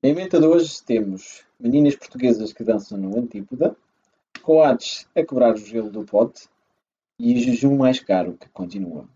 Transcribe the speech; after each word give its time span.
Na 0.00 0.10
emenda 0.10 0.38
de 0.38 0.46
hoje 0.46 0.80
temos 0.86 1.42
meninas 1.58 1.96
portuguesas 1.96 2.52
que 2.52 2.62
dançam 2.62 2.96
no 2.96 3.18
Antípoda, 3.18 3.74
coates 4.42 5.08
a 5.16 5.24
quebrar 5.24 5.54
o 5.54 5.56
gelo 5.56 5.90
do 5.90 6.04
pote 6.04 6.42
e 7.18 7.34
o 7.34 7.40
jejum 7.40 7.76
mais 7.76 7.98
caro 7.98 8.36
que 8.40 8.48
continua. 8.50 9.06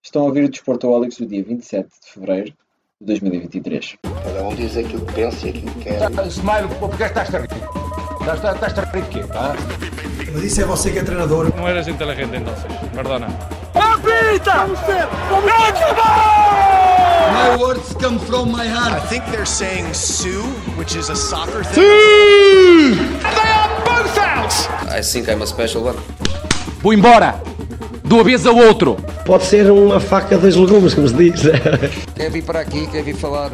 Estão 0.00 0.22
a 0.22 0.26
ouvir 0.26 0.44
o 0.44 0.48
Desportoholics 0.48 1.18
do 1.18 1.26
dia 1.26 1.42
27 1.42 1.88
de 1.88 2.12
fevereiro 2.12 2.52
de 3.00 3.06
2023. 3.06 3.96
Cada 4.22 4.44
um 4.44 4.54
diz 4.54 4.76
aquilo 4.76 5.04
que 5.06 5.12
pensa 5.12 5.46
e 5.46 5.50
aquilo 5.50 5.72
que 5.72 5.80
quer. 5.80 6.26
Smile, 6.28 6.68
porque 6.78 7.02
estás 7.02 7.34
a 7.34 7.38
rir? 7.40 7.48
Estás, 8.20 8.54
estás 8.54 8.78
a 8.78 8.82
rir 8.92 9.02
de 9.02 9.08
quê? 9.08 9.24
Tá? 9.26 9.56
Mas 10.32 10.44
isso 10.44 10.60
é 10.60 10.64
você 10.64 10.92
que 10.92 11.00
é 11.00 11.02
treinador. 11.02 11.52
No 11.56 11.66
eres 11.66 11.88
inteligente 11.88 12.36
entonces, 12.36 12.64
perdona. 12.94 13.26
My 17.32 17.56
words 17.56 17.94
come 17.94 18.18
from 18.18 18.50
my 18.52 18.64
I 18.64 18.68
heart. 18.68 19.08
think 19.08 19.24
they're 19.30 19.46
saying 19.46 19.92
Sue, 19.94 20.42
which 20.76 20.94
is 20.96 21.08
a 21.10 21.16
soccer 21.16 21.64
thing. 21.64 21.82
I 24.90 25.00
think 25.02 25.28
I'm 25.28 25.42
a 25.42 25.46
special 25.46 25.84
one. 25.84 25.96
Vou 26.82 26.92
embora! 26.92 27.40
De 28.04 28.14
uma 28.14 28.24
vez 28.24 28.46
ao 28.46 28.56
outro! 28.56 28.96
Pode 29.26 29.44
ser 29.44 29.70
uma 29.70 30.00
faca 30.00 30.38
dos 30.38 30.56
legumes, 30.56 30.94
como 30.94 31.08
se 31.08 31.14
diz. 31.14 31.42
Quer 32.16 32.30
vir 32.30 32.44
para 32.44 32.60
aqui, 32.60 32.86
quer 32.86 33.02
vir 33.02 33.14
falar. 33.14 33.50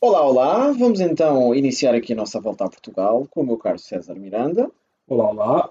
Olá, 0.00 0.22
olá! 0.22 0.72
Vamos 0.72 1.00
então 1.00 1.54
iniciar 1.54 1.94
aqui 1.94 2.12
a 2.12 2.16
nossa 2.16 2.40
volta 2.40 2.64
a 2.64 2.68
Portugal 2.68 3.26
com 3.30 3.40
o 3.40 3.46
meu 3.46 3.56
caro 3.56 3.78
César 3.78 4.14
Miranda 4.14 4.70
Olá, 5.08 5.30
olá. 5.30 5.70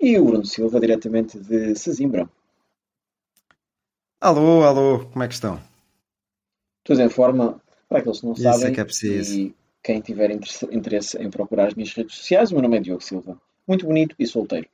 e 0.00 0.18
o 0.18 0.24
Bruno 0.24 0.44
Silva, 0.46 0.80
diretamente 0.80 1.38
de 1.38 1.74
Sesimbra. 1.74 2.28
Alô, 4.24 4.62
alô, 4.64 5.04
como 5.12 5.22
é 5.22 5.28
que 5.28 5.34
estão? 5.34 5.60
Tudo 6.82 7.02
em 7.02 7.10
forma, 7.10 7.60
para 7.86 7.98
aqueles 7.98 8.20
que 8.20 8.26
não 8.26 8.32
Isso 8.32 8.42
sabem, 8.42 8.68
é 8.68 8.70
que 8.70 8.80
é 8.80 8.84
preciso. 8.84 9.38
e 9.38 9.54
quem 9.82 10.00
tiver 10.00 10.30
interesse, 10.30 11.18
em 11.18 11.28
procurar 11.28 11.66
as 11.66 11.74
minhas 11.74 11.92
redes 11.92 12.14
sociais, 12.16 12.50
o 12.50 12.54
meu 12.54 12.62
nome 12.62 12.78
é 12.78 12.80
Diogo 12.80 13.02
Silva. 13.02 13.38
Muito 13.68 13.84
bonito 13.84 14.16
e 14.18 14.26
solteiro. 14.26 14.66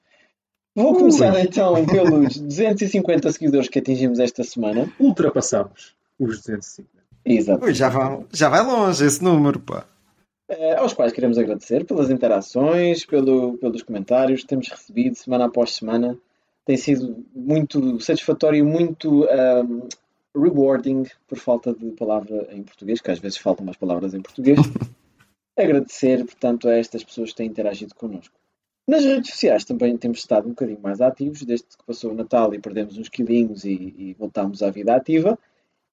Vou 0.77 0.95
começar 0.95 1.37
então 1.41 1.85
pelos 1.85 2.39
250 2.39 3.33
seguidores 3.33 3.69
que 3.69 3.81
atingimos 3.81 4.21
esta 4.21 4.45
semana. 4.45 4.89
Ultrapassamos 5.01 5.97
os 6.17 6.39
250. 6.39 6.89
Exato. 7.25 7.65
Ui, 7.65 7.75
já 7.75 7.89
vai, 7.89 8.25
já 8.33 8.49
vai 8.49 8.65
longe 8.65 9.05
esse 9.05 9.21
número, 9.21 9.59
pá. 9.59 9.85
Eh, 10.49 10.77
aos 10.77 10.93
quais 10.93 11.13
queremos 11.13 11.37
agradecer 11.39 11.85
pelas 11.85 12.09
interações, 12.09 13.05
pelo, 13.05 13.59
pelos 13.59 13.83
comentários 13.83 14.43
que 14.43 14.47
temos 14.47 14.69
recebido 14.69 15.17
semana 15.17 15.47
após 15.47 15.75
semana. 15.75 16.17
Tem 16.71 16.77
sido 16.77 17.27
muito 17.35 17.99
satisfatório 17.99 18.61
e 18.61 18.63
muito 18.63 19.25
ahm, 19.25 19.89
rewarding, 20.33 21.03
por 21.27 21.37
falta 21.37 21.75
de 21.75 21.91
palavra 21.91 22.47
em 22.53 22.63
português, 22.63 23.01
que 23.01 23.11
às 23.11 23.19
vezes 23.19 23.39
faltam 23.39 23.65
mais 23.65 23.77
palavras 23.77 24.15
em 24.15 24.23
português. 24.23 24.61
agradecer, 25.59 26.25
portanto, 26.25 26.69
a 26.69 26.75
estas 26.75 27.03
pessoas 27.03 27.31
que 27.31 27.39
têm 27.39 27.49
interagido 27.49 27.93
connosco. 27.97 28.39
Nas 28.87 29.05
redes 29.05 29.33
sociais 29.33 29.65
também 29.65 29.97
temos 29.97 30.21
estado 30.21 30.47
um 30.47 30.51
bocadinho 30.51 30.79
mais 30.81 31.01
ativos, 31.01 31.43
desde 31.43 31.67
que 31.67 31.85
passou 31.85 32.13
o 32.13 32.15
Natal 32.15 32.55
e 32.55 32.61
perdemos 32.61 32.97
uns 32.97 33.09
quilinhos 33.09 33.65
e, 33.65 33.73
e 33.73 34.17
voltámos 34.17 34.63
à 34.63 34.71
vida 34.71 34.95
ativa. 34.95 35.37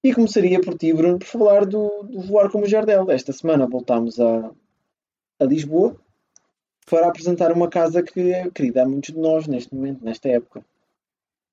E 0.04 0.14
começaria 0.14 0.60
por 0.60 0.78
ti, 0.78 0.92
Bruno, 0.92 1.18
por 1.18 1.26
falar 1.26 1.66
do, 1.66 2.04
do 2.04 2.20
Voar 2.20 2.52
como 2.52 2.66
o 2.66 2.68
Jardel. 2.68 3.10
Esta 3.10 3.32
semana 3.32 3.66
voltámos 3.66 4.20
a, 4.20 4.52
a 5.40 5.44
Lisboa 5.44 5.96
para 6.88 7.08
apresentar 7.08 7.52
uma 7.52 7.68
casa 7.68 8.02
que 8.02 8.32
é 8.32 8.50
querida 8.50 8.82
a 8.82 8.88
muitos 8.88 9.14
de 9.14 9.20
nós 9.20 9.46
neste 9.46 9.74
momento, 9.74 10.04
nesta 10.04 10.28
época. 10.28 10.64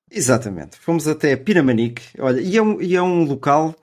Exatamente. 0.10 0.78
Fomos 0.78 1.08
até 1.08 1.36
Piramanique. 1.36 2.04
Olha, 2.20 2.40
e 2.40 2.56
é, 2.58 2.62
um, 2.62 2.82
e 2.82 2.96
é 2.96 3.02
um 3.02 3.24
local 3.24 3.76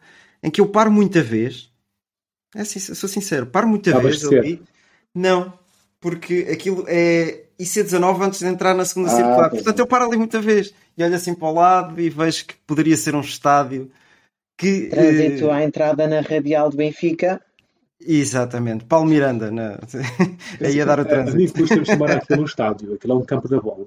em 0.43 0.51
que 0.51 0.61
eu 0.61 0.69
paro 0.69 0.91
muita 0.91 1.23
vez. 1.23 1.71
É 2.55 2.65
sou 2.65 3.09
sincero, 3.09 3.47
paro 3.47 3.67
muita 3.67 3.99
vez 3.99 4.25
ali. 4.25 4.63
Não, 5.15 5.53
porque 6.01 6.49
aquilo 6.51 6.85
é 6.87 7.45
IC19 7.59 8.23
antes 8.23 8.41
de 8.41 8.47
entrar 8.47 8.75
na 8.75 8.85
segunda 8.85 9.11
Ah, 9.11 9.17
circular. 9.17 9.51
Portanto, 9.51 9.79
é. 9.79 9.83
eu 9.83 9.87
paro 9.87 10.07
ali 10.07 10.17
muita 10.17 10.41
vez 10.41 10.75
e 10.97 11.03
olho 11.03 11.15
assim 11.15 11.35
para 11.35 11.49
o 11.49 11.55
lado 11.55 12.01
e 12.01 12.11
vejo 12.11 12.47
que 12.47 12.55
poderia 12.67 12.97
ser 12.97 13.15
um 13.15 13.21
estádio 13.21 13.91
que. 14.59 14.89
Trânsito 14.89 15.47
eh, 15.47 15.53
à 15.53 15.65
entrada 15.65 16.07
na 16.07 16.21
Radial 16.21 16.71
de 16.71 16.77
Benfica. 16.77 17.41
Exatamente, 18.05 18.85
Paulo 18.85 19.09
Miranda, 19.09 19.51
na... 19.51 19.79
aí 20.61 20.81
a 20.81 20.85
dar 20.85 20.99
o 20.99 21.03
A 21.03 21.05
trânsito. 21.05 21.37
mim 21.37 21.49
custa-me 21.49 21.87
chamar 21.87 22.11
aquilo 22.13 22.43
um 22.43 22.45
estádio. 22.45 22.95
Aquilo 22.95 23.13
é 23.13 23.17
um 23.17 23.25
campo 23.25 23.49
da 23.49 23.61
bola. 23.61 23.87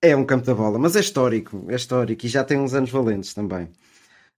É 0.00 0.16
um 0.16 0.24
campo 0.24 0.46
da 0.46 0.54
bola, 0.54 0.78
mas 0.78 0.96
é 0.96 1.00
histórico, 1.00 1.64
é 1.68 1.74
histórico 1.74 2.24
e 2.24 2.28
já 2.28 2.44
tem 2.44 2.58
uns 2.58 2.74
anos 2.74 2.90
valentes 2.90 3.34
também. 3.34 3.64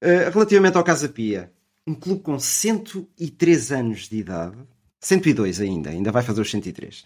Uh, 0.03 0.31
relativamente 0.33 0.77
ao 0.77 0.85
Casa 0.85 1.09
Pia, 1.09 1.53
um 1.87 1.95
clube 1.95 2.23
com 2.23 2.39
103 2.39 3.73
anos 3.73 4.09
de 4.09 4.17
idade, 4.17 4.57
102 5.01 5.61
ainda, 5.61 5.91
ainda 5.91 6.11
vai 6.11 6.23
fazer 6.23 6.41
os 6.41 6.51
103, 6.51 7.05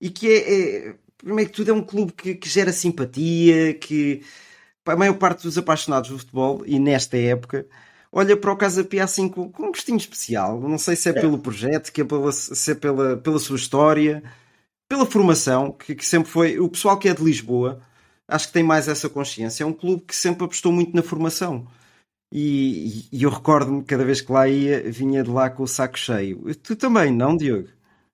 e 0.00 0.10
que 0.10 0.28
é, 0.28 0.88
é 0.88 0.94
primeiro 1.18 1.50
que 1.50 1.56
tudo, 1.56 1.70
é 1.70 1.74
um 1.74 1.82
clube 1.82 2.12
que, 2.12 2.34
que 2.34 2.48
gera 2.48 2.72
simpatia, 2.72 3.74
que 3.74 4.22
a 4.84 4.96
maior 4.96 5.14
parte 5.14 5.42
dos 5.42 5.58
apaixonados 5.58 6.10
do 6.10 6.18
futebol, 6.18 6.62
e 6.64 6.78
nesta 6.78 7.16
época, 7.16 7.66
olha 8.16 8.34
para 8.34 8.50
o 8.50 8.56
Casa 8.56 8.82
Pia 8.82 9.04
assim 9.04 9.28
com, 9.28 9.52
com 9.52 9.64
um 9.64 9.68
gostinho 9.68 9.98
especial. 9.98 10.58
Não 10.58 10.78
sei 10.78 10.96
se 10.96 11.10
é 11.10 11.12
pelo 11.12 11.38
projeto, 11.38 11.92
que 11.92 12.00
é 12.00 12.04
pela, 12.04 12.32
se 12.32 12.70
é 12.72 12.74
pela, 12.74 13.18
pela 13.18 13.38
sua 13.38 13.56
história, 13.56 14.22
pela 14.88 15.04
formação, 15.04 15.70
que, 15.70 15.94
que 15.94 16.04
sempre 16.04 16.30
foi. 16.30 16.58
O 16.58 16.66
pessoal 16.66 16.98
que 16.98 17.10
é 17.10 17.14
de 17.14 17.22
Lisboa, 17.22 17.78
acho 18.26 18.46
que 18.46 18.54
tem 18.54 18.62
mais 18.62 18.88
essa 18.88 19.10
consciência. 19.10 19.64
É 19.64 19.66
um 19.66 19.72
clube 19.72 20.04
que 20.06 20.16
sempre 20.16 20.46
apostou 20.46 20.72
muito 20.72 20.96
na 20.96 21.02
formação. 21.02 21.66
E, 22.32 23.04
e- 23.12 23.22
eu 23.22 23.28
recordo-me, 23.28 23.84
cada 23.84 24.04
vez 24.04 24.22
que 24.22 24.32
lá 24.32 24.48
ia, 24.48 24.90
vinha 24.90 25.22
de 25.22 25.30
lá 25.30 25.50
com 25.50 25.64
o 25.64 25.68
saco 25.68 25.98
cheio. 25.98 26.54
Tu 26.56 26.74
também, 26.74 27.12
não, 27.12 27.36
Diogo? 27.36 27.68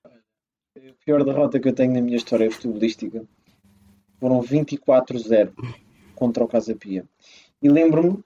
A 0.05 1.05
pior 1.05 1.25
derrota 1.25 1.61
que 1.61 1.69
eu 1.69 1.73
tenho 1.73 1.93
na 1.93 2.01
minha 2.01 2.17
história 2.17 2.51
futebolística 2.51 3.25
foram 4.19 4.43
24-0 4.43 5.53
contra 6.17 6.43
o 6.43 6.49
Casa 6.49 6.75
Pia. 6.75 7.05
E 7.63 7.69
lembro-me 7.69 8.19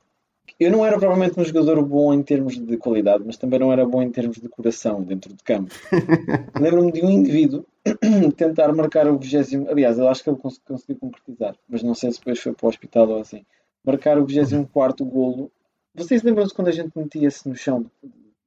eu 0.59 0.71
não 0.71 0.85
era 0.85 0.99
provavelmente 0.99 1.39
um 1.39 1.45
jogador 1.45 1.83
bom 1.85 2.15
em 2.15 2.23
termos 2.23 2.57
de 2.59 2.77
qualidade, 2.77 3.23
mas 3.27 3.37
também 3.37 3.59
não 3.61 3.73
era 3.73 3.85
bom 3.87 4.03
em 4.03 4.11
termos 4.11 4.39
de 4.39 4.49
coração 4.49 5.03
dentro 5.03 5.33
de 5.35 5.43
campo. 5.43 5.75
lembro-me 6.59 6.93
de 6.93 7.05
um 7.05 7.11
indivíduo 7.11 7.65
tentar 8.37 8.73
marcar 8.75 9.07
o 9.09 9.19
20. 9.19 9.69
Aliás, 9.69 9.99
eu 9.99 10.09
acho 10.09 10.23
que 10.25 10.31
ele 10.31 10.39
cons- 10.39 10.61
conseguiu 10.67 10.97
concretizar, 10.97 11.55
mas 11.69 11.83
não 11.83 11.95
sei 11.95 12.11
se 12.13 12.19
depois 12.19 12.39
foi 12.41 12.53
para 12.53 12.67
o 12.67 12.69
hospital 12.69 13.09
ou 13.09 13.21
assim. 13.21 13.45
Marcar 13.85 14.19
o 14.19 14.25
24 14.27 15.05
golo. 15.05 15.51
Vocês 15.95 16.23
lembram-se 16.23 16.53
quando 16.55 16.69
a 16.69 16.73
gente 16.73 16.91
metia-se 16.97 17.49
no 17.49 17.55
chão, 17.55 17.87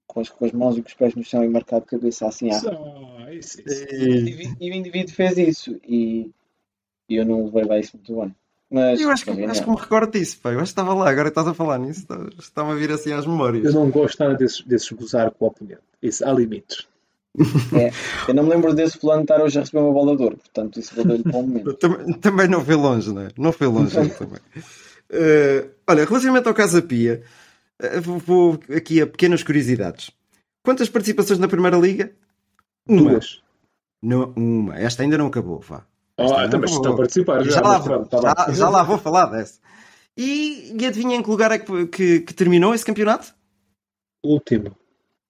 com 0.06 0.19
as, 0.19 0.30
com 0.30 0.46
as 0.46 0.52
mãos 0.52 0.78
e 0.78 0.81
com 0.81 0.88
os 0.88 0.94
pés 0.94 1.16
no 1.16 1.24
chão 1.24 1.44
e 1.44 1.48
marcar 1.50 1.80
de 1.80 1.86
cabeça 1.88 2.28
assim 2.28 2.52
Só, 2.52 2.69
isso, 3.31 3.62
isso. 3.66 3.86
e 3.94 4.50
e 4.59 4.72
o 4.72 4.74
indivíduo 4.75 5.14
fez 5.14 5.38
isso 5.38 5.80
e, 5.88 6.30
e 7.08 7.16
eu 7.16 7.25
não 7.25 7.46
levei 7.46 7.64
lá 7.64 7.80
isso 7.80 7.96
muito 7.96 8.16
bem. 8.19 8.36
Mas 8.72 9.00
Eu 9.02 9.09
acho 9.09 9.24
que, 9.25 9.31
acho 9.46 9.63
que 9.63 9.69
me 9.69 9.75
recordo 9.75 10.12
disso, 10.12 10.40
pá. 10.41 10.52
Eu 10.52 10.57
acho 10.59 10.66
que 10.66 10.80
estava 10.80 10.94
lá, 10.94 11.09
agora 11.09 11.30
estás 11.30 11.47
a 11.47 11.53
falar 11.53 11.80
nisso, 11.80 12.02
está- 12.02 12.28
está-me 12.38 12.72
a 12.72 12.75
vir 12.75 12.91
assim 12.91 13.12
às 13.12 13.25
memórias. 13.25 13.66
Eu 13.66 13.74
não 13.74 13.90
gosto 13.90 14.19
nada 14.19 14.35
desses, 14.35 14.62
desses 14.62 14.91
gozar 14.91 15.31
com 15.31 15.46
o 15.46 15.47
oponente. 15.47 15.81
Isso, 16.02 16.24
há 16.28 16.31
limites. 16.31 16.88
É, 17.74 17.91
eu 18.28 18.34
não 18.34 18.44
me 18.44 18.50
lembro 18.50 18.74
desse 18.74 18.97
fulano 18.97 19.22
estar 19.22 19.40
hoje 19.41 19.57
a 19.57 19.62
receber 19.62 19.80
uma 19.84 19.94
bola 19.94 20.16
de 20.18 20.24
ouro, 20.24 20.38
portanto 20.38 20.80
isso 20.80 20.94
valeu-lhe 20.96 21.24
para 21.24 21.38
o 21.38 21.44
momento. 21.44 21.74
Também, 21.78 22.13
também 22.13 22.47
não 22.47 22.66
foi 22.66 22.75
longe, 22.75 23.13
não 23.13 23.22
é? 23.22 23.30
Não 23.38 23.52
foi 23.52 23.68
longe 23.68 23.94
também. 24.12 24.40
Eh, 25.12 25.68
olha, 25.88 26.06
relativamente 26.06 26.47
ao 26.47 26.53
Casa 26.53 26.84
Pia, 26.84 27.24
eh, 27.80 28.00
vou, 28.00 28.19
vou 28.19 28.59
aqui 28.75 29.01
a 29.01 29.07
pequenas 29.07 29.41
curiosidades. 29.41 30.12
Quantas 30.63 30.88
participações 30.88 31.40
na 31.40 31.47
Primeira 31.47 31.78
Liga? 31.78 32.12
Uma. 32.88 33.09
Duas. 33.13 33.41
Não, 34.03 34.31
uma. 34.36 34.78
Esta 34.78 35.01
ainda 35.01 35.18
não 35.18 35.25
acabou, 35.25 35.59
vá. 35.62 35.84
Acabou. 36.25 36.66
estão 36.66 36.94
a 36.94 36.97
participar 36.97 37.44
já. 37.44 37.52
Já, 37.52 37.62
lá, 37.62 37.78
vou, 37.78 37.88
pronto, 37.88 38.09
tá 38.09 38.22
já, 38.47 38.53
já 38.53 38.69
lá 38.69 38.84
vou 38.84 38.97
falar 38.97 39.25
dessa. 39.28 39.59
E, 40.18 40.75
e 40.80 40.85
adivinha 40.85 41.16
em 41.16 41.24
que 41.24 41.30
lugar 41.30 41.52
é 41.52 41.59
que, 41.59 41.88
que- 41.88 42.19
que 42.22 42.34
terminou 42.34 42.74
esse 42.74 42.85
campeonato? 42.85 43.34
Último. 44.24 44.75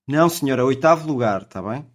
Não, 0.07 0.27
senhora, 0.29 0.65
oitavo 0.65 1.07
lugar, 1.07 1.43
está 1.43 1.61
bem? 1.61 1.85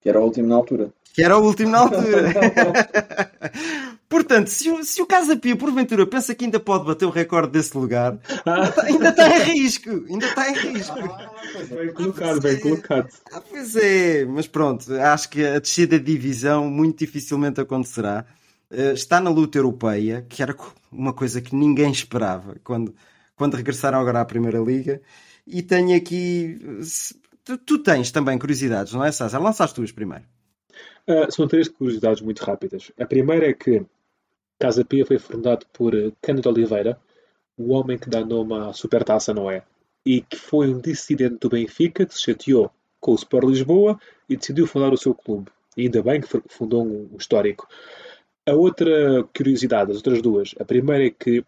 Que 0.00 0.08
era 0.08 0.20
o 0.20 0.24
último 0.24 0.48
na 0.48 0.56
altura. 0.56 0.92
Que 1.14 1.22
era 1.22 1.36
o 1.38 1.44
último 1.44 1.70
na 1.70 1.78
altura. 1.86 2.32
Portanto, 4.08 4.48
se 4.48 4.70
o, 4.70 4.82
se 4.82 5.02
o 5.02 5.06
Casa 5.06 5.36
Pia, 5.36 5.54
porventura, 5.54 6.06
pensa 6.06 6.34
que 6.34 6.46
ainda 6.46 6.58
pode 6.58 6.86
bater 6.86 7.04
o 7.04 7.10
recorde 7.10 7.52
desse 7.52 7.76
lugar, 7.76 8.18
ainda 8.82 9.10
está 9.10 9.28
em 9.28 9.42
risco. 9.42 9.90
Ainda 10.08 10.26
está 10.26 10.50
em 10.50 10.54
risco. 10.54 10.96
Bem 11.68 11.92
colocado, 11.92 12.40
bem 12.40 12.58
colocado. 12.58 13.08
Ah, 13.30 13.40
pois 13.40 13.76
é, 13.76 14.24
mas 14.24 14.46
pronto, 14.46 14.92
acho 14.94 15.28
que 15.28 15.44
a 15.44 15.58
descida 15.58 15.98
de 15.98 16.06
divisão 16.06 16.70
muito 16.70 16.98
dificilmente 17.00 17.60
acontecerá. 17.60 18.24
Eh, 18.70 18.92
está 18.92 19.20
na 19.20 19.30
luta 19.30 19.58
europeia, 19.58 20.24
que 20.28 20.42
era 20.42 20.56
uma 20.90 21.12
coisa 21.12 21.40
que 21.40 21.54
ninguém 21.54 21.90
esperava 21.90 22.56
quando, 22.64 22.94
quando 23.36 23.54
regressaram 23.54 24.00
agora 24.00 24.20
à 24.20 24.24
Primeira 24.24 24.58
Liga. 24.58 25.02
E 25.46 25.62
tenho 25.62 25.96
aqui. 25.96 26.58
Tu, 27.44 27.58
tu 27.58 27.78
tens 27.78 28.10
também 28.10 28.38
curiosidades, 28.38 28.92
não 28.92 29.04
é, 29.04 29.12
César? 29.12 29.38
Lança 29.38 29.64
as 29.64 29.72
tuas 29.72 29.92
primeiro. 29.92 30.24
Ah, 31.06 31.30
são 31.30 31.48
três 31.48 31.68
curiosidades 31.68 32.22
muito 32.22 32.40
rápidas. 32.44 32.92
A 32.98 33.06
primeira 33.06 33.48
é 33.48 33.52
que 33.54 33.82
Casa 34.58 34.84
Pia 34.84 35.06
foi 35.06 35.18
fundado 35.18 35.66
por 35.72 35.94
eh, 35.94 36.12
Cândido 36.20 36.48
Oliveira, 36.48 36.98
o 37.56 37.72
homem 37.72 37.98
que 37.98 38.10
dá 38.10 38.24
nome 38.24 38.54
à 38.54 38.72
Supertaça, 38.72 39.32
não 39.34 39.50
é? 39.50 39.62
e 40.08 40.22
que 40.22 40.36
foi 40.36 40.72
um 40.72 40.80
dissidente 40.80 41.36
do 41.36 41.50
Benfica 41.50 42.06
que 42.06 42.14
se 42.14 42.22
chateou 42.22 42.70
com 42.98 43.12
o 43.12 43.14
Sport 43.14 43.46
Lisboa 43.46 44.00
e 44.26 44.38
decidiu 44.38 44.66
fundar 44.66 44.90
o 44.90 44.96
seu 44.96 45.14
clube. 45.14 45.50
E 45.76 45.82
ainda 45.82 46.02
bem 46.02 46.18
que 46.18 46.28
fundou 46.48 46.82
um 46.82 47.14
histórico. 47.18 47.68
A 48.46 48.54
outra 48.54 49.22
curiosidade, 49.36 49.90
as 49.90 49.98
outras 49.98 50.22
duas, 50.22 50.54
a 50.58 50.64
primeira 50.64 51.06
é 51.06 51.10
que 51.10 51.44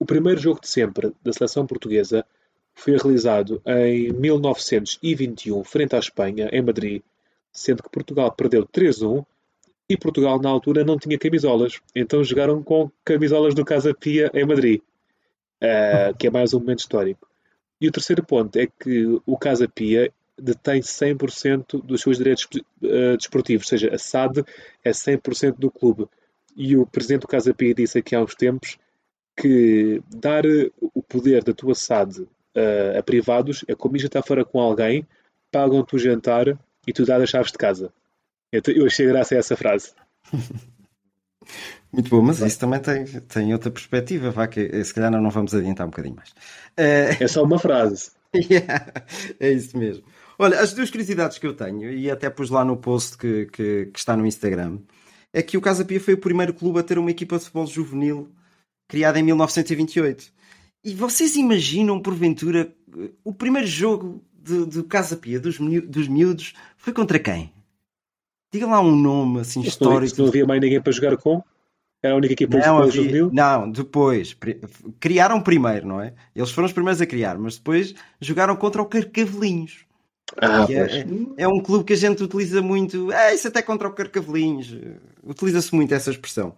o 0.00 0.04
primeiro 0.04 0.40
jogo 0.40 0.60
de 0.60 0.68
sempre 0.68 1.14
da 1.22 1.32
seleção 1.32 1.64
portuguesa 1.64 2.26
foi 2.74 2.96
realizado 2.96 3.62
em 3.64 4.12
1921, 4.12 5.62
frente 5.62 5.94
à 5.94 6.00
Espanha, 6.00 6.50
em 6.52 6.60
Madrid, 6.60 7.02
sendo 7.52 7.84
que 7.84 7.88
Portugal 7.88 8.32
perdeu 8.32 8.66
3-1 8.66 9.24
e 9.88 9.96
Portugal 9.96 10.40
na 10.40 10.48
altura 10.48 10.84
não 10.84 10.98
tinha 10.98 11.18
camisolas, 11.18 11.80
então 11.94 12.24
jogaram 12.24 12.62
com 12.62 12.90
camisolas 13.04 13.54
do 13.54 13.64
Casa 13.64 13.94
Pia 13.94 14.30
em 14.34 14.44
Madrid, 14.44 14.80
uh, 15.62 16.16
que 16.18 16.26
é 16.26 16.30
mais 16.30 16.52
um 16.52 16.60
momento 16.60 16.80
histórico. 16.80 17.28
E 17.80 17.88
o 17.88 17.92
terceiro 17.92 18.24
ponto 18.24 18.56
é 18.56 18.66
que 18.66 19.20
o 19.24 19.38
Casa 19.38 19.68
Pia 19.68 20.12
detém 20.38 20.80
100% 20.80 21.82
dos 21.82 22.00
seus 22.00 22.18
direitos 22.18 22.46
uh, 22.82 23.16
desportivos, 23.16 23.66
ou 23.66 23.70
seja, 23.70 23.94
a 23.94 23.98
SAD 23.98 24.44
é 24.84 24.90
100% 24.90 25.56
do 25.58 25.70
clube. 25.70 26.06
E 26.56 26.76
o 26.76 26.86
presidente 26.86 27.22
do 27.22 27.28
Casa 27.28 27.54
Pia 27.54 27.74
disse 27.74 27.98
aqui 27.98 28.14
há 28.14 28.22
uns 28.22 28.34
tempos 28.34 28.78
que 29.36 30.02
dar 30.08 30.44
o 30.80 31.02
poder 31.02 31.44
da 31.44 31.52
tua 31.52 31.74
SAD 31.74 32.22
uh, 32.22 32.98
a 32.98 33.02
privados 33.02 33.64
é 33.68 33.74
como 33.74 33.96
ir 33.96 34.00
jantar 34.00 34.22
fora 34.22 34.44
com 34.44 34.58
alguém, 34.58 35.06
pagam-te 35.50 35.94
o 35.94 35.98
jantar 35.98 36.58
e 36.86 36.92
tu 36.92 37.04
dás 37.04 37.22
as 37.22 37.30
chaves 37.30 37.52
de 37.52 37.58
casa. 37.58 37.92
Então, 38.58 38.74
eu 38.74 38.86
achei 38.86 39.06
graça 39.06 39.34
a 39.34 39.38
essa 39.38 39.56
frase. 39.56 39.92
Muito 41.92 42.10
bom, 42.10 42.20
mas 42.20 42.40
isso 42.40 42.58
também 42.58 42.80
tem, 42.80 43.04
tem 43.04 43.52
outra 43.52 43.70
perspectiva, 43.70 44.30
vá 44.30 44.46
que 44.46 44.60
eh, 44.60 44.84
se 44.84 44.92
calhar 44.92 45.10
não, 45.10 45.30
vamos 45.30 45.54
adiantar 45.54 45.86
um 45.86 45.90
bocadinho 45.90 46.16
mais. 46.16 46.30
Uh... 46.30 47.22
É 47.22 47.28
só 47.28 47.42
uma 47.42 47.58
frase. 47.58 48.10
yeah, 48.34 48.92
é 49.40 49.52
isso 49.52 49.78
mesmo. 49.78 50.04
Olha, 50.38 50.60
as 50.60 50.74
duas 50.74 50.90
curiosidades 50.90 51.38
que 51.38 51.46
eu 51.46 51.54
tenho, 51.54 51.90
e 51.90 52.10
até 52.10 52.28
pus 52.28 52.50
lá 52.50 52.64
no 52.64 52.76
post 52.76 53.16
que, 53.16 53.46
que, 53.46 53.86
que 53.86 53.98
está 53.98 54.16
no 54.16 54.26
Instagram, 54.26 54.80
é 55.32 55.42
que 55.42 55.56
o 55.56 55.60
Casa 55.60 55.84
Pia 55.84 56.00
foi 56.00 56.14
o 56.14 56.18
primeiro 56.18 56.52
clube 56.52 56.78
a 56.78 56.82
ter 56.82 56.98
uma 56.98 57.10
equipa 57.10 57.38
de 57.38 57.44
futebol 57.44 57.66
juvenil 57.66 58.30
criada 58.88 59.18
em 59.18 59.22
1928. 59.22 60.32
E 60.84 60.94
vocês 60.94 61.36
imaginam, 61.36 62.00
porventura, 62.00 62.72
o 63.24 63.32
primeiro 63.32 63.66
jogo 63.66 64.22
do 64.34 64.84
Casa 64.84 65.16
Pia, 65.16 65.40
dos, 65.40 65.58
dos 65.58 66.08
miúdos, 66.08 66.54
foi 66.76 66.92
contra 66.92 67.18
quem? 67.18 67.52
Diga 68.52 68.66
lá 68.66 68.80
um 68.80 68.94
nome 68.94 69.40
assim 69.40 69.60
histórico. 69.60 70.16
Não, 70.16 70.24
não 70.24 70.30
havia 70.30 70.46
mais 70.46 70.60
ninguém 70.60 70.80
para 70.80 70.92
jogar 70.92 71.16
com? 71.16 71.42
Era 72.02 72.14
a 72.14 72.16
única 72.16 72.34
equipa 72.34 72.58
não, 72.58 72.78
havia, 72.78 72.90
juvenil? 72.90 73.30
Não, 73.32 73.70
depois. 73.70 74.36
Criaram 75.00 75.40
primeiro, 75.40 75.86
não 75.86 76.00
é? 76.00 76.14
Eles 76.34 76.50
foram 76.50 76.66
os 76.66 76.72
primeiros 76.72 77.00
a 77.00 77.06
criar, 77.06 77.38
mas 77.38 77.56
depois 77.56 77.94
jogaram 78.20 78.54
contra 78.56 78.82
o 78.82 78.86
Carcavelinhos. 78.86 79.84
Ah, 80.40 80.66
é, 80.68 81.42
é, 81.44 81.48
um 81.48 81.60
clube 81.60 81.84
que 81.84 81.92
a 81.92 81.96
gente 81.96 82.22
utiliza 82.22 82.60
muito. 82.60 83.12
É, 83.12 83.34
isso 83.34 83.48
até 83.48 83.62
contra 83.62 83.88
o 83.88 83.92
Carcavelinhos. 83.92 84.76
Utiliza-se 85.22 85.74
muito 85.74 85.94
essa 85.94 86.10
expressão. 86.10 86.54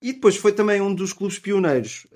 E 0.00 0.12
depois 0.12 0.36
foi 0.36 0.52
também 0.52 0.80
um 0.80 0.94
dos 0.94 1.12
clubes 1.12 1.38
pioneiros 1.38 2.06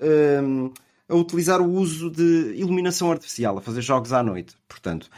um, 0.41 0.71
a 1.09 1.15
utilizar 1.15 1.61
o 1.61 1.69
uso 1.69 2.09
de 2.09 2.53
iluminação 2.55 3.11
artificial, 3.11 3.57
a 3.57 3.61
fazer 3.61 3.81
jogos 3.81 4.13
à 4.13 4.23
noite. 4.23 4.55
Portanto, 4.67 5.09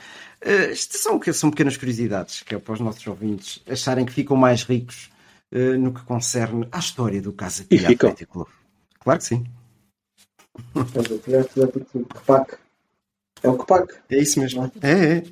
uh, 0.44 0.72
isto 0.72 0.98
são, 0.98 1.22
são 1.34 1.50
pequenas 1.50 1.78
curiosidades 1.78 2.42
que 2.42 2.56
é 2.56 2.60
para 2.60 2.74
os 2.74 2.80
nossos 2.80 3.06
ouvintes 3.08 3.62
acharem 3.68 4.06
que 4.06 4.14
ficam 4.14 4.36
mais 4.36 4.64
ricos 4.64 5.10
uh, 5.52 5.78
no 5.78 5.94
que 5.94 6.04
concerne 6.04 6.68
à 6.72 6.80
história 6.80 7.22
do 7.22 7.34
Casa 7.34 7.64
Pia 7.64 7.90
Atlético 7.90 8.34
Clube. 8.34 8.52
Claro 9.00 9.20
que 9.20 9.26
sim. 9.26 9.46
É 13.44 13.50
o 13.50 13.58
CPAC. 13.58 13.94
É 14.10 14.18
isso 14.18 14.40
mesmo. 14.40 14.72
É, 14.82 15.18
é. 15.18 15.24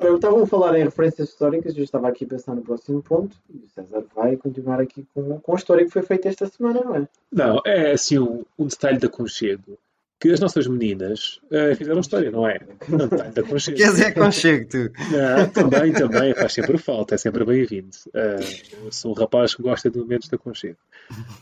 Eu 0.00 0.16
estava 0.16 0.42
a 0.42 0.46
falar 0.46 0.76
em 0.78 0.84
referências 0.84 1.28
históricas, 1.28 1.76
eu 1.76 1.84
estava 1.84 2.08
aqui 2.08 2.24
a 2.24 2.28
pensar 2.28 2.54
no 2.54 2.62
próximo 2.62 3.00
ponto 3.02 3.36
e 3.48 3.58
o 3.58 3.68
César 3.68 4.04
vai 4.14 4.36
continuar 4.36 4.80
aqui 4.80 5.06
com, 5.14 5.38
com 5.38 5.52
a 5.52 5.56
história 5.56 5.84
que 5.84 5.90
foi 5.90 6.02
feita 6.02 6.28
esta 6.28 6.46
semana, 6.46 6.82
não 6.82 6.96
é? 6.96 7.08
Não, 7.32 7.60
é 7.64 7.92
assim 7.92 8.18
um, 8.18 8.44
um 8.58 8.66
detalhe 8.66 8.98
de 8.98 9.06
aconchego 9.06 9.78
que 10.20 10.30
as 10.30 10.40
nossas 10.40 10.66
meninas 10.66 11.40
uh, 11.44 11.74
fizeram 11.76 12.00
história, 12.00 12.30
não 12.30 12.46
é? 12.48 12.58
Um 12.88 12.96
detalhe 12.96 13.32
de 13.32 13.40
aconchego. 13.40 13.76
Quer 13.76 13.90
dizer 13.90 14.06
aconchego, 14.06 14.68
tu? 14.68 14.92
Não, 15.10 15.48
também, 15.50 15.92
também, 15.92 16.34
faz 16.34 16.52
sempre 16.52 16.78
falta, 16.78 17.14
é 17.14 17.18
sempre 17.18 17.44
bem-vindo. 17.44 17.96
Uh, 18.08 18.90
sou 18.90 19.12
um 19.12 19.14
rapaz 19.14 19.54
que 19.54 19.62
gosta 19.62 19.90
de 19.90 19.98
momentos 19.98 20.28
de 20.28 20.34
aconchego. 20.34 20.78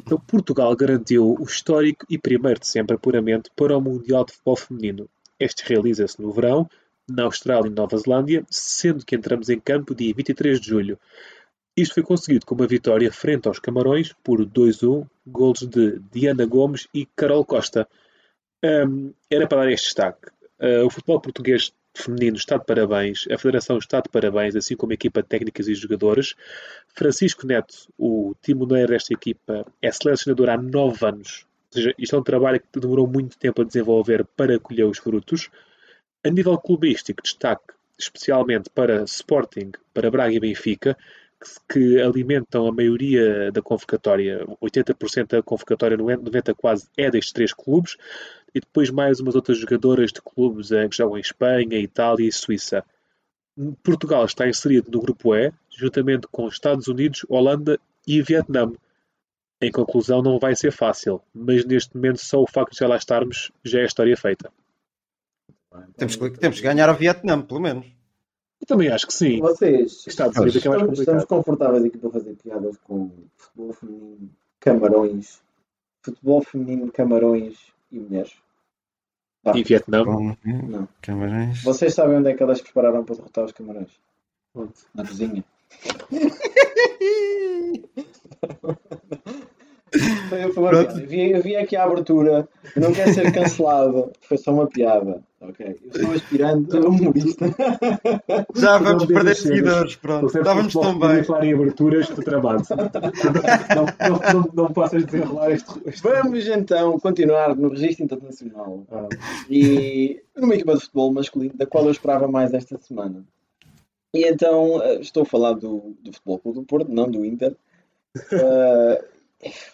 Então, 0.00 0.18
Portugal 0.18 0.74
garantiu 0.74 1.36
o 1.38 1.44
histórico 1.44 2.04
e 2.10 2.18
primeiro 2.18 2.60
de 2.60 2.66
sempre 2.66 2.98
puramente 2.98 3.50
para 3.54 3.76
o 3.76 3.80
Mundial 3.80 4.24
de 4.24 4.32
Futebol 4.32 4.56
Feminino. 4.56 5.08
Este 5.38 5.62
realiza-se 5.66 6.20
no 6.20 6.32
verão 6.32 6.68
na 7.08 7.24
Austrália 7.24 7.68
e 7.68 7.72
Nova 7.72 7.96
Zelândia, 7.96 8.44
sendo 8.50 9.04
que 9.04 9.14
entramos 9.14 9.48
em 9.48 9.58
campo 9.58 9.94
dia 9.94 10.12
23 10.14 10.60
de 10.60 10.68
julho. 10.68 10.98
Isto 11.76 11.94
foi 11.94 12.02
conseguido 12.02 12.44
com 12.44 12.54
uma 12.54 12.66
vitória 12.66 13.10
frente 13.10 13.48
aos 13.48 13.58
Camarões 13.58 14.14
por 14.22 14.44
2-1, 14.44 15.06
golos 15.26 15.60
de 15.60 15.98
Diana 16.12 16.44
Gomes 16.44 16.86
e 16.92 17.06
Carol 17.16 17.44
Costa. 17.44 17.88
Um, 18.64 19.12
era 19.30 19.46
para 19.46 19.62
dar 19.62 19.72
este 19.72 19.86
destaque. 19.86 20.28
Uh, 20.60 20.86
o 20.86 20.90
futebol 20.90 21.20
português 21.20 21.72
feminino 21.94 22.36
está 22.36 22.56
de 22.56 22.64
parabéns, 22.64 23.26
a 23.30 23.36
Federação 23.36 23.76
está 23.78 24.00
de 24.00 24.08
parabéns, 24.08 24.56
assim 24.56 24.76
como 24.76 24.92
a 24.92 24.94
equipa 24.94 25.22
de 25.22 25.28
técnicas 25.28 25.68
e 25.68 25.74
jogadores. 25.74 26.34
Francisco 26.94 27.46
Neto, 27.46 27.74
o 27.98 28.34
timoneiro 28.40 28.92
desta 28.92 29.12
equipa, 29.12 29.66
é 29.80 29.90
selecionador 29.90 30.48
há 30.48 30.56
nove 30.56 31.04
anos. 31.04 31.46
Ou 31.70 31.74
seja, 31.74 31.94
isto 31.98 32.16
é 32.16 32.18
um 32.18 32.22
trabalho 32.22 32.60
que 32.60 32.80
demorou 32.80 33.06
muito 33.06 33.36
tempo 33.38 33.62
a 33.62 33.64
desenvolver 33.64 34.24
para 34.36 34.58
colher 34.58 34.84
os 34.84 34.98
frutos. 34.98 35.50
A 36.24 36.30
nível 36.30 36.56
clubístico, 36.58 37.22
destaque 37.22 37.74
especialmente 37.98 38.68
para 38.70 39.04
Sporting, 39.04 39.72
para 39.94 40.10
Braga 40.10 40.34
e 40.34 40.40
Benfica, 40.40 40.96
que, 41.68 42.00
alimentam 42.00 42.66
a 42.66 42.72
maioria 42.72 43.50
da 43.52 43.62
convocatória, 43.62 44.44
80% 44.62 45.26
da 45.28 45.42
convocatória, 45.42 45.96
90% 45.96 46.54
quase, 46.54 46.88
é 46.96 47.10
destes 47.10 47.32
três 47.32 47.52
clubes, 47.52 47.96
e 48.54 48.60
depois 48.60 48.90
mais 48.90 49.20
umas 49.20 49.34
outras 49.34 49.58
jogadoras 49.58 50.12
de 50.12 50.20
clubes 50.20 50.70
eh, 50.72 50.88
que 50.88 50.96
jogam 50.96 51.16
em 51.16 51.20
Espanha, 51.20 51.78
Itália 51.78 52.28
e 52.28 52.32
Suíça. 52.32 52.84
Portugal 53.82 54.24
está 54.24 54.48
inserido 54.48 54.90
no 54.90 55.00
grupo 55.00 55.34
E, 55.34 55.52
juntamente 55.70 56.26
com 56.30 56.48
Estados 56.48 56.86
Unidos, 56.88 57.24
Holanda 57.28 57.78
e 58.06 58.20
Vietnã. 58.22 58.72
Em 59.60 59.70
conclusão, 59.70 60.22
não 60.22 60.38
vai 60.38 60.56
ser 60.56 60.72
fácil, 60.72 61.22
mas 61.32 61.64
neste 61.64 61.94
momento 61.94 62.18
só 62.18 62.40
o 62.40 62.46
facto 62.46 62.72
de 62.72 62.78
já 62.78 62.88
lá 62.88 62.96
estarmos 62.96 63.52
já 63.64 63.78
é 63.78 63.82
a 63.82 63.86
história 63.86 64.16
feita. 64.16 64.50
Temos 65.96 66.16
que, 66.16 66.30
temos 66.30 66.60
que 66.60 66.66
ganhar 66.66 66.88
ao 66.88 66.96
Vietnã, 66.96 67.40
pelo 67.40 67.60
menos. 67.60 67.86
Eu 68.62 68.66
também 68.66 68.88
acho 68.88 69.06
que 69.08 69.12
sim. 69.12 69.40
Vocês 69.40 70.06
estamos, 70.06 70.38
é 70.38 70.46
estamos 70.46 71.24
confortáveis 71.24 71.84
aqui 71.84 71.98
para 71.98 72.10
fazer 72.10 72.36
piadas 72.36 72.76
com 72.84 73.10
futebol 73.36 73.72
feminino, 73.72 74.30
camarões, 74.60 75.42
futebol 76.00 76.44
feminino, 76.44 76.92
camarões 76.92 77.58
e 77.90 77.98
mulheres. 77.98 78.32
Ah, 79.44 79.58
e 79.58 79.64
Vietnã? 79.64 80.04
Não. 80.04 80.88
Camarões. 81.00 81.60
Vocês 81.64 81.92
sabem 81.92 82.18
onde 82.18 82.30
é 82.30 82.34
que 82.34 82.42
elas 82.44 82.60
prepararam 82.60 83.04
para 83.04 83.16
derrotar 83.16 83.46
os 83.46 83.52
camarões? 83.52 83.90
Onde? 84.54 84.74
Na 84.94 85.04
cozinha. 85.04 85.44
eu, 89.92 91.06
vi, 91.06 91.30
eu 91.30 91.42
vi 91.42 91.56
aqui 91.56 91.76
a 91.76 91.84
abertura, 91.84 92.48
não 92.76 92.92
quer 92.92 93.12
ser 93.12 93.32
cancelado, 93.32 94.10
foi 94.22 94.38
só 94.38 94.52
uma 94.52 94.66
piada. 94.66 95.22
Ok, 95.40 95.76
eu 95.84 96.00
sou 96.00 96.12
aspirante 96.12 96.76
a 96.76 96.80
humorista. 96.80 97.46
Já 98.54 98.78
vamos 98.78 99.06
perder 99.06 99.34
seguidores, 99.34 99.96
pronto. 99.96 100.26
Estávamos 100.26 100.72
tão 100.72 100.96
bem. 100.96 101.24
falar 101.24 101.44
em 101.44 101.52
aberturas, 101.52 102.08
tu 102.08 102.22
travado. 102.22 102.62
Não, 103.74 104.08
não, 104.08 104.32
não, 104.32 104.50
não 104.54 104.72
possas 104.72 105.04
desenrolar 105.04 105.50
este, 105.50 105.72
este. 105.84 106.00
Vamos 106.00 106.46
então 106.46 106.96
continuar 107.00 107.56
no 107.56 107.70
registro 107.70 108.04
internacional. 108.04 108.84
Ah. 108.92 109.08
E 109.50 110.22
numa 110.36 110.54
equipa 110.54 110.74
de 110.74 110.82
futebol 110.82 111.12
masculino, 111.12 111.54
da 111.56 111.66
qual 111.66 111.86
eu 111.86 111.90
esperava 111.90 112.28
mais 112.28 112.54
esta 112.54 112.78
semana. 112.78 113.24
E 114.14 114.24
então 114.24 114.80
eh, 114.80 115.00
estou 115.00 115.24
a 115.24 115.26
falar 115.26 115.54
do, 115.54 115.96
do 116.02 116.12
Futebol 116.12 116.38
Clube 116.38 116.58
do 116.60 116.64
Porto, 116.64 116.92
não 116.92 117.10
do 117.10 117.24
Inter. 117.24 117.56
Uh, 118.16 119.02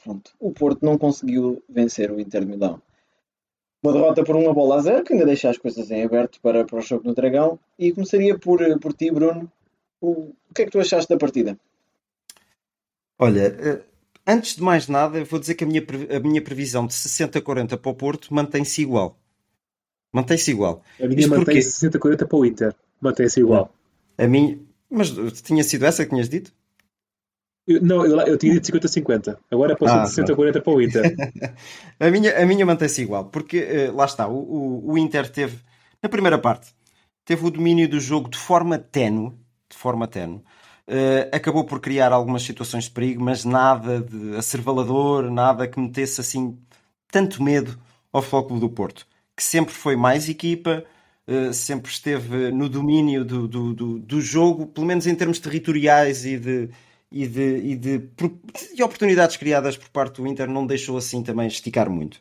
pronto, 0.03 0.31
o 0.41 0.53
Porto 0.53 0.85
não 0.85 0.97
conseguiu 0.97 1.63
vencer 1.69 2.11
o 2.11 2.21
Inter 2.21 2.45
de 2.45 2.51
Milão. 2.51 2.81
Uma 3.83 3.93
derrota 3.93 4.25
por 4.25 4.35
uma 4.35 4.53
bola 4.53 4.77
a 4.77 4.81
zero, 4.81 5.05
que 5.05 5.13
ainda 5.13 5.27
deixa 5.27 5.51
as 5.51 5.59
coisas 5.59 5.91
em 5.91 6.03
aberto 6.03 6.41
para, 6.41 6.65
para 6.65 6.79
o 6.79 6.83
jogo 6.83 7.07
no 7.07 7.15
Dragão. 7.15 7.59
E 7.79 7.93
começaria 7.93 8.37
por, 8.37 8.59
por 8.81 8.93
ti, 8.93 9.11
Bruno. 9.11 9.51
O, 10.01 10.11
o 10.51 10.55
que 10.55 10.63
é 10.63 10.65
que 10.65 10.73
tu 10.73 10.81
achaste 10.81 11.09
da 11.09 11.17
partida? 11.17 11.59
Olha, 13.19 13.41
eh, 13.41 13.83
antes 14.27 14.57
de 14.57 14.63
mais 14.63 14.89
nada, 14.89 15.25
vou 15.25 15.39
dizer 15.39 15.55
que 15.55 15.65
a 15.65 15.67
minha, 15.67 15.85
a 16.17 16.21
minha 16.21 16.43
previsão 16.43 16.87
de 16.87 16.95
60-40 16.95 17.77
para 17.77 17.91
o 17.91 17.95
Porto 17.95 18.35
mantém-se 18.35 18.83
igual. 18.83 19.17
Mantém-se 20.13 20.51
igual. 20.51 20.83
A 21.01 21.07
minha 21.07 21.29
mantém-se 21.29 21.89
60-40 21.89 22.27
para 22.27 22.37
o 22.37 22.45
Inter. 22.45 22.75
Mantém-se 23.01 23.41
igual. 23.41 23.73
A 24.17 24.27
minha. 24.27 24.59
Mas 24.91 25.11
tinha 25.43 25.63
sido 25.63 25.85
essa 25.85 26.05
que 26.05 26.11
tinhas 26.11 26.29
dito? 26.29 26.53
Eu, 27.69 27.83
não, 27.83 28.07
eu, 28.07 28.19
eu 28.21 28.39
tinha 28.39 28.55
dito 28.55 28.73
50-50. 28.73 29.37
Agora 29.51 29.77
passou 29.77 29.99
ah, 29.99 30.05
de 30.05 30.11
60-40 30.11 30.63
para 30.63 30.73
o 30.73 30.81
Inter. 30.81 31.15
a 32.01 32.11
minha, 32.11 32.43
a 32.43 32.47
minha 32.47 32.65
mantém-se 32.65 33.03
igual, 33.03 33.27
porque 33.27 33.91
uh, 33.91 33.95
lá 33.95 34.07
está, 34.07 34.27
o, 34.27 34.39
o, 34.39 34.93
o, 34.93 34.99
Inter 34.99 35.31
teve 35.31 35.59
Na 36.03 36.09
primeira 36.09 36.39
parte, 36.39 36.73
teve 37.27 37.47
o 37.47 37.51
domínio 37.51 37.87
do 37.87 38.01
jogo 38.01 38.31
de 38.31 38.39
forma 38.39 38.79
ténue, 38.79 39.35
de 39.69 39.77
forma 39.77 40.09
ténue. 40.09 40.41
Uh, 40.89 41.29
acabou 41.31 41.63
por 41.65 41.79
criar 41.79 42.11
algumas 42.11 42.43
situações 42.43 42.85
de 42.85 42.91
perigo, 42.91 43.23
mas 43.23 43.45
nada 43.45 44.01
de 44.01 44.35
acervalador, 44.37 45.31
nada 45.31 45.69
que 45.69 45.79
metesse 45.79 46.23
assim 46.23 46.59
tanto 47.13 47.43
medo 47.43 47.79
ao 48.11 48.23
Futebol 48.23 48.45
Clube 48.47 48.61
do 48.63 48.71
Porto, 48.71 49.07
que 49.37 49.45
sempre 49.45 49.75
foi 49.75 49.95
mais 49.95 50.27
equipa, 50.31 50.83
uh, 51.29 51.53
sempre 51.53 51.93
esteve 51.93 52.51
no 52.51 52.67
domínio 52.67 53.27
do, 53.27 53.47
do, 53.47 53.75
do, 53.75 53.99
do, 53.99 54.21
jogo, 54.23 54.67
pelo 54.67 54.87
menos 54.87 55.07
em 55.07 55.15
termos 55.15 55.39
territoriais 55.39 56.25
e 56.25 56.39
de, 56.39 56.71
e 57.11 57.27
de, 57.27 57.57
e 57.59 57.77
de, 57.77 57.99
de, 58.75 58.83
oportunidades 58.83 59.37
criadas 59.37 59.77
por 59.77 59.89
parte 59.89 60.21
do 60.21 60.27
Inter, 60.27 60.49
não 60.49 60.67
deixou 60.67 60.97
assim 60.97 61.23
também 61.23 61.47
esticar 61.47 61.89
muito. 61.89 62.17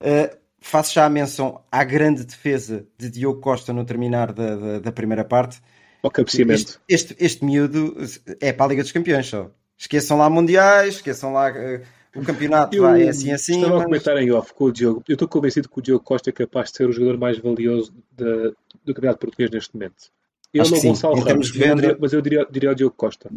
Uh, 0.00 0.36
faço 0.60 0.94
já 0.94 1.04
a 1.04 1.10
menção 1.10 1.62
à 1.70 1.84
grande 1.84 2.24
defesa 2.24 2.86
de 2.98 3.10
Diogo 3.10 3.40
Costa 3.40 3.72
no 3.72 3.84
terminar 3.84 4.32
da, 4.32 4.56
da, 4.56 4.78
da 4.80 4.92
primeira 4.92 5.24
parte 5.24 5.60
ao 6.02 6.10
cabeceamento. 6.10 6.80
Este, 6.88 7.14
este, 7.14 7.24
este 7.24 7.44
miúdo 7.44 7.96
é 8.40 8.52
para 8.52 8.66
a 8.66 8.68
Liga 8.68 8.82
dos 8.82 8.92
Campeões 8.92 9.26
só. 9.26 9.50
Esqueçam 9.76 10.18
lá 10.18 10.28
mundiais, 10.28 10.96
esqueçam 10.96 11.32
lá 11.32 11.50
uh, 11.50 11.80
o 12.14 12.22
campeonato, 12.22 12.80
vai, 12.80 13.04
é 13.04 13.08
assim 13.08 13.32
assim. 13.32 13.56
Estava 13.56 13.74
mas... 13.74 13.82
a 13.82 13.84
comentar 13.84 14.16
em 14.18 14.30
off 14.30 14.52
com 14.54 14.64
o 14.64 14.72
Diogo. 14.72 15.02
Eu 15.08 15.14
estou 15.14 15.28
convencido 15.28 15.68
que 15.68 15.78
o 15.78 15.82
Diogo 15.82 16.04
Costa 16.04 16.30
é 16.30 16.32
capaz 16.32 16.70
de 16.70 16.76
ser 16.76 16.88
o 16.88 16.92
jogador 16.92 17.18
mais 17.18 17.38
valioso 17.38 17.92
de, 18.12 18.52
do 18.84 18.94
campeonato 18.94 19.20
português 19.20 19.50
neste 19.50 19.74
momento. 19.74 20.12
Eu 20.52 20.62
Acho 20.62 20.72
não 20.72 20.80
Gonçalo 20.82 21.20
Ramos, 21.20 21.52
mas 21.98 22.12
eu 22.12 22.20
diria, 22.20 22.46
diria 22.48 22.70
o 22.70 22.74
Diogo 22.74 22.94
Costa. 22.96 23.28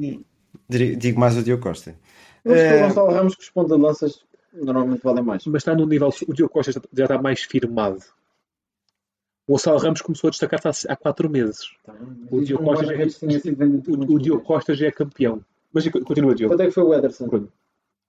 Digo 0.70 1.20
mais 1.20 1.38
o 1.38 1.44
Diogo 1.44 1.64
Costa. 1.64 1.96
Acho 2.46 2.56
que 2.56 2.76
o 2.76 2.88
Gonçalo 2.88 3.12
Ramos 3.12 3.36
que 3.36 3.44
os 3.44 3.50
ponta 3.50 3.76
de 3.76 3.82
lanças 3.82 4.26
normalmente 4.54 5.04
valem 5.04 5.24
mais. 5.24 5.46
Mas 5.46 5.62
está 5.62 5.76
num 5.76 5.86
nível. 5.86 6.10
O 6.28 6.34
Diogo 6.34 6.54
Costa 6.54 6.72
já 6.72 7.04
está 7.04 7.22
mais 7.22 7.44
firmado. 7.44 8.00
O 9.48 9.54
Gonçalo 9.54 9.80
Ramos 9.80 10.02
começou 10.02 10.28
a 10.28 10.32
destacar-se 10.32 10.90
há 10.90 10.96
4 10.96 11.30
meses. 11.30 11.72
Tá, 11.86 11.94
o 12.30 12.42
Diogo 12.42 12.66
Costa, 12.66 12.86
já, 12.86 12.94
o, 12.94 14.14
o 14.14 14.20
Diogo 14.20 14.44
Costa 14.44 14.74
já 14.74 14.88
é 14.88 14.92
campeão. 14.92 15.44
Mas 15.72 15.88
continua, 15.88 16.36
Diogo. 16.36 16.54
Quanto 16.54 16.62
é 16.62 16.66
que 16.66 16.72
foi 16.72 16.84
o 16.84 16.94
Ederson? 16.94 17.50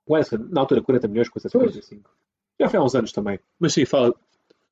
O 0.07 0.17
Ederson, 0.17 0.49
na 0.51 0.61
altura, 0.61 0.83
40 0.83 1.07
milhões, 1.09 1.29
coisa 1.29 1.49
55. 1.49 2.11
Já 2.61 2.69
foi 2.69 2.81
há 2.81 2.83
uns 2.83 2.95
anos 2.95 3.13
também. 3.13 3.39
Mas 3.59 3.73
sim, 3.73 3.85
fala. 3.85 4.15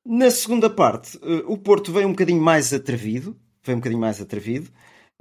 Na 0.05 0.29
segunda 0.31 0.69
parte, 0.69 1.17
eh, 1.21 1.43
o 1.45 1.57
Porto 1.57 1.91
veio 1.91 2.07
um 2.07 2.11
bocadinho 2.11 2.41
mais 2.41 2.73
atrevido. 2.73 3.35
Veio 3.63 3.77
um 3.77 3.79
bocadinho 3.79 4.01
mais 4.01 4.21
atrevido. 4.21 4.69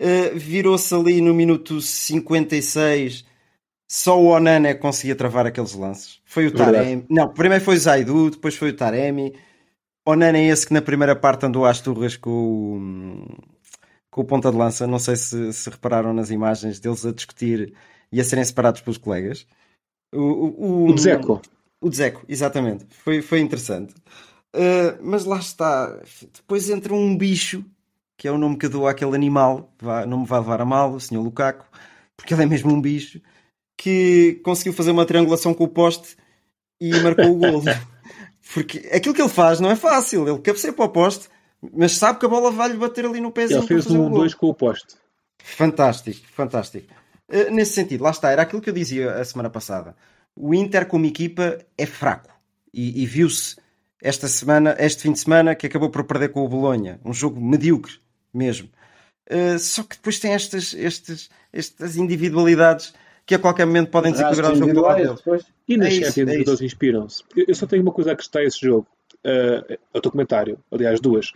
Uh, 0.01 0.37
Virou-se 0.39 0.95
ali 0.95 1.21
no 1.21 1.33
minuto 1.35 1.81
56. 1.81 3.25
Só 3.89 4.21
o 4.21 4.27
Onana 4.27 4.69
é 4.69 4.75
conseguia 4.75 5.15
travar 5.15 5.47
aqueles 5.47 5.75
lances. 5.75 6.21
Foi 6.25 6.47
o 6.47 6.53
Taremi. 6.53 7.07
Não, 7.09 7.33
primeiro 7.33 7.65
foi 7.65 7.77
o 7.77 7.79
Zaidu, 7.79 8.31
depois 8.31 8.57
foi 8.57 8.71
o 8.71 8.77
Taremi. 8.77 9.35
Onana 10.05 10.39
é 10.39 10.47
esse 10.47 10.67
que 10.67 10.75
na 10.75 10.83
primeira 10.83 11.15
parte 11.15 11.47
andou 11.47 11.65
às 11.65 11.81
turras 11.81 12.17
com 12.17 12.31
o, 12.31 13.51
com 14.11 14.21
o 14.21 14.25
ponta 14.25 14.51
de 14.51 14.57
lança. 14.57 14.87
Não 14.87 14.99
sei 14.99 15.17
se, 15.17 15.53
se 15.53 15.71
repararam 15.71 16.13
nas 16.13 16.31
imagens 16.31 16.81
deles 16.81 17.07
a 17.07 17.13
discutir 17.13 17.75
e 18.11 18.21
a 18.21 18.25
serem 18.25 18.45
separados 18.45 18.81
pelos 18.81 18.99
colegas. 18.99 19.47
O, 20.13 20.21
o, 20.21 20.91
o 20.91 20.95
Dzeko. 20.95 21.41
O 21.81 21.89
Dzeko, 21.89 22.25
exatamente. 22.29 22.87
Foi, 22.91 23.23
foi 23.23 23.41
interessante. 23.41 23.95
Uh, 24.55 24.99
mas 25.03 25.25
lá 25.25 25.39
está. 25.39 26.01
Depois 26.35 26.71
entra 26.71 26.95
um 26.95 27.17
bicho, 27.17 27.65
que 28.17 28.27
é 28.27 28.33
o 28.33 28.39
nome 28.39 28.57
que 28.57 28.67
eu 28.67 28.71
dou 28.71 28.89
àquele 28.89 29.15
animal, 29.15 29.73
não 30.09 30.21
me 30.21 30.27
vai 30.27 30.41
levar 30.41 30.61
a 30.61 30.65
mal, 30.65 30.93
o 30.93 31.01
Sr. 31.01 31.19
Lukaku, 31.19 31.67
porque 32.17 32.33
ele 32.33 32.43
é 32.43 32.47
mesmo 32.47 32.73
um 32.73 32.81
bicho, 32.81 33.21
que 33.77 34.41
conseguiu 34.43 34.73
fazer 34.73 34.91
uma 34.91 35.05
triangulação 35.05 35.53
com 35.53 35.65
o 35.65 35.69
poste 35.69 36.17
e 36.81 36.91
marcou 37.01 37.31
o 37.31 37.37
gol. 37.37 37.63
Porque 38.55 38.89
aquilo 38.93 39.13
que 39.13 39.21
ele 39.21 39.29
faz 39.29 39.59
não 39.59 39.71
é 39.71 39.77
fácil. 39.77 40.27
Ele 40.29 40.39
cabeceia 40.39 40.73
para 40.73 40.85
o 40.85 40.89
poste, 40.89 41.29
mas 41.75 41.93
sabe 41.93 42.21
que 42.21 42.27
a 42.27 42.29
bola 42.29 42.51
vai-lhe 42.51 42.77
bater 42.77 43.05
ali 43.05 43.21
no 43.21 43.33
pezinho. 43.33 43.61
Ele 43.61 43.67
fez 43.67 43.87
um 43.87 44.09
2 44.09 44.35
com 44.35 44.47
o 44.47 44.55
poste. 44.55 44.95
Fantástico, 45.43 46.27
fantástico. 46.33 46.87
Uh, 47.29 47.51
nesse 47.53 47.73
sentido, 47.73 48.05
lá 48.05 48.11
está, 48.11 48.31
era 48.31 48.43
aquilo 48.43 48.63
que 48.63 48.71
eu 48.71 48.75
dizia 48.75 49.15
a 49.15 49.25
semana 49.25 49.51
passada. 49.51 49.97
O 50.35 50.55
Inter, 50.55 50.87
como 50.87 51.07
equipa, 51.07 51.59
é 51.77 51.87
fraco. 51.87 52.31
E, 52.73 53.03
e 53.03 53.07
viu-se 53.07 53.57
esta 54.01 54.29
semana, 54.29 54.77
este 54.79 55.03
fim 55.03 55.13
de 55.13 55.19
semana, 55.19 55.55
que 55.55 55.67
acabou 55.67 55.91
por 55.91 56.05
perder 56.05 56.29
com 56.29 56.45
o 56.45 56.49
Bolonha. 56.49 57.01
Um 57.05 57.13
jogo 57.13 57.41
medíocre 57.41 57.99
mesmo. 58.37 58.69
Uh, 59.31 59.59
só 59.59 59.83
que 59.83 59.97
depois 59.97 60.19
tem 60.19 60.33
estas, 60.33 60.75
estas, 60.75 61.29
estas 61.53 61.97
individualidades 61.97 62.95
que 63.27 63.35
a 63.35 63.39
qualquer 63.39 63.67
momento 63.67 63.91
podem 63.91 64.13
desequilibrar 64.13 64.53
o 64.53 64.57
jogo 64.57 64.73
do 64.73 64.81
lado 64.83 64.97
deles. 64.99 65.47
E 65.67 65.77
nas 65.77 65.89
é 65.89 65.91
Champions 65.97 66.29
os 66.29 66.33
jogadores 66.33 66.61
inspiram-se. 66.61 67.25
Eu 67.35 67.55
só 67.55 67.67
tenho 67.67 67.83
uma 67.83 67.93
coisa 67.93 68.11
a 68.11 68.13
acrescentar 68.13 68.43
a 68.43 68.45
esse 68.45 68.61
jogo. 68.61 68.87
Uh, 69.25 69.77
o 69.93 70.01
documentário, 70.01 70.59
aliás, 70.71 71.01
duas. 71.01 71.33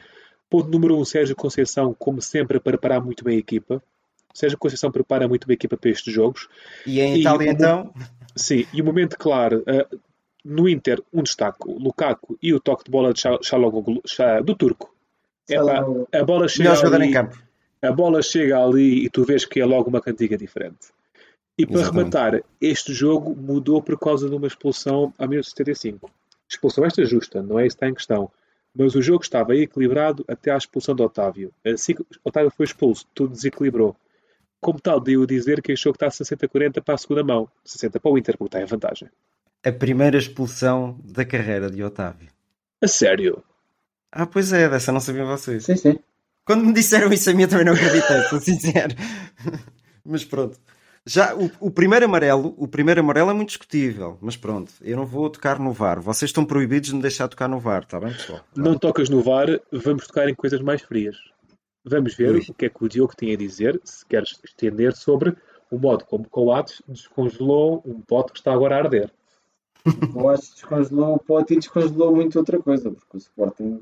Ponto 0.48 0.70
número 0.70 0.96
um, 0.96 1.04
Sérgio 1.04 1.34
Conceição, 1.34 1.94
como 1.98 2.22
sempre, 2.22 2.58
a 2.58 2.60
preparar 2.60 3.04
muito 3.04 3.24
bem 3.24 3.36
a 3.36 3.40
equipa. 3.40 3.82
Sérgio 4.32 4.56
Conceição 4.56 4.92
prepara 4.92 5.26
muito 5.26 5.48
bem 5.48 5.54
a 5.54 5.56
equipa 5.56 5.76
para 5.76 5.90
estes 5.90 6.14
jogos. 6.14 6.48
E 6.86 7.00
em 7.00 7.18
Itália, 7.18 7.48
e 7.48 7.50
então? 7.50 7.92
Sim, 8.36 8.64
e 8.72 8.80
o 8.80 8.84
momento 8.84 9.18
claro, 9.18 9.64
uh, 9.66 9.98
no 10.44 10.68
Inter, 10.68 11.02
um 11.12 11.24
destaque, 11.24 11.58
o 11.66 11.78
Lukaku 11.78 12.38
e 12.40 12.54
o 12.54 12.60
toque 12.60 12.84
de 12.84 12.90
bola 12.90 13.12
de 13.12 13.20
Xaloglu, 13.42 14.00
do 14.44 14.54
turco. 14.54 14.94
É 15.48 15.56
pá, 15.56 15.84
a 16.12 16.24
bola 16.24 16.48
chega 16.48 16.72
ali, 16.72 17.14
A 17.82 17.92
bola 17.92 18.22
chega 18.22 18.62
ali 18.62 19.04
e 19.04 19.10
tu 19.10 19.24
vês 19.24 19.44
que 19.44 19.60
é 19.60 19.64
logo 19.64 19.88
uma 19.88 20.00
cantiga 20.00 20.36
diferente. 20.36 20.88
E 21.58 21.66
para 21.66 21.80
Exatamente. 21.80 22.14
rematar, 22.14 22.42
este 22.60 22.92
jogo 22.94 23.36
mudou 23.36 23.82
por 23.82 23.98
causa 23.98 24.28
de 24.28 24.34
uma 24.34 24.46
expulsão 24.46 25.12
a 25.18 25.26
1975. 25.26 26.10
Expulsão 26.48 26.84
esta 26.84 27.04
justa, 27.04 27.42
não 27.42 27.58
é 27.58 27.66
isso 27.66 27.76
que 27.76 27.84
está 27.84 27.88
em 27.90 27.94
questão. 27.94 28.30
Mas 28.74 28.94
o 28.94 29.02
jogo 29.02 29.22
estava 29.22 29.54
equilibrado 29.54 30.24
até 30.28 30.50
à 30.50 30.56
expulsão 30.56 30.94
de 30.94 31.02
Otávio. 31.02 31.52
Assim 31.64 31.94
que 31.94 32.04
Otávio 32.24 32.50
foi 32.50 32.64
expulso, 32.64 33.04
tudo 33.14 33.32
desequilibrou. 33.32 33.96
Como 34.60 34.80
tal, 34.80 35.00
deu 35.00 35.26
dizer 35.26 35.60
que 35.60 35.72
achou 35.72 35.92
que 35.92 36.02
está 36.02 36.08
60-40 36.08 36.82
para 36.82 36.94
a 36.94 36.98
segunda 36.98 37.24
mão. 37.24 37.48
60 37.64 37.98
para 37.98 38.10
o 38.10 38.18
Inter, 38.18 38.36
porque 38.38 38.56
está 38.56 38.62
em 38.62 38.66
vantagem. 38.66 39.08
A 39.64 39.72
primeira 39.72 40.16
expulsão 40.16 40.98
da 41.04 41.24
carreira 41.24 41.70
de 41.70 41.82
Otávio. 41.82 42.28
A 42.80 42.88
sério? 42.88 43.42
Ah, 44.12 44.26
pois 44.26 44.52
é, 44.52 44.68
dessa 44.68 44.92
não 44.92 45.00
sabiam 45.00 45.26
vocês. 45.26 45.64
Sim, 45.64 45.76
sim. 45.76 45.98
Quando 46.44 46.64
me 46.64 46.72
disseram 46.72 47.12
isso 47.12 47.30
a 47.30 47.34
mim, 47.34 47.42
eu 47.42 47.48
também 47.48 47.64
não 47.64 47.74
acreditei, 47.74 48.22
sou 48.22 48.40
sincero. 48.40 48.94
Mas 50.04 50.24
pronto. 50.24 50.58
Já 51.06 51.34
o, 51.34 51.50
o, 51.60 51.70
primeiro 51.70 52.04
amarelo, 52.04 52.54
o 52.58 52.68
primeiro 52.68 53.00
amarelo 53.00 53.30
é 53.30 53.32
muito 53.32 53.48
discutível, 53.48 54.18
mas 54.20 54.36
pronto, 54.36 54.72
eu 54.82 54.96
não 54.96 55.06
vou 55.06 55.30
tocar 55.30 55.58
no 55.58 55.72
VAR. 55.72 56.00
Vocês 56.00 56.28
estão 56.28 56.44
proibidos 56.44 56.90
de 56.90 56.96
me 56.96 57.00
deixar 57.00 57.26
tocar 57.28 57.48
no 57.48 57.58
VAR, 57.58 57.82
está 57.82 57.98
bem, 57.98 58.12
pessoal? 58.12 58.40
Não 58.54 58.78
tocas 58.78 59.08
no 59.08 59.22
VAR, 59.22 59.46
vamos 59.72 60.06
tocar 60.06 60.28
em 60.28 60.34
coisas 60.34 60.60
mais 60.60 60.82
frias. 60.82 61.16
Vamos 61.84 62.14
ver 62.14 62.32
Ui. 62.32 62.44
o 62.48 62.54
que 62.54 62.66
é 62.66 62.68
que 62.68 62.84
o 62.84 62.88
Diogo 62.88 63.14
tinha 63.16 63.34
a 63.34 63.38
dizer, 63.38 63.80
se 63.82 64.04
queres 64.04 64.38
estender 64.44 64.94
sobre 64.94 65.34
o 65.70 65.78
modo 65.78 66.04
como 66.04 66.28
Coates 66.28 66.82
descongelou 66.86 67.82
um 67.86 68.00
pote 68.00 68.32
que 68.32 68.38
está 68.38 68.52
agora 68.52 68.76
a 68.76 68.78
arder. 68.80 69.10
O 69.86 70.12
Coates 70.12 70.52
descongelou 70.52 71.14
o 71.14 71.18
pote 71.18 71.54
e 71.54 71.56
descongelou 71.56 72.14
muito 72.14 72.38
outra 72.38 72.58
coisa, 72.58 72.90
porque 72.90 73.16
o 73.16 73.18
Sporting 73.18 73.80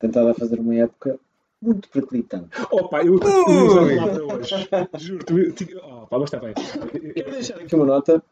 tentava 0.00 0.34
fazer 0.34 0.58
uma 0.58 0.74
época 0.74 1.20
muito 1.62 1.88
perclitante. 1.90 2.48
Opa, 2.70 3.02
eu, 3.04 3.18
eu 3.20 3.66
usava 3.66 4.34
hoje. 4.34 4.68
Juro-te. 4.98 5.76
Opa, 5.76 6.18
mas 6.18 6.32
está 6.32 6.38
bem. 6.38 6.54
Quero 7.14 7.30
deixar 7.30 7.60
aqui 7.60 7.74
uma 7.74 7.84
nota. 7.84 8.22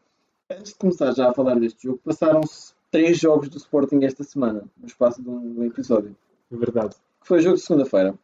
Antes 0.49 0.73
de 0.73 0.79
começar 0.79 1.13
já 1.13 1.29
a 1.29 1.33
falar 1.33 1.59
deste 1.59 1.83
jogo, 1.83 2.01
passaram-se 2.03 2.73
três 2.89 3.19
jogos 3.19 3.49
do 3.49 3.57
Sporting 3.57 4.03
esta 4.03 4.23
semana, 4.23 4.63
no 4.75 4.87
espaço 4.87 5.21
de 5.21 5.29
um, 5.29 5.63
episódio. 5.63 6.15
É 6.51 6.57
verdade. 6.57 6.95
Que 7.21 7.27
foi 7.27 7.37
o 7.37 7.41
jogo 7.41 7.55
de 7.55 7.61
segunda-feira. 7.61 8.15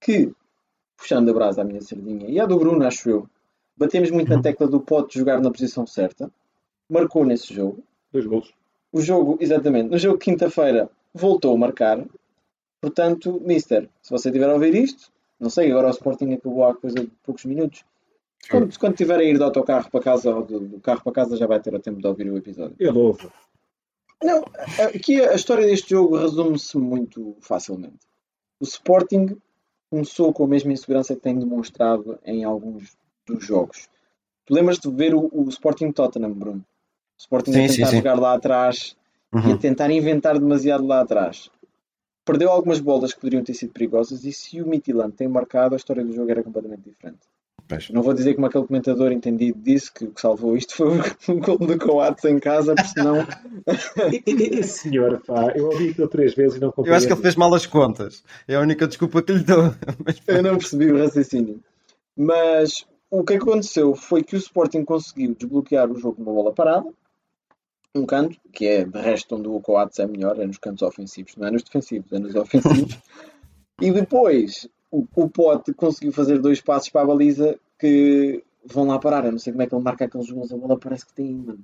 Que, 0.00 0.32
puxando 0.96 1.28
a 1.28 1.34
brasa 1.34 1.62
à 1.62 1.64
minha 1.64 1.80
sardinha 1.80 2.28
e 2.28 2.38
à 2.38 2.46
do 2.46 2.56
Bruno, 2.56 2.86
acho 2.86 3.10
eu, 3.10 3.28
batemos 3.76 4.12
muito 4.12 4.28
na 4.28 4.40
tecla 4.40 4.68
do 4.68 4.80
pote 4.80 5.18
jogar 5.18 5.40
na 5.40 5.50
posição 5.50 5.84
certa. 5.84 6.30
Marcou 6.88 7.24
nesse 7.24 7.52
jogo. 7.52 7.82
Dois 8.12 8.26
gols. 8.26 8.54
O 8.92 9.00
jogo, 9.00 9.36
exatamente. 9.40 9.90
No 9.90 9.98
jogo 9.98 10.18
de 10.18 10.24
quinta-feira, 10.24 10.88
voltou 11.12 11.52
a 11.52 11.58
marcar. 11.58 11.98
Portanto, 12.80 13.40
Mister, 13.44 13.88
se 14.02 14.10
você 14.10 14.30
tiver 14.30 14.48
a 14.48 14.54
ouvir 14.54 14.74
isto, 14.74 15.10
não 15.38 15.50
sei, 15.50 15.70
agora 15.70 15.88
o 15.88 15.90
Sporting 15.90 16.32
acabou 16.32 16.64
há 16.64 16.74
coisa 16.74 17.00
de 17.00 17.10
poucos 17.22 17.44
minutos. 17.44 17.84
Quando, 18.50 18.78
quando 18.78 18.96
tiver 18.96 19.18
a 19.18 19.24
ir 19.24 19.38
do 19.38 19.44
autocarro 19.44 19.90
para 19.90 20.00
casa 20.00 20.34
ou 20.34 20.44
do, 20.44 20.60
do, 20.60 20.80
carro 20.80 21.02
para 21.02 21.12
casa, 21.12 21.36
já 21.36 21.46
vai 21.46 21.60
ter 21.60 21.74
o 21.74 21.80
tempo 21.80 22.00
de 22.00 22.06
ouvir 22.06 22.30
o 22.30 22.36
episódio. 22.36 22.76
Eu 22.78 22.92
louvo. 22.92 23.32
Não, 24.22 24.44
aqui 24.94 25.20
a 25.20 25.34
história 25.34 25.66
deste 25.66 25.90
jogo 25.90 26.16
resume-se 26.16 26.78
muito 26.78 27.36
facilmente. 27.40 27.98
O 28.60 28.64
Sporting 28.64 29.36
começou 29.90 30.32
com 30.32 30.44
a 30.44 30.48
mesma 30.48 30.72
insegurança 30.72 31.14
que 31.14 31.20
tem 31.20 31.38
demonstrado 31.38 32.18
em 32.24 32.44
alguns 32.44 32.96
dos 33.26 33.44
jogos. 33.44 33.88
Tu 34.46 34.54
lembras 34.54 34.78
de 34.78 34.90
ver 34.90 35.14
o, 35.14 35.28
o 35.32 35.48
Sporting 35.48 35.92
Tottenham, 35.92 36.32
Bruno? 36.32 36.64
O 37.18 37.20
Sporting 37.20 37.52
sim, 37.52 37.64
a 37.64 37.68
tentar 37.68 37.86
sim, 37.86 37.90
sim. 37.90 37.96
jogar 37.96 38.18
lá 38.18 38.34
atrás 38.34 38.96
uhum. 39.34 39.50
e 39.50 39.52
a 39.52 39.58
tentar 39.58 39.90
inventar 39.90 40.38
demasiado 40.38 40.86
lá 40.86 41.00
atrás 41.00 41.50
perdeu 42.26 42.50
algumas 42.50 42.80
bolas 42.80 43.14
que 43.14 43.20
poderiam 43.20 43.42
ter 43.42 43.54
sido 43.54 43.72
perigosas 43.72 44.24
e 44.24 44.32
se 44.32 44.60
o 44.60 44.66
Midtjylland 44.66 45.14
tem 45.14 45.28
marcado, 45.28 45.74
a 45.74 45.76
história 45.76 46.04
do 46.04 46.12
jogo 46.12 46.30
era 46.30 46.42
completamente 46.42 46.82
diferente. 46.82 47.20
Pois. 47.68 47.90
Não 47.90 48.02
vou 48.02 48.14
dizer 48.14 48.34
como 48.34 48.46
aquele 48.46 48.66
comentador 48.66 49.10
entendido 49.10 49.58
disse 49.60 49.92
que 49.92 50.04
o 50.04 50.12
que 50.12 50.20
salvou 50.20 50.56
isto 50.56 50.74
foi 50.76 50.98
o 50.98 51.40
gol 51.40 51.58
do 51.58 51.78
Coates 51.78 52.24
em 52.24 52.38
casa, 52.38 52.74
porque 52.74 52.90
senão. 52.90 53.26
Senhor, 54.62 55.20
pá, 55.26 55.52
eu 55.56 55.66
ouvi 55.66 55.90
aquilo 55.90 56.08
três 56.08 56.34
vezes 56.34 56.58
e 56.58 56.60
não 56.60 56.68
Eu 56.68 56.72
compreendo. 56.72 56.96
acho 56.96 57.06
que 57.06 57.12
ele 57.12 57.22
fez 57.22 57.34
mal 57.34 57.52
as 57.54 57.66
contas. 57.66 58.22
É 58.46 58.54
a 58.54 58.60
única 58.60 58.86
desculpa 58.86 59.20
que 59.22 59.32
lhe 59.32 59.42
dou. 59.42 59.74
Mas, 60.04 60.20
Eu 60.28 60.42
não 60.42 60.58
percebi 60.58 60.92
o 60.92 60.98
raciocínio. 60.98 61.60
Mas 62.16 62.86
o 63.10 63.24
que 63.24 63.34
aconteceu 63.34 63.94
foi 63.96 64.22
que 64.22 64.36
o 64.36 64.38
Sporting 64.38 64.84
conseguiu 64.84 65.34
desbloquear 65.34 65.90
o 65.90 65.98
jogo 65.98 66.16
numa 66.22 66.32
bola 66.32 66.52
parada, 66.52 66.88
um 67.96 68.06
canto, 68.06 68.38
que 68.52 68.66
é 68.66 68.84
de 68.84 69.00
resto 69.00 69.36
onde 69.36 69.48
o 69.48 69.60
Coates 69.60 69.98
é 69.98 70.06
melhor, 70.06 70.38
é 70.40 70.46
nos 70.46 70.58
cantos 70.58 70.82
ofensivos, 70.82 71.36
não 71.36 71.48
é 71.48 71.50
nos 71.50 71.62
defensivos, 71.62 72.12
é 72.12 72.18
nos 72.18 72.34
ofensivos. 72.34 72.98
e 73.80 73.90
depois 73.90 74.68
o, 74.90 75.04
o 75.14 75.28
Pote 75.28 75.72
conseguiu 75.74 76.12
fazer 76.12 76.38
dois 76.38 76.60
passos 76.60 76.88
para 76.88 77.02
a 77.02 77.06
baliza 77.06 77.58
que 77.78 78.42
vão 78.64 78.86
lá 78.86 78.98
parar. 78.98 79.24
Eu 79.24 79.32
não 79.32 79.38
sei 79.38 79.52
como 79.52 79.62
é 79.62 79.66
que 79.66 79.74
ele 79.74 79.82
marca 79.82 80.04
aqueles 80.04 80.30
gols, 80.30 80.52
a 80.52 80.56
bola 80.56 80.78
parece 80.78 81.06
que 81.06 81.14
tem. 81.14 81.58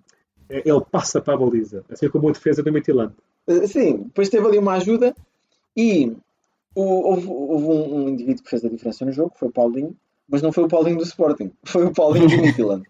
É, 0.49 0.69
Ele 0.69 0.81
passa 0.91 1.21
para 1.21 1.35
a 1.35 1.37
baliza, 1.37 1.85
assim 1.91 2.09
como 2.09 2.29
a 2.29 2.33
defesa 2.33 2.63
do 2.63 2.73
Midtjylland. 2.73 3.15
Uh, 3.47 3.67
Sim, 3.67 4.05
depois 4.05 4.29
teve 4.29 4.47
ali 4.47 4.59
uma 4.59 4.75
ajuda 4.75 5.15
e 5.77 6.15
houve, 6.75 7.27
houve 7.27 7.65
um, 7.67 7.97
um 7.97 8.09
indivíduo 8.09 8.45
que 8.45 8.51
fez 8.51 8.65
a 8.65 8.69
diferença 8.69 9.05
no 9.05 9.13
jogo, 9.13 9.33
foi 9.35 9.49
o 9.49 9.53
Paulinho, 9.53 9.97
mas 10.29 10.43
não 10.43 10.53
foi 10.53 10.65
o 10.65 10.69
Paulinho 10.69 10.99
do 10.99 11.03
Sporting, 11.03 11.51
foi 11.65 11.87
o 11.87 11.93
Paulinho 11.93 12.29
do 12.29 12.37
Midtjylland, 12.43 12.85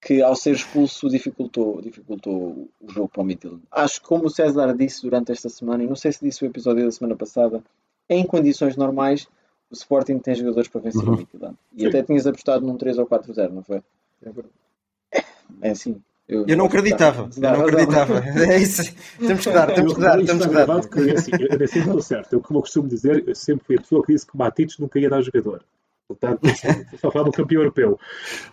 que 0.00 0.22
ao 0.22 0.34
ser 0.34 0.52
expulso 0.52 1.08
dificultou, 1.10 1.80
dificultou 1.82 2.68
o 2.80 2.90
jogo 2.90 3.08
para 3.08 3.20
o 3.20 3.24
Midtjylland. 3.24 3.62
Acho 3.70 4.00
que 4.00 4.06
como 4.08 4.26
o 4.26 4.30
César 4.30 4.74
disse 4.74 5.02
durante 5.02 5.30
esta 5.30 5.48
semana, 5.48 5.84
e 5.84 5.86
não 5.86 5.96
sei 5.96 6.10
se 6.12 6.24
disse 6.24 6.42
o 6.42 6.46
episódio 6.46 6.84
da 6.84 6.90
semana 6.90 7.14
passada, 7.14 7.62
em 8.08 8.24
condições 8.24 8.76
normais 8.76 9.28
o 9.70 9.74
Sporting 9.74 10.18
tem 10.18 10.34
jogadores 10.34 10.68
para 10.68 10.80
vencer 10.80 11.06
o 11.06 11.16
Midtjylland. 11.16 11.56
E 11.76 11.82
Sim. 11.82 11.86
até 11.88 12.02
tinhas 12.02 12.26
apostado 12.26 12.66
num 12.66 12.76
3 12.76 12.98
ou 12.98 13.06
4-0, 13.06 13.50
não 13.50 13.62
foi? 13.62 13.82
É 15.62 15.70
assim. 15.70 16.02
eu 16.26 16.56
não 16.56 16.64
acreditava. 16.66 17.28
Eu 17.36 17.42
não 17.42 17.60
acreditava. 17.62 18.20
É 18.50 18.58
isso. 18.58 18.92
Temos 19.18 19.44
que 19.44 19.52
dar, 19.52 19.72
temos 19.72 19.94
que 19.94 20.00
dar, 20.00 20.24
temos 20.24 20.46
que 20.46 20.52
dar. 20.52 20.88
que, 20.88 21.10
assim, 21.12 21.30
eu 21.38 21.58
eu 21.58 21.68
sempre 21.68 21.88
estou 21.88 22.02
certo. 22.02 22.32
Eu, 22.32 22.40
como 22.40 22.58
eu 22.58 22.62
costumo 22.62 22.88
dizer, 22.88 23.22
eu 23.28 23.34
sempre 23.34 23.64
fui 23.66 23.76
a 23.76 23.80
pessoa 23.80 24.04
que 24.04 24.12
disse 24.12 24.26
que 24.26 24.36
Matites 24.36 24.78
nunca 24.78 24.98
ia 24.98 25.08
dar 25.10 25.22
jogador. 25.22 25.62
Portanto, 26.10 26.40
só 27.00 27.10
falava 27.10 27.30
do 27.30 27.36
campeão 27.36 27.62
europeu. 27.62 27.98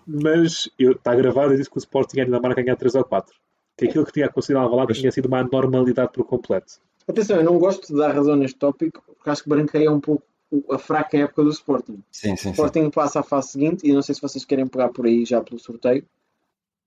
Mas 0.05 0.69
eu, 0.77 0.91
está 0.91 1.15
gravado 1.15 1.53
e 1.53 1.57
disse 1.57 1.69
que 1.69 1.77
o 1.77 1.79
Sporting 1.79 2.19
ainda 2.19 2.39
marca 2.39 2.61
ganhar 2.61 2.75
3 2.75 2.93
ou 2.95 3.03
4. 3.03 3.33
Que 3.75 3.85
aquilo 3.85 4.05
que 4.05 4.13
tinha 4.13 4.27
acontecido 4.27 4.59
lá 4.59 4.87
tinha 4.87 5.11
sido 5.11 5.25
uma 5.25 5.39
anormalidade 5.39 6.11
por 6.11 6.23
completo. 6.23 6.73
Atenção, 7.07 7.37
eu 7.37 7.43
não 7.43 7.57
gosto 7.57 7.87
de 7.87 7.97
dar 7.97 8.13
razão 8.13 8.35
neste 8.35 8.57
tópico, 8.57 9.01
porque 9.05 9.29
acho 9.29 9.43
que 9.43 9.49
branqueia 9.49 9.91
um 9.91 9.99
pouco 9.99 10.23
a 10.71 10.77
fraca 10.77 11.17
época 11.17 11.43
do 11.43 11.49
Sporting. 11.49 12.03
Sim, 12.11 12.35
sim, 12.35 12.35
O 12.35 12.37
sim. 12.37 12.49
Sporting 12.51 12.89
passa 12.89 13.21
à 13.21 13.23
fase 13.23 13.49
seguinte, 13.49 13.87
e 13.87 13.93
não 13.93 14.01
sei 14.01 14.13
se 14.13 14.21
vocês 14.21 14.45
querem 14.45 14.67
pegar 14.67 14.89
por 14.89 15.05
aí 15.05 15.25
já 15.25 15.41
pelo 15.41 15.59
sorteio. 15.59 16.05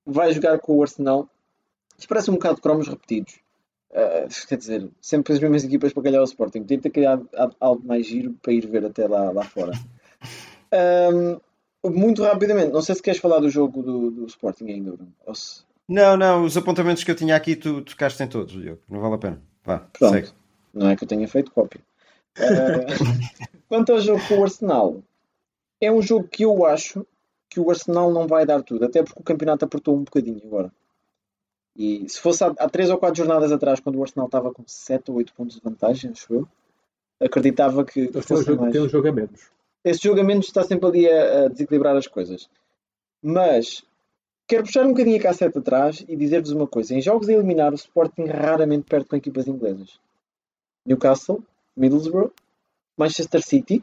Vai 0.06 0.32
jogar 0.32 0.58
com 0.58 0.76
o 0.76 0.82
Arsenal. 0.82 1.28
Isto 1.98 2.08
parece 2.08 2.30
um 2.30 2.34
bocado 2.34 2.56
de 2.56 2.62
cromos 2.62 2.88
repetidos. 2.88 3.40
Ah, 3.92 4.28
quer 4.48 4.56
dizer, 4.56 4.88
sempre 5.00 5.32
as 5.32 5.40
mesmas 5.40 5.64
equipas 5.64 5.92
para 5.92 6.02
calhar 6.02 6.20
o 6.20 6.24
Sporting. 6.24 6.64
Tem 6.64 6.78
que 6.78 6.82
ter 6.84 6.90
criado 6.90 7.28
algo 7.58 7.86
mais 7.86 8.06
giro 8.06 8.34
para 8.40 8.52
ir 8.52 8.66
ver 8.66 8.84
até 8.84 9.06
lá, 9.06 9.30
lá 9.30 9.44
fora. 9.44 9.72
Ahm, 10.72 11.40
muito 11.84 12.22
rapidamente, 12.22 12.72
não 12.72 12.82
sei 12.82 12.94
se 12.94 13.02
queres 13.02 13.20
falar 13.20 13.40
do 13.40 13.48
jogo 13.48 13.82
do, 13.82 14.10
do 14.10 14.26
Sporting 14.26 14.66
ainda, 14.68 14.92
Bruno. 14.92 15.12
Ou 15.26 15.34
se- 15.34 15.62
Não, 15.88 16.16
não, 16.16 16.44
os 16.44 16.56
apontamentos 16.56 17.02
que 17.04 17.10
eu 17.10 17.14
tinha 17.16 17.34
aqui 17.34 17.56
tu 17.56 17.82
tocaste 17.82 18.22
em 18.22 18.28
todos, 18.28 18.52
Diogo. 18.52 18.80
Não 18.88 19.00
vale 19.00 19.14
a 19.14 19.18
pena. 19.18 19.42
Vá, 19.64 19.78
Pronto. 19.98 20.12
segue. 20.14 20.28
Não 20.72 20.88
é 20.88 20.96
que 20.96 21.04
eu 21.04 21.08
tenha 21.08 21.26
feito 21.26 21.50
cópia. 21.50 21.80
Ah, 22.38 22.40
quanto 23.68 23.92
ao 23.92 24.00
jogo 24.00 24.22
com 24.28 24.38
o 24.38 24.42
Arsenal, 24.44 25.02
é 25.80 25.90
um 25.90 26.00
jogo 26.02 26.28
que 26.28 26.44
eu 26.44 26.64
acho 26.66 27.04
que 27.48 27.58
o 27.58 27.68
Arsenal 27.70 28.12
não 28.12 28.28
vai 28.28 28.46
dar 28.46 28.62
tudo, 28.62 28.84
até 28.84 29.02
porque 29.02 29.18
o 29.20 29.24
campeonato 29.24 29.64
apertou 29.64 29.96
um 29.96 30.04
bocadinho 30.04 30.40
agora. 30.44 30.70
E 31.76 32.08
se 32.08 32.20
fosse 32.20 32.44
há, 32.44 32.48
há 32.58 32.68
3 32.68 32.90
ou 32.90 32.98
4 32.98 33.16
jornadas 33.16 33.50
atrás, 33.50 33.80
quando 33.80 33.96
o 33.96 34.02
Arsenal 34.02 34.26
estava 34.26 34.52
com 34.52 34.62
7 34.66 35.10
ou 35.10 35.16
8 35.16 35.32
pontos 35.34 35.56
de 35.56 35.62
vantagem, 35.62 36.10
acho 36.10 36.32
eu, 36.32 36.48
acreditava 37.20 37.84
que 37.84 38.02
Então, 38.02 38.12
tem, 38.12 38.20
um 38.20 38.24
fosse 38.38 38.44
jogo, 38.44 38.60
mais. 38.62 38.72
tem 38.72 38.82
um 38.82 38.88
jogo 38.88 39.08
a 39.08 39.12
menos. 39.12 39.40
Esse 39.84 40.02
julgamento 40.02 40.46
está 40.46 40.62
sempre 40.64 40.87
ali 40.87 41.08
a, 41.10 41.44
a 41.44 41.49
desequilibrar 41.49 41.96
as 41.96 42.06
coisas. 42.06 42.49
Mas 43.22 43.83
quero 44.46 44.64
puxar 44.64 44.85
um 44.85 44.90
bocadinho 44.90 45.18
a 45.18 45.22
cassete 45.22 45.59
atrás 45.59 46.05
e 46.09 46.16
dizer-vos 46.16 46.50
uma 46.52 46.66
coisa. 46.66 46.94
Em 46.94 47.00
jogos 47.00 47.28
a 47.28 47.33
eliminar, 47.33 47.72
o 47.72 47.76
Sporting 47.76 48.24
raramente 48.26 48.85
perde 48.88 49.07
com 49.07 49.16
equipas 49.16 49.46
inglesas. 49.46 49.98
Newcastle, 50.87 51.42
Middlesbrough, 51.76 52.33
Manchester 52.98 53.42
City 53.42 53.83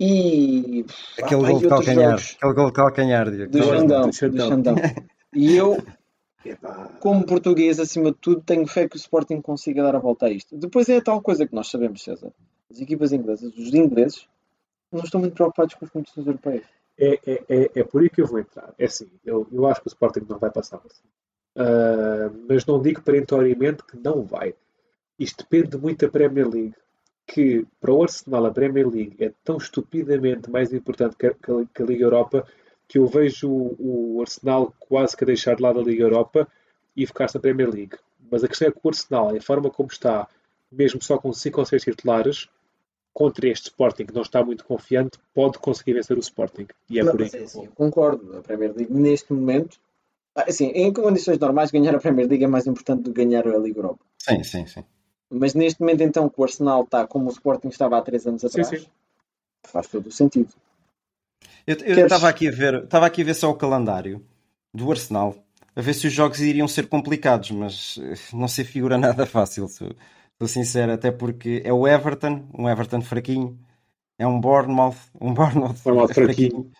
e 0.00 0.84
Aquele 1.22 1.44
Ah, 1.46 1.50
gol 1.50 1.60
de 1.60 1.68
calcanhar. 1.68 2.14
Aquele 2.18 2.52
gol 2.54 2.66
de 2.66 2.72
calcanhar, 2.72 3.30
Diogo. 3.30 3.52
do 3.52 3.62
Xandão, 3.62 4.10
do. 4.10 4.14
Xandão. 4.14 4.74
E 5.36 5.56
eu, 5.56 5.82
como 7.00 7.26
português, 7.26 7.80
acima 7.80 8.12
de 8.12 8.18
tudo, 8.18 8.40
tenho 8.40 8.64
fé 8.68 8.88
que 8.88 8.94
o 8.94 8.98
Sporting 8.98 9.40
consiga 9.40 9.82
dar 9.82 9.96
a 9.96 9.98
volta 9.98 10.26
a 10.26 10.30
isto. 10.30 10.56
Depois 10.56 10.88
é 10.88 10.98
a 10.98 11.02
tal 11.02 11.20
coisa 11.20 11.44
que 11.44 11.52
nós 11.52 11.68
sabemos, 11.68 12.04
César. 12.04 12.32
As 12.70 12.80
equipas 12.80 13.12
inglesas, 13.12 13.56
os 13.56 13.74
ingleses, 13.74 14.28
não 14.92 15.02
estão 15.04 15.20
muito 15.20 15.34
preocupados 15.34 15.74
com 15.74 15.84
as 15.84 15.90
competições 15.90 16.26
europeias. 16.26 16.66
É, 16.98 17.20
é, 17.26 17.44
é, 17.48 17.70
é 17.80 17.84
por 17.84 18.02
aí 18.02 18.10
que 18.10 18.22
eu 18.22 18.26
vou 18.26 18.38
entrar. 18.38 18.74
É 18.78 18.86
assim, 18.86 19.10
eu, 19.24 19.46
eu 19.52 19.66
acho 19.66 19.80
que 19.82 19.88
o 19.88 19.90
Sporting 19.90 20.20
não 20.28 20.38
vai 20.38 20.50
passar. 20.50 20.80
Ah, 21.56 22.30
mas 22.48 22.66
não 22.66 22.80
digo 22.80 23.02
perentoriamente 23.02 23.84
que 23.84 23.96
não 23.96 24.22
vai. 24.24 24.54
Isto 25.18 25.44
depende 25.44 25.76
muito 25.78 26.06
da 26.06 26.12
Premier 26.12 26.48
League. 26.48 26.74
Que 27.26 27.66
para 27.80 27.92
o 27.92 28.02
Arsenal 28.02 28.44
a 28.46 28.50
Premier 28.52 28.86
League 28.88 29.16
é 29.18 29.32
tão 29.42 29.56
estupidamente 29.56 30.50
mais 30.50 30.72
importante 30.72 31.16
que 31.16 31.26
a, 31.26 31.34
que 31.34 31.82
a- 31.82 31.86
Liga 31.86 32.04
Europa 32.04 32.46
que 32.86 32.98
eu 32.98 33.06
vejo 33.06 33.48
o, 33.50 34.16
o 34.18 34.20
Arsenal 34.20 34.74
quase 34.78 35.16
que 35.16 35.24
deixar 35.24 35.56
de 35.56 35.62
lado 35.62 35.80
a 35.80 35.82
Liga 35.82 36.04
Europa 36.04 36.46
e 36.94 37.06
focar-se 37.06 37.34
na 37.36 37.40
Premier 37.40 37.70
League. 37.70 37.96
Mas 38.30 38.44
a 38.44 38.48
questão 38.48 38.68
é 38.68 38.70
que 38.70 38.78
o 38.82 38.88
Arsenal, 38.88 39.34
a 39.34 39.40
forma 39.40 39.70
como 39.70 39.88
está, 39.90 40.28
mesmo 40.76 41.02
só 41.02 41.18
com 41.18 41.32
5 41.32 41.60
ou 41.60 41.66
6 41.66 41.82
titulares, 41.82 42.48
contra 43.12 43.48
este 43.48 43.66
Sporting 43.66 44.06
que 44.06 44.14
não 44.14 44.22
está 44.22 44.44
muito 44.44 44.64
confiante, 44.64 45.18
pode 45.32 45.58
conseguir 45.58 45.94
vencer 45.94 46.16
o 46.16 46.20
Sporting. 46.20 46.66
E 46.90 46.98
é 46.98 47.04
Não, 47.04 47.12
por 47.12 47.22
aí 47.22 47.30
vou. 47.52 47.64
eu 47.64 47.70
concordo. 47.72 48.36
A 48.38 48.42
Premier 48.42 48.74
League, 48.74 48.92
neste 48.92 49.32
momento, 49.32 49.78
assim, 50.34 50.66
em 50.66 50.92
condições 50.92 51.38
normais, 51.38 51.70
ganhar 51.70 51.94
a 51.94 51.98
Premier 52.00 52.28
League 52.28 52.44
é 52.44 52.48
mais 52.48 52.66
importante 52.66 53.02
do 53.02 53.12
que 53.12 53.24
ganhar 53.24 53.46
a 53.46 53.56
Liga 53.58 53.78
Europa. 53.78 54.04
Sim, 54.18 54.42
sim, 54.42 54.66
sim. 54.66 54.84
Mas 55.30 55.54
neste 55.54 55.80
momento, 55.80 56.02
então, 56.02 56.28
que 56.28 56.40
o 56.40 56.44
Arsenal 56.44 56.82
está 56.82 57.06
como 57.06 57.26
o 57.28 57.32
Sporting 57.32 57.68
estava 57.68 57.96
há 57.98 58.02
3 58.02 58.26
anos 58.26 58.44
atrás, 58.44 58.68
sim. 58.68 58.86
faz 59.64 59.86
todo 59.86 60.06
o 60.08 60.12
sentido. 60.12 60.52
Eu 61.66 61.76
Queres- 61.76 62.02
estava 62.04 62.28
aqui 62.28 62.48
a 62.48 62.50
ver, 62.50 62.84
estava 62.84 63.06
aqui 63.06 63.22
a 63.22 63.24
ver 63.24 63.34
só 63.34 63.50
o 63.50 63.54
calendário 63.54 64.24
do 64.72 64.90
Arsenal, 64.90 65.34
a 65.74 65.80
ver 65.80 65.94
se 65.94 66.06
os 66.06 66.12
jogos 66.12 66.40
iriam 66.40 66.68
ser 66.68 66.86
complicados, 66.88 67.50
mas 67.52 67.98
eh, 68.02 68.14
não 68.36 68.46
se 68.48 68.64
figura 68.64 68.98
nada 68.98 69.24
fácil, 69.24 69.66
sou, 69.68 69.90
sou 70.40 70.48
sincero, 70.48 70.92
até 70.92 71.10
porque 71.12 71.62
é 71.64 71.72
o 71.72 71.86
Everton, 71.86 72.48
um 72.58 72.68
Everton 72.68 73.00
fraquinho, 73.02 73.58
é 74.18 74.26
um 74.26 74.40
Bournemouth, 74.40 74.96
um 75.20 75.34
Bournemouth 75.34 75.76
Bournemouth 75.84 76.12
fraquinho. 76.12 76.52
fraquinho. 76.52 76.72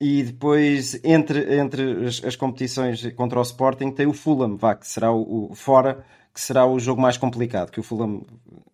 E 0.00 0.22
depois, 0.24 1.00
entre, 1.04 1.56
entre 1.58 2.06
as, 2.06 2.22
as 2.24 2.36
competições 2.36 3.04
contra 3.14 3.38
o 3.38 3.42
Sporting, 3.42 3.90
tem 3.92 4.06
o 4.06 4.12
Fulham, 4.12 4.56
vá, 4.56 4.74
que 4.74 4.86
será 4.86 5.12
o, 5.12 5.52
o- 5.52 5.54
fora, 5.54 6.04
que 6.32 6.40
será 6.40 6.66
o 6.66 6.78
jogo 6.78 7.00
mais 7.00 7.16
complicado, 7.16 7.70
que 7.70 7.80
o 7.80 7.82
Fulham 7.82 8.22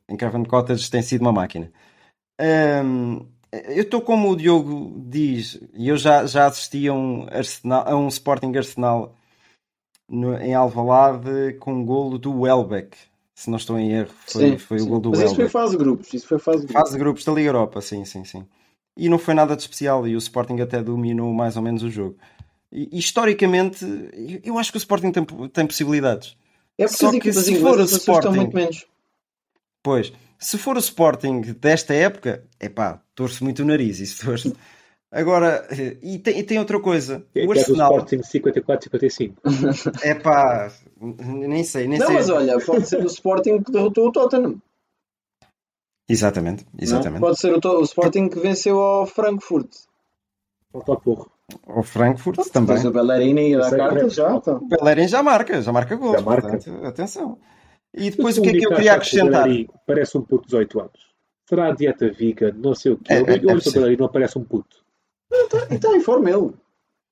em 0.08 0.16
Craven 0.16 0.44
Cottage 0.44 0.90
tem 0.90 1.02
sido 1.02 1.20
uma 1.22 1.32
máquina. 1.32 1.70
Hum, 2.84 3.26
eu 3.52 3.82
estou 3.82 4.00
como 4.02 4.30
o 4.30 4.36
Diogo 4.36 5.00
diz, 5.08 5.60
e 5.74 5.88
eu 5.88 5.96
já, 5.96 6.26
já 6.26 6.46
assisti 6.46 6.88
a 6.88 6.92
um, 6.94 7.24
Arsenal, 7.30 7.84
a 7.88 7.96
um 7.96 8.08
Sporting 8.08 8.56
Arsenal 8.56 9.14
no- 10.08 10.36
em 10.38 10.54
Alvalade 10.54 11.54
com 11.60 11.72
um 11.74 11.84
golo 11.84 12.18
do 12.18 12.42
Welbeck, 12.42 12.96
se 13.42 13.48
não 13.50 13.56
estou 13.56 13.78
em 13.78 13.92
erro, 13.92 14.10
foi, 14.26 14.50
Sim, 14.50 14.58
foi 14.58 14.78
sim. 14.78 14.84
o 14.84 14.88
golo 14.88 15.00
do 15.00 15.10
Mas 15.10 15.18
isso 15.20 15.28
foi 15.34 15.44
Welbeck. 15.44 15.52
fase 15.52 15.70
de 15.72 15.76
grupos. 15.78 16.14
Isso 16.14 16.26
foi 16.28 16.38
fase 16.38 16.58
de 16.60 16.66
grupos. 16.66 16.80
Fase 16.82 16.92
de 16.92 16.98
grupos 16.98 17.24
da 17.24 17.32
Liga 17.32 17.48
Europa, 17.48 17.80
sim, 17.80 18.04
sim, 18.04 18.24
sim. 18.24 18.44
E 18.96 19.08
não 19.08 19.18
foi 19.18 19.32
nada 19.34 19.56
de 19.56 19.62
especial 19.62 20.06
e 20.06 20.14
o 20.14 20.18
Sporting 20.18 20.60
até 20.60 20.82
dominou 20.82 21.32
mais 21.32 21.56
ou 21.56 21.62
menos 21.62 21.82
o 21.82 21.90
jogo. 21.90 22.16
E, 22.70 22.88
historicamente, 22.98 23.84
eu- 24.44 24.58
acho 24.58 24.70
que 24.70 24.76
o 24.76 24.78
Sporting 24.78 25.10
tem, 25.10 25.24
tem 25.48 25.66
possibilidades. 25.66 26.36
É 26.78 26.84
porque 26.84 26.98
Só 26.98 27.06
as 27.06 27.12
que 27.12 27.16
equipas 27.18 27.44
se 27.44 27.60
for 27.60 27.78
o 27.80 27.82
Sporting- 27.84 28.36
muito 28.36 28.54
menos. 28.54 28.86
Pois, 29.82 30.12
se 30.38 30.58
for 30.58 30.76
o 30.76 30.80
Sporting 30.80 31.40
desta 31.58 31.94
época, 31.94 32.44
é 32.58 32.68
pá, 32.68 33.00
torço 33.14 33.42
muito 33.42 33.62
o 33.62 33.64
nariz, 33.64 33.98
isso 34.00 34.24
torço. 34.26 34.54
Agora, 35.10 35.66
e 36.02 36.18
tem, 36.18 36.38
e 36.38 36.42
tem 36.44 36.58
outra 36.58 36.78
coisa, 36.78 37.26
é 37.34 37.44
o 37.44 37.52
é 37.54 37.58
Arsenal, 37.58 37.90
Sporting 38.06 38.22
54-55. 38.22 39.34
é 40.02 40.14
pá, 40.14 40.70
nem 41.00 41.64
sei, 41.64 41.88
nem 41.88 41.98
Não, 41.98 42.06
sei. 42.06 42.16
mas 42.16 42.28
olha, 42.28 42.58
pode 42.60 42.86
ser 42.86 43.02
o 43.02 43.06
Sporting 43.06 43.62
que 43.62 43.72
derrotou 43.72 44.08
o 44.08 44.12
Tottenham. 44.12 44.60
Exatamente, 46.08 46.64
não? 46.64 46.82
exatamente. 46.82 47.20
Pode 47.20 47.38
ser 47.38 47.54
o, 47.54 47.78
o 47.78 47.82
Sporting 47.82 48.28
que 48.28 48.38
venceu 48.38 48.80
ao 48.80 49.06
Frankfurt. 49.06 49.70
Falta 50.72 50.96
pouco. 50.96 51.32
O 51.66 51.82
Frankfurt 51.82 52.36
também. 52.50 52.76
Depois 52.76 52.84
o 52.84 52.92
Bellerini 52.92 53.50
ia 53.50 53.58
dar 53.58 53.70
Sei, 53.70 53.78
carta 53.78 54.06
é. 54.06 54.08
já. 54.08 54.34
Então. 54.34 54.56
O 54.58 54.68
Bellerin 54.68 55.08
já 55.08 55.22
marca, 55.22 55.62
já 55.62 55.72
marca 55.72 55.96
gols, 55.96 56.18
Já 56.18 56.22
marca. 56.22 56.48
portanto, 56.48 56.84
atenção. 56.84 57.38
E 57.94 58.10
depois 58.10 58.38
o 58.38 58.42
que 58.42 58.50
é 58.50 58.52
que 58.52 58.66
eu 58.66 58.70
queria 58.70 58.82
que 58.82 58.88
acrescentar? 58.88 59.44
Bellerin 59.44 59.68
Parece 59.86 60.18
um 60.18 60.22
puto 60.22 60.42
de 60.42 60.48
18 60.48 60.80
anos. 60.80 61.10
Será 61.48 61.68
a 61.68 61.74
dieta 61.74 62.10
vegan, 62.12 62.52
não 62.56 62.74
sei 62.74 62.92
o 62.92 62.98
quê. 62.98 63.12
É, 63.12 63.16
é, 63.20 63.60
ser. 63.60 63.70
o 63.70 63.72
Bellerin 63.72 63.96
não 63.96 64.08
parece 64.08 64.38
um 64.38 64.44
puto. 64.44 64.76
está 65.32 65.66
tá 65.66 65.96
em 65.96 66.00
forma 66.00 66.30
ele. 66.30 66.52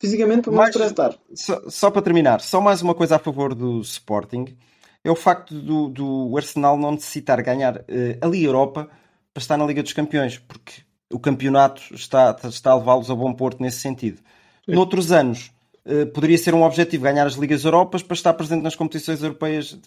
Fisicamente, 0.01 0.45
para 0.45 0.53
mais 0.53 0.75
estar. 0.75 1.15
Só, 1.35 1.63
só 1.69 1.91
para 1.91 2.03
terminar, 2.03 2.41
só 2.41 2.61
mais 2.61 2.83
uma 2.83 2.95
coisa 2.95 3.17
a 3.17 3.19
favor 3.19 3.55
do 3.55 3.81
Sporting 3.81 4.57
é 5.03 5.11
o 5.11 5.17
facto 5.17 5.55
do, 5.55 5.89
do 5.89 6.37
Arsenal 6.37 6.77
não 6.77 6.93
necessitar 6.93 7.43
ganhar 7.43 7.77
uh, 7.77 7.83
a 8.21 8.27
Liga 8.27 8.47
Europa 8.47 8.89
para 9.33 9.41
estar 9.41 9.57
na 9.57 9.65
Liga 9.65 9.83
dos 9.83 9.93
Campeões, 9.93 10.39
porque 10.39 10.83
o 11.13 11.19
campeonato 11.19 11.83
está, 11.95 12.37
está 12.45 12.73
a 12.73 12.77
levá-los 12.77 13.11
a 13.11 13.15
bom 13.15 13.33
porto 13.33 13.61
nesse 13.61 13.79
sentido. 13.79 14.19
Sim. 14.65 14.75
Noutros 14.75 15.11
anos, 15.11 15.51
uh, 15.87 16.07
poderia 16.13 16.39
ser 16.39 16.55
um 16.55 16.63
objetivo 16.63 17.05
ganhar 17.05 17.27
as 17.27 17.35
Ligas 17.35 17.65
Europas 17.65 18.03
para 18.03 18.15
estar 18.15 18.35
presente 18.35 18.63
nas 18.63 18.77
competições 18.77 19.23
europeias 19.23 19.79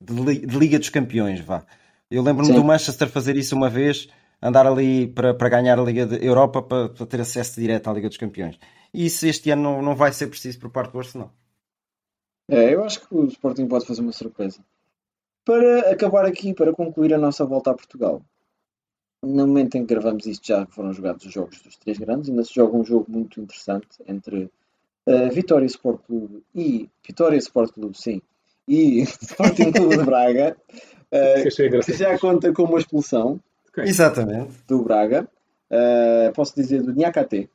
de, 0.00 0.46
de 0.46 0.58
Liga 0.58 0.78
dos 0.78 0.88
Campeões, 0.88 1.40
vá. 1.40 1.64
Eu 2.10 2.22
lembro-me 2.22 2.52
do 2.52 2.64
Manchester 2.64 3.08
fazer 3.08 3.36
isso 3.36 3.54
uma 3.54 3.68
vez, 3.68 4.08
andar 4.42 4.66
ali 4.66 5.06
para, 5.06 5.32
para 5.32 5.48
ganhar 5.48 5.78
a 5.78 5.82
Liga 5.82 6.06
de 6.06 6.24
Europa 6.24 6.60
para, 6.60 6.88
para 6.88 7.06
ter 7.06 7.20
acesso 7.20 7.60
direto 7.60 7.88
à 7.88 7.92
Liga 7.92 8.08
dos 8.08 8.18
Campeões. 8.18 8.58
E 8.92 9.06
isso 9.06 9.26
este 9.26 9.50
ano 9.50 9.62
não, 9.62 9.82
não 9.82 9.96
vai 9.96 10.12
ser 10.12 10.26
preciso 10.26 10.58
por 10.58 10.70
parte 10.70 10.92
do 10.92 10.98
Arsenal. 10.98 11.32
É, 12.48 12.74
eu 12.74 12.82
acho 12.82 13.06
que 13.06 13.14
o 13.14 13.26
Sporting 13.26 13.68
pode 13.68 13.86
fazer 13.86 14.00
uma 14.00 14.12
surpresa. 14.12 14.58
Para 15.44 15.90
acabar 15.90 16.26
aqui, 16.26 16.52
para 16.52 16.72
concluir 16.72 17.14
a 17.14 17.18
nossa 17.18 17.44
volta 17.44 17.70
a 17.70 17.74
Portugal. 17.74 18.22
No 19.22 19.46
momento 19.46 19.76
em 19.76 19.86
que 19.86 19.94
gravamos 19.94 20.26
isto, 20.26 20.46
já 20.46 20.66
foram 20.66 20.92
jogados 20.92 21.24
os 21.24 21.32
jogos 21.32 21.60
dos 21.60 21.76
três 21.76 21.98
grandes. 21.98 22.28
Ainda 22.28 22.42
se 22.42 22.54
joga 22.54 22.76
um 22.76 22.84
jogo 22.84 23.06
muito 23.08 23.40
interessante 23.40 23.86
entre 24.06 24.50
uh, 25.06 25.30
Vitória 25.32 25.66
Sport 25.66 26.02
Clube 26.06 26.42
e 26.54 26.88
Vitória 27.06 27.36
Sport 27.36 27.72
Clube, 27.72 27.96
sim, 27.96 28.20
e 28.66 29.02
Sporting 29.22 29.72
Clube 29.72 29.98
de 29.98 30.04
Braga. 30.04 30.56
Uh, 31.12 31.84
que 31.84 31.92
já 31.92 32.18
conta 32.18 32.52
com 32.52 32.64
uma 32.64 32.78
expulsão. 32.78 33.40
Okay. 33.68 33.84
Exatamente. 33.84 34.52
Do 34.66 34.82
Braga. 34.82 35.28
Uh, 35.70 36.32
posso 36.34 36.54
dizer 36.54 36.82
do 36.82 36.92
Niakate. 36.92 37.48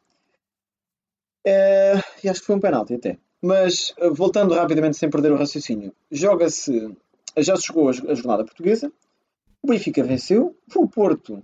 Uh, 1.46 2.02
e 2.24 2.30
acho 2.30 2.40
que 2.40 2.48
foi 2.48 2.56
um 2.56 2.60
penalti 2.60 2.96
até. 2.96 3.18
Mas 3.42 3.94
uh, 4.00 4.14
voltando 4.14 4.56
rapidamente 4.56 4.98
sem 4.98 5.10
perder 5.10 5.32
o 5.32 5.38
raciocínio, 5.38 5.94
joga-se, 6.12 6.92
já 7.38 7.56
se 7.56 7.68
jogou 7.68 7.90
a, 7.90 7.92
a 7.92 8.16
jornada 8.16 8.44
portuguesa, 8.44 8.92
o 9.62 9.68
Benfica 9.68 10.04
venceu, 10.04 10.56
o 10.76 10.88
Porto 10.88 11.44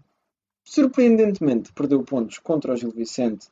surpreendentemente 0.64 1.72
perdeu 1.74 2.04
pontos 2.04 2.40
contra 2.40 2.74
o 2.74 2.78
Gil 2.78 2.92
Vicente. 2.92 3.48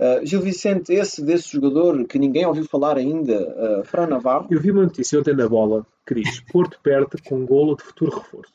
Uh, 0.00 0.24
Gil 0.24 0.40
Vicente, 0.40 0.92
esse 0.92 1.22
desse 1.22 1.50
jogador 1.50 2.06
que 2.06 2.18
ninguém 2.18 2.46
ouviu 2.46 2.64
falar 2.64 2.96
ainda, 2.96 3.80
uh, 3.80 3.84
Fran 3.84 4.06
Navarro. 4.06 4.48
Eu 4.50 4.60
vi 4.60 4.70
uma 4.70 4.82
notícia 4.82 5.18
ontem 5.18 5.34
na 5.34 5.48
bola 5.48 5.86
que 6.06 6.14
diz 6.14 6.40
Porto 6.40 6.78
perde 6.82 7.22
com 7.26 7.36
um 7.36 7.46
golo 7.46 7.76
de 7.76 7.84
futuro 7.84 8.18
reforço. 8.18 8.52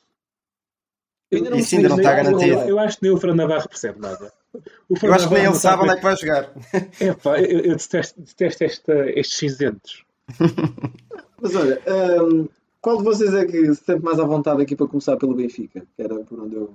Eu 1.30 1.38
ainda 1.38 1.50
não, 1.52 1.58
Isso 1.58 1.76
ainda 1.76 1.90
não 1.90 1.98
está 1.98 2.14
garantido. 2.16 2.60
Eu 2.62 2.80
acho 2.80 2.98
que 2.98 3.04
nem 3.04 3.12
o 3.12 3.18
Fran 3.18 3.36
Navarro 3.36 3.68
percebe 3.68 4.00
nada. 4.00 4.32
Eu 4.54 5.14
acho 5.14 5.28
que 5.28 5.34
nem 5.34 5.46
ele 5.46 5.56
sabe 5.56 5.84
onde 5.84 5.94
é 5.94 5.96
que 5.96 6.04
vai 6.04 6.16
jogar. 6.16 6.52
É 7.00 7.14
pá, 7.14 7.40
eu, 7.40 7.60
eu 7.60 7.76
detesto, 7.76 8.22
detesto 8.22 8.64
esta, 8.64 9.10
estes 9.12 9.38
cinzentos. 9.38 10.06
Mas 11.42 11.56
olha, 11.56 11.82
um, 12.24 12.48
qual 12.82 12.98
de 12.98 13.04
vocês 13.04 13.34
é 13.34 13.46
que 13.46 13.74
se 13.76 13.84
sente 13.84 14.04
mais 14.04 14.20
à 14.20 14.24
vontade 14.24 14.62
aqui 14.62 14.76
para 14.76 14.88
começar 14.88 15.18
pelo 15.18 15.36
Benfica? 15.36 15.86
Que 15.96 16.02
era 16.02 16.16
por 16.24 16.40
onde 16.40 16.56
eu. 16.56 16.74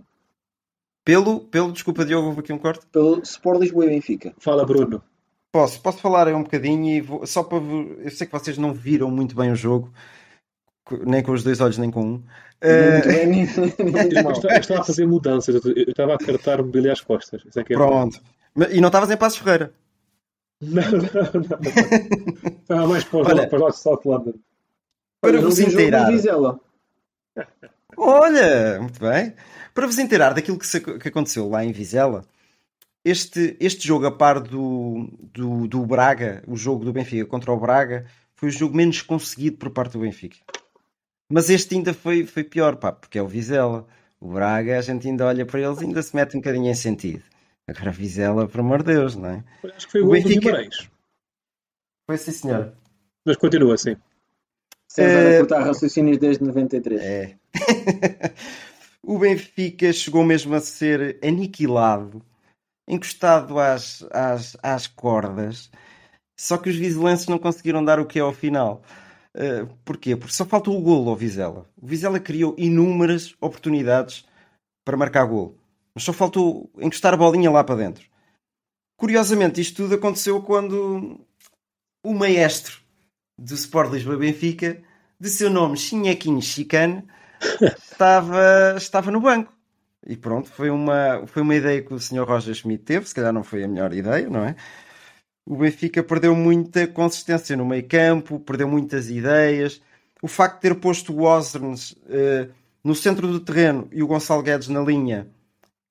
Pelo, 1.05 1.41
pelo 1.41 1.73
desculpa 1.73 2.05
Diogo, 2.05 2.29
houve 2.29 2.41
aqui 2.41 2.53
um 2.53 2.59
corte. 2.59 2.87
Pelo 2.87 3.21
Sport 3.23 3.61
Lisboa 3.61 3.87
e 3.87 3.89
Benfica. 3.89 4.33
Fala 4.39 4.65
Bruno. 4.65 5.03
Posso, 5.51 5.81
posso 5.83 5.99
falar 5.99 6.29
aí 6.29 6.35
um 6.35 6.45
bocadinho 6.45 6.97
e 6.97 7.01
vou, 7.01 7.27
só 7.27 7.43
para 7.43 7.59
eu 7.59 8.11
sei 8.11 8.27
que 8.27 8.33
vocês 8.33 8.57
não 8.57 8.73
viram 8.73 9.11
muito 9.11 9.37
bem 9.37 9.53
o 9.53 9.57
jogo, 9.57 9.93
nem 11.07 11.23
com 11.23 11.33
os 11.33 11.43
dois 11.43 11.61
olhos 11.61 11.79
nem 11.79 11.91
com 11.91 12.03
um. 12.03 12.15
Uh... 12.15 13.07
Nem, 13.07 13.45
eu, 13.45 14.59
estava, 14.59 14.81
a 14.81 14.85
fazer 14.85 15.07
mudanças, 15.07 15.65
eu 15.65 15.73
estava 15.89 16.15
a 16.15 16.19
cartar 16.19 16.61
o 16.61 16.65
mobília 16.65 16.93
às 16.93 17.01
costas. 17.01 17.43
É, 17.57 17.61
é 17.61 17.65
Pronto. 17.65 18.21
E 18.71 18.81
não 18.81 18.89
estavas 18.89 19.11
em 19.11 19.17
Passos 19.17 19.39
Ferreira? 19.39 19.73
Não, 20.61 20.83
não, 20.83 21.01
não. 21.01 22.53
Estava 22.61 22.87
mais 22.87 23.05
para 23.05 23.21
os, 23.21 23.27
Olha, 23.27 23.49
para 23.49 23.57
os 23.57 23.63
lados 23.63 23.77
de 23.79 23.83
South 23.83 24.01
London. 24.05 24.35
Para 25.21 25.41
vos 25.41 25.59
inteirar. 25.59 26.09
Olha, 27.97 28.81
muito 28.81 29.01
bem. 29.01 29.35
Para 29.75 29.87
vos 29.87 29.99
inteirar 29.99 30.35
daquilo 30.35 30.59
que, 30.59 30.67
se, 30.67 30.81
que 30.81 31.09
aconteceu 31.09 31.49
lá 31.49 31.65
em 31.65 31.73
Vizela, 31.73 32.25
este, 33.05 33.57
este 33.59 33.87
jogo, 33.87 34.07
a 34.07 34.13
par 34.13 34.39
do, 34.41 35.09
do, 35.21 35.67
do 35.67 35.85
Braga, 35.85 36.43
o 36.47 36.57
jogo 36.57 36.85
do 36.85 36.93
Benfica 36.93 37.27
contra 37.27 37.53
o 37.53 37.59
Braga, 37.59 38.07
foi 38.37 38.49
o 38.49 38.53
jogo 38.53 38.77
menos 38.77 39.03
conseguido 39.03 39.57
por 39.57 39.71
parte 39.71 39.93
do 39.93 40.01
Benfica. 40.01 40.37
Mas 41.31 41.51
este 41.51 41.75
ainda 41.75 41.95
foi, 41.95 42.27
foi 42.27 42.45
pior, 42.45 42.77
pá, 42.77 42.93
porque 42.93 43.19
é 43.19 43.23
o 43.23 43.29
Vizela. 43.29 43.87
O 44.21 44.33
Braga, 44.33 44.79
a 44.79 44.83
gente 44.83 45.09
ainda 45.09 45.27
olha 45.27 45.45
para 45.45 45.61
eles 45.61 45.81
e 45.81 45.85
ainda 45.85 46.03
se 46.03 46.15
mete 46.15 46.37
um 46.37 46.41
bocadinho 46.41 46.71
em 46.71 46.75
sentido. 46.75 47.25
Agora 47.67 47.91
a 47.91 47.93
Vizela, 47.93 48.47
por 48.49 48.61
amor 48.61 48.83
de 48.83 48.93
Deus, 48.95 49.17
não 49.17 49.29
é? 49.31 49.45
Acho 49.75 49.87
que 49.87 49.93
foi 49.93 50.03
o, 50.03 50.07
o 50.07 50.11
Benfica... 50.11 50.35
do 50.35 50.41
Guimarães. 50.41 50.91
Foi 52.07 52.19
sim, 52.19 52.33
senhor. 52.33 52.73
Mas 53.25 53.37
continua 53.37 53.75
assim. 53.75 53.97
César 54.89 55.19
é... 55.19 55.37
a 55.37 55.39
cortar 55.41 55.65
raciocínios 55.65 56.19
desde 56.19 56.45
93. 56.45 57.01
É. 57.01 57.37
o 59.03 59.19
Benfica 59.19 59.93
chegou 59.93 60.25
mesmo 60.25 60.55
a 60.55 60.61
ser 60.61 61.19
aniquilado, 61.25 62.23
encostado 62.87 63.59
às, 63.59 64.05
às, 64.11 64.57
às 64.63 64.87
cordas, 64.87 65.71
só 66.39 66.59
que 66.59 66.69
os 66.69 66.77
vizelenses 66.77 67.27
não 67.27 67.39
conseguiram 67.39 67.85
dar 67.85 67.99
o 68.01 68.07
que 68.07 68.19
é 68.19 68.23
ao 68.23 68.33
final. 68.33 68.83
Uh, 69.35 69.67
porquê? 69.85 70.15
Porque 70.15 70.35
só 70.35 70.45
faltou 70.45 70.79
o 70.79 70.83
golo 70.83 71.11
ao 71.11 71.17
Vizela. 71.17 71.69
O 71.81 71.87
Vizela 71.87 72.21
criou 72.21 72.55
inúmeras 72.59 73.35
oportunidades 73.41 74.27
para 74.85 74.97
marcar 74.97 75.25
golo, 75.25 75.57
mas 75.95 76.05
só 76.05 76.13
faltou 76.13 76.71
encostar 76.79 77.15
a 77.15 77.17
bolinha 77.17 77.51
lá 77.51 77.65
para 77.65 77.77
dentro. 77.77 78.05
Curiosamente, 78.97 79.61
isto 79.61 79.83
tudo 79.83 79.95
aconteceu 79.95 80.41
quando 80.43 81.21
o 82.05 82.15
maestro 82.15 82.81
do 83.39 83.55
Sport 83.55 83.93
Lisboa 83.93 84.17
Benfica, 84.17 84.83
de 85.19 85.29
seu 85.29 85.49
nome 85.49 85.77
Chinhequinho 85.77 86.43
Chicane, 86.43 87.05
estava, 87.91 88.75
estava 88.77 89.11
no 89.11 89.21
banco. 89.21 89.53
E 90.07 90.17
pronto, 90.17 90.49
foi 90.49 90.69
uma, 90.69 91.27
foi 91.27 91.43
uma 91.43 91.55
ideia 91.55 91.83
que 91.83 91.95
o 91.95 91.99
Sr. 91.99 92.25
Roger 92.25 92.55
Schmidt 92.55 92.85
teve, 92.85 93.09
se 93.09 93.15
calhar 93.15 93.33
não 93.33 93.45
foi 93.45 93.63
a 93.63 93.69
melhor 93.69 93.93
ideia, 93.93 94.29
não 94.29 94.45
é? 94.45 94.57
O 95.47 95.57
Benfica 95.57 96.03
perdeu 96.03 96.35
muita 96.35 96.87
consistência 96.87 97.57
no 97.57 97.67
meio 97.67 97.87
campo, 97.87 98.39
perdeu 98.41 98.69
muitas 98.69 99.11
ideias. 99.11 99.81
O 100.23 100.29
facto 100.29 100.57
de 100.57 100.61
ter 100.63 100.75
posto 100.77 101.13
o 101.13 101.23
Osrnes 101.23 101.93
uh, 101.93 102.53
no 102.83 102.95
centro 102.95 103.27
do 103.27 103.41
terreno 103.41 103.89
e 103.91 104.03
o 104.03 104.07
Gonçalo 104.07 104.43
Guedes 104.43 104.69
na 104.69 104.81
linha, 104.81 105.29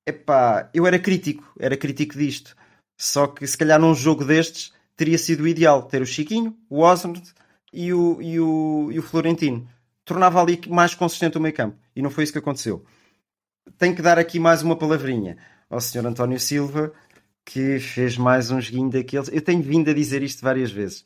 epá, 0.06 0.70
eu 0.74 0.88
era 0.88 0.98
crítico, 0.98 1.44
era 1.60 1.76
crítico 1.76 2.18
disto. 2.18 2.56
Só 2.98 3.28
que 3.28 3.46
se 3.46 3.58
calhar 3.58 3.80
num 3.80 3.94
jogo 3.94 4.24
destes 4.24 4.74
teria 4.96 5.18
sido 5.18 5.48
ideal 5.48 5.84
ter 5.84 6.02
o 6.02 6.06
Chiquinho, 6.06 6.56
o 6.70 6.80
Osrnes 6.82 7.34
e 7.74 7.94
o, 7.94 8.22
e, 8.22 8.40
o, 8.40 8.90
e 8.92 9.00
o 9.00 9.02
Florentino. 9.02 9.68
Tornava 10.06 10.42
ali 10.42 10.60
mais 10.68 10.96
consistente 10.96 11.38
o 11.38 11.42
meio 11.42 11.56
campo. 11.56 11.78
E 11.96 12.02
não 12.02 12.10
foi 12.10 12.24
isso 12.24 12.34
que 12.34 12.40
aconteceu. 12.40 12.86
Tenho 13.78 13.96
que 13.96 14.02
dar 14.02 14.18
aqui 14.18 14.40
mais 14.40 14.62
uma 14.62 14.76
palavrinha 14.76 15.38
ao 15.70 15.80
Sr. 15.80 16.06
António 16.06 16.40
Silva, 16.40 16.92
que 17.46 17.80
fez 17.80 18.18
mais 18.18 18.52
um 18.52 18.62
joguinho 18.62 18.90
daqueles. 18.90 19.30
Eu 19.32 19.42
tenho 19.42 19.62
vindo 19.62 19.90
a 19.90 19.94
dizer 19.94 20.22
isto 20.24 20.42
várias 20.42 20.72
vezes. 20.72 21.06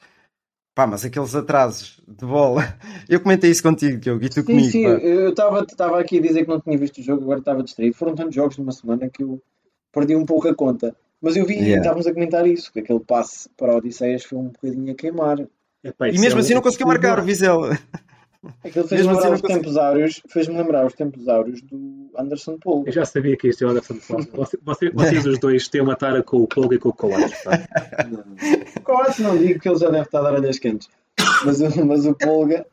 Pá, 0.73 0.85
mas 0.85 1.05
aqueles 1.05 1.33
atrasos 1.33 2.01
de 2.05 2.25
bola. 2.25 2.77
Eu 3.07 3.21
comentei 3.21 3.49
isso 3.49 3.63
contigo, 3.63 3.97
Diogo, 3.97 4.25
e 4.25 4.29
tu 4.29 4.35
sim, 4.35 4.43
comigo. 4.43 4.69
Sim, 4.69 4.83
pá. 4.83 4.89
eu 4.89 5.29
estava 5.29 5.99
aqui 5.99 6.17
a 6.17 6.21
dizer 6.21 6.43
que 6.43 6.49
não 6.49 6.59
tinha 6.59 6.77
visto 6.77 6.99
o 6.99 7.03
jogo, 7.03 7.23
agora 7.23 7.39
estava 7.39 7.63
distraído. 7.63 7.95
Foram 7.95 8.13
tantos 8.13 8.35
jogos 8.35 8.57
numa 8.57 8.73
semana 8.73 9.09
que 9.09 9.23
eu 9.23 9.41
perdi 9.93 10.15
um 10.15 10.25
pouco 10.25 10.49
a 10.49 10.55
conta. 10.55 10.93
Mas 11.21 11.37
eu 11.37 11.45
vi 11.45 11.53
yeah. 11.53 11.75
e 11.75 11.77
estávamos 11.77 12.05
a 12.05 12.13
comentar 12.13 12.45
isso, 12.45 12.71
que 12.73 12.79
aquele 12.79 12.99
passe 12.99 13.49
para 13.55 13.71
a 13.71 13.77
Odisseias 13.77 14.25
foi 14.25 14.37
um 14.37 14.49
bocadinho 14.49 14.91
a 14.91 14.95
queimar. 14.95 15.39
e 15.39 16.19
mesmo 16.19 16.39
assim 16.39 16.53
não 16.53 16.61
conseguiu 16.61 16.87
marcar 16.87 17.19
o 17.19 17.23
Vizela. 17.23 17.79
Aquilo 18.63 18.87
fez-me 18.87 19.07
lembrar, 19.07 19.33
assim, 19.33 19.35
os 19.35 19.41
tempos 19.41 19.77
áureos, 19.77 20.21
fez 20.29 20.47
lembrar 20.47 20.85
os 20.85 20.93
tempos 20.93 21.27
áureos 21.27 21.61
do 21.61 22.04
Anderson 22.17 22.57
Paul. 22.57 22.83
Eu 22.85 22.91
já 22.91 23.05
sabia 23.05 23.35
que 23.37 23.47
isto 23.47 23.63
é 23.63 23.67
o 23.67 23.69
Anderson 23.71 23.97
Paul. 24.07 24.25
Vocês, 24.63 24.93
vocês 24.93 25.25
os 25.25 25.39
dois 25.39 25.67
têm 25.67 25.81
uma 25.81 25.95
tara 25.95 26.23
com 26.23 26.37
o 26.37 26.47
Paul 26.47 26.73
e 26.73 26.79
com 26.79 26.89
o 26.89 26.93
Coates. 26.93 27.43
Tá? 27.43 27.67
Coates 28.83 29.19
não 29.19 29.37
digo 29.37 29.59
que 29.59 29.69
ele 29.69 29.77
já 29.77 29.89
deve 29.89 30.05
estar 30.05 30.19
a 30.19 30.23
dar 30.23 30.33
olhas 30.33 30.59
quentes. 30.59 30.89
Mas, 31.45 31.59
mas 31.61 32.05
o 32.05 32.13
Polga. 32.13 32.65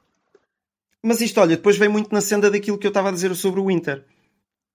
Mas 1.02 1.20
isto, 1.20 1.40
olha, 1.40 1.56
depois 1.56 1.76
vem 1.76 1.88
muito 1.88 2.12
na 2.12 2.20
senda 2.20 2.50
daquilo 2.50 2.78
que 2.78 2.86
eu 2.86 2.90
estava 2.90 3.08
a 3.08 3.12
dizer 3.12 3.34
sobre 3.34 3.60
o 3.60 3.70
Inter. 3.70 4.04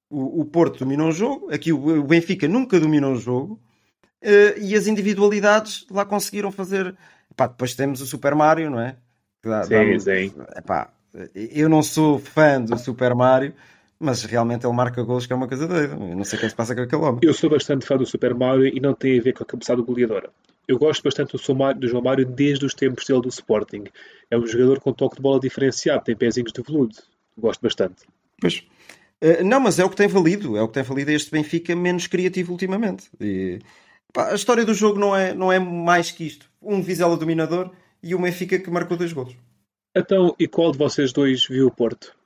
O, 0.10 0.42
o 0.42 0.46
Porto 0.46 0.80
dominou 0.80 1.10
o 1.10 1.12
jogo, 1.12 1.54
aqui 1.54 1.72
o, 1.72 2.04
Benfica 2.04 2.48
nunca 2.48 2.80
dominou 2.80 3.14
o 3.14 3.20
jogo, 3.20 3.60
uh, 4.24 4.60
e 4.60 4.76
as 4.76 4.88
individualidades 4.88 5.86
lá 5.90 6.06
conseguiram 6.06 6.52
fazer. 6.52 6.96
Pá, 7.36 7.48
depois 7.48 7.76
temos 7.76 8.02
o 8.02 8.06
Super 8.06 8.36
Mario, 8.36 8.70
não 8.70 8.80
é? 8.80 8.98
Dá, 9.44 9.64
sim, 9.64 9.94
dá 9.94 10.00
sim. 10.00 10.34
Epá, 10.56 10.92
eu 11.34 11.70
não 11.70 11.82
sou 11.82 12.20
fã 12.20 12.62
do 12.62 12.78
Super 12.78 13.16
Mario, 13.16 13.54
mas 14.00 14.24
realmente 14.24 14.66
ele 14.66 14.76
marca 14.76 15.02
gols 15.04 15.26
que 15.26 15.34
é 15.34 15.36
uma 15.36 15.48
coisa 15.48 15.68
doida. 15.68 15.94
Eu 15.94 16.16
não 16.16 16.24
sei 16.24 16.38
o 16.38 16.40
que 16.40 16.46
é 16.46 16.48
que 16.48 16.52
se 16.52 16.56
passa 16.56 16.76
com 16.76 16.82
aquele 16.82 17.02
homem. 17.02 17.20
Eu 17.24 17.34
sou 17.34 17.50
bastante 17.50 17.86
fã 17.86 17.98
do 17.98 18.06
Super 18.06 18.34
Mario 18.34 18.68
e 18.68 18.80
não 18.80 18.94
tem 18.94 19.20
a 19.20 19.22
ver 19.22 19.34
com 19.34 19.44
a 19.44 19.46
cabeçada 19.46 19.82
goleadora. 19.82 20.30
Eu 20.68 20.78
gosto 20.78 21.02
bastante 21.02 21.32
do, 21.32 21.74
do 21.74 21.88
João 21.88 22.04
Mário 22.04 22.26
desde 22.26 22.66
os 22.66 22.74
tempos 22.74 23.06
dele 23.06 23.22
do 23.22 23.30
Sporting. 23.30 23.86
É 24.30 24.38
um 24.38 24.46
jogador 24.46 24.80
com 24.80 24.92
toque 24.92 25.16
de 25.16 25.22
bola 25.22 25.40
diferenciado, 25.40 26.04
tem 26.04 26.16
pezinhos 26.16 26.52
de 26.52 26.62
veludo. 26.62 26.96
Gosto 27.38 27.62
bastante. 27.62 28.04
Pois. 28.40 28.64
Uh, 29.24 29.44
não, 29.44 29.60
mas 29.60 29.80
é 29.80 29.86
o 29.86 29.90
que 29.90 29.96
tem 29.96 30.08
valido. 30.08 30.58
É 30.58 30.62
o 30.62 30.68
que 30.68 30.74
tem 30.74 30.84
valido 30.84 31.12
este 31.12 31.32
Benfica 31.32 31.76
menos 31.76 32.08
criativo 32.08 32.52
ultimamente. 32.52 33.10
E, 33.20 33.60
Epá, 34.10 34.32
a 34.32 34.36
história 34.36 34.66
do 34.66 34.74
jogo 34.74 35.00
não 35.00 35.16
é, 35.16 35.34
não 35.34 35.52
é 35.52 35.60
mais 35.60 36.12
que 36.12 36.26
isto. 36.26 36.50
Um 36.62 36.82
Vizela 36.82 37.16
dominador 37.16 37.72
e 38.02 38.16
o 38.16 38.20
Benfica 38.20 38.58
que 38.58 38.70
marcou 38.70 38.98
dois 38.98 39.14
golos. 39.14 39.36
Então, 39.96 40.36
e 40.40 40.48
qual 40.48 40.72
de 40.72 40.78
vocês 40.78 41.12
dois 41.12 41.46
viu 41.46 41.68
o 41.68 41.72
Porto? 41.72 42.17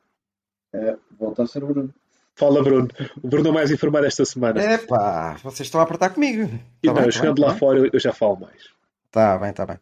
É, 0.73 0.95
volta 1.19 1.43
a 1.43 1.47
ser 1.47 1.63
o 1.63 1.67
Bruno. 1.67 1.93
Fala, 2.35 2.63
Bruno. 2.63 2.87
O 3.21 3.27
Bruno 3.27 3.49
é 3.49 3.51
mais 3.51 3.71
informado 3.71 4.05
esta 4.05 4.23
semana. 4.25 4.61
Epá, 4.63 5.35
vocês 5.43 5.67
estão 5.67 5.81
a 5.81 5.83
apertar 5.83 6.09
comigo. 6.11 6.43
e 6.81 6.87
Tá 6.87 6.93
não, 6.93 6.93
bem, 6.95 7.05
tá 7.05 7.11
chegando 7.11 7.35
bem, 7.35 7.45
lá 7.45 7.53
tá 7.53 7.59
fora, 7.59 7.89
eu- 7.91 7.99
já 7.99 8.13
falo 8.13 8.39
mais. 8.39 8.69
Tá 9.11 9.37
bem, 9.37 9.51
tá 9.51 9.65
bem. 9.65 9.77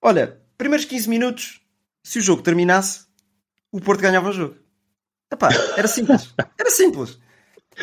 Olha, 0.00 0.38
primeiros 0.56 0.86
15 0.86 1.08
minutos, 1.08 1.60
se 2.02 2.18
o 2.20 2.22
jogo 2.22 2.40
terminasse, 2.42 3.06
o 3.72 3.80
Porto 3.80 4.00
ganhava 4.00 4.28
o 4.28 4.32
jogo. 4.32 4.54
Epá, 5.30 5.48
era 5.76 5.88
simples. 5.88 6.32
Era 6.58 6.70
simples. 6.70 7.18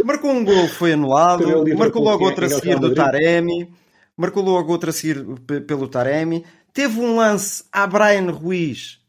Marcou 0.03 0.31
um 0.31 0.43
gol, 0.43 0.67
foi 0.67 0.93
anulado. 0.93 1.45
Marcou 1.77 2.01
logo 2.03 2.23
é- 2.23 2.27
outro 2.27 2.45
a 2.45 2.47
é 2.47 2.49
seguir 2.51 2.79
do? 2.79 2.93
Taremi. 2.95 3.71
Marcou 4.17 4.41
logo 4.43 4.71
outro 4.71 4.89
a 4.89 4.93
seguir 4.93 5.23
pe- 5.41 5.61
pelo 5.61 5.87
Taremi. 5.87 6.45
Teve 6.73 6.99
um 6.99 7.17
lance 7.17 7.63
a 7.71 7.85
Brian 7.85 8.31
Ruiz 8.31 8.99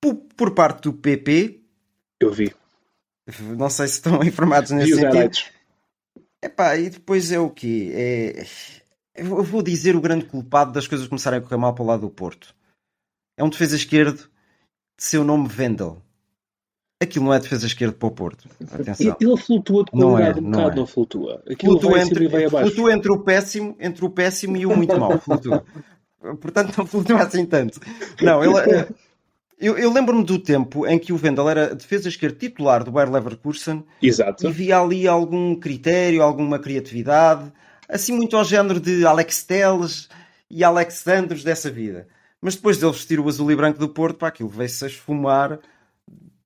por, 0.00 0.14
por 0.36 0.52
parte 0.52 0.82
do 0.84 0.92
PP. 0.92 1.63
Eu 2.24 2.32
vi. 2.32 2.54
Não 3.56 3.70
sei 3.70 3.86
se 3.88 3.94
estão 3.94 4.22
informados 4.24 4.70
nesse 4.70 4.94
os 4.94 5.00
sentido. 5.00 5.54
Epá, 6.42 6.76
e 6.76 6.90
depois 6.90 7.32
é 7.32 7.38
o 7.38 7.48
quê? 7.50 7.90
É... 7.94 8.46
Eu 9.16 9.42
vou 9.44 9.62
dizer 9.62 9.94
o 9.96 10.00
grande 10.00 10.24
culpado 10.26 10.72
das 10.72 10.86
coisas 10.86 11.06
começarem 11.06 11.38
a 11.38 11.42
correr 11.42 11.56
mal 11.56 11.74
para 11.74 11.84
o 11.84 11.86
lado 11.86 12.00
do 12.00 12.10
Porto. 12.10 12.54
É 13.36 13.44
um 13.44 13.48
defesa 13.48 13.76
esquerdo 13.76 14.16
de 14.18 15.04
seu 15.04 15.24
nome 15.24 15.48
Vendel. 15.48 16.02
Aquilo 17.02 17.24
não 17.26 17.34
é 17.34 17.38
defesa 17.40 17.66
esquerdo 17.66 17.94
para 17.94 18.08
o 18.08 18.10
Porto. 18.10 18.48
Atenção. 18.72 19.16
E- 19.20 19.24
Ele 19.24 19.36
flutua 19.36 19.84
de 19.84 19.90
Não 19.98 20.10
qualidade 20.10 20.38
é, 20.38 20.42
um 20.42 20.44
não 20.44 20.50
bocado, 20.50 20.72
é. 20.72 20.76
não 20.76 20.86
flutua. 20.86 21.42
Aquilo 21.50 21.72
Flutua 21.72 21.90
vai 21.92 22.00
entre, 22.00 22.24
e 22.24 22.28
vai 22.28 22.44
abaixo. 22.44 22.70
flutua 22.72 22.92
entre 22.92 23.12
o 23.12 23.18
péssimo, 23.20 23.76
entre 23.80 24.04
o 24.04 24.10
péssimo 24.10 24.56
e 24.56 24.66
o 24.66 24.76
muito 24.76 24.98
mau. 24.98 25.18
Flutua. 25.20 25.64
Portanto, 26.40 26.74
não 26.78 26.86
flutua 26.86 27.22
assim 27.22 27.44
tanto. 27.44 27.78
Não, 28.22 28.42
ele, 28.42 28.54
eu, 29.58 29.78
eu 29.78 29.92
lembro-me 29.92 30.24
do 30.24 30.38
tempo 30.38 30.86
em 30.86 30.98
que 30.98 31.12
o 31.12 31.16
Vendel 31.16 31.48
era 31.48 31.74
defesa 31.74 32.08
esquerdo 32.08 32.38
titular 32.38 32.82
do 32.82 32.90
Bayer 32.90 33.10
Leverkusen 33.10 33.84
Exato. 34.02 34.46
e 34.46 34.52
via 34.52 34.80
ali 34.80 35.06
algum 35.06 35.54
critério, 35.54 36.22
alguma 36.22 36.58
criatividade, 36.58 37.52
assim 37.88 38.12
muito 38.12 38.36
ao 38.36 38.44
género 38.44 38.80
de 38.80 39.06
Alex 39.06 39.44
Teles 39.44 40.08
e 40.50 40.64
Alex 40.64 41.06
Andros 41.06 41.44
dessa 41.44 41.70
vida. 41.70 42.08
Mas 42.40 42.56
depois 42.56 42.78
dele 42.78 42.92
vestir 42.92 43.18
o 43.18 43.28
azul 43.28 43.50
e 43.50 43.56
branco 43.56 43.78
do 43.78 43.88
Porto, 43.88 44.18
pá, 44.18 44.28
aquilo 44.28 44.48
veio-se 44.48 44.84
a 44.84 44.88
esfumar 44.88 45.58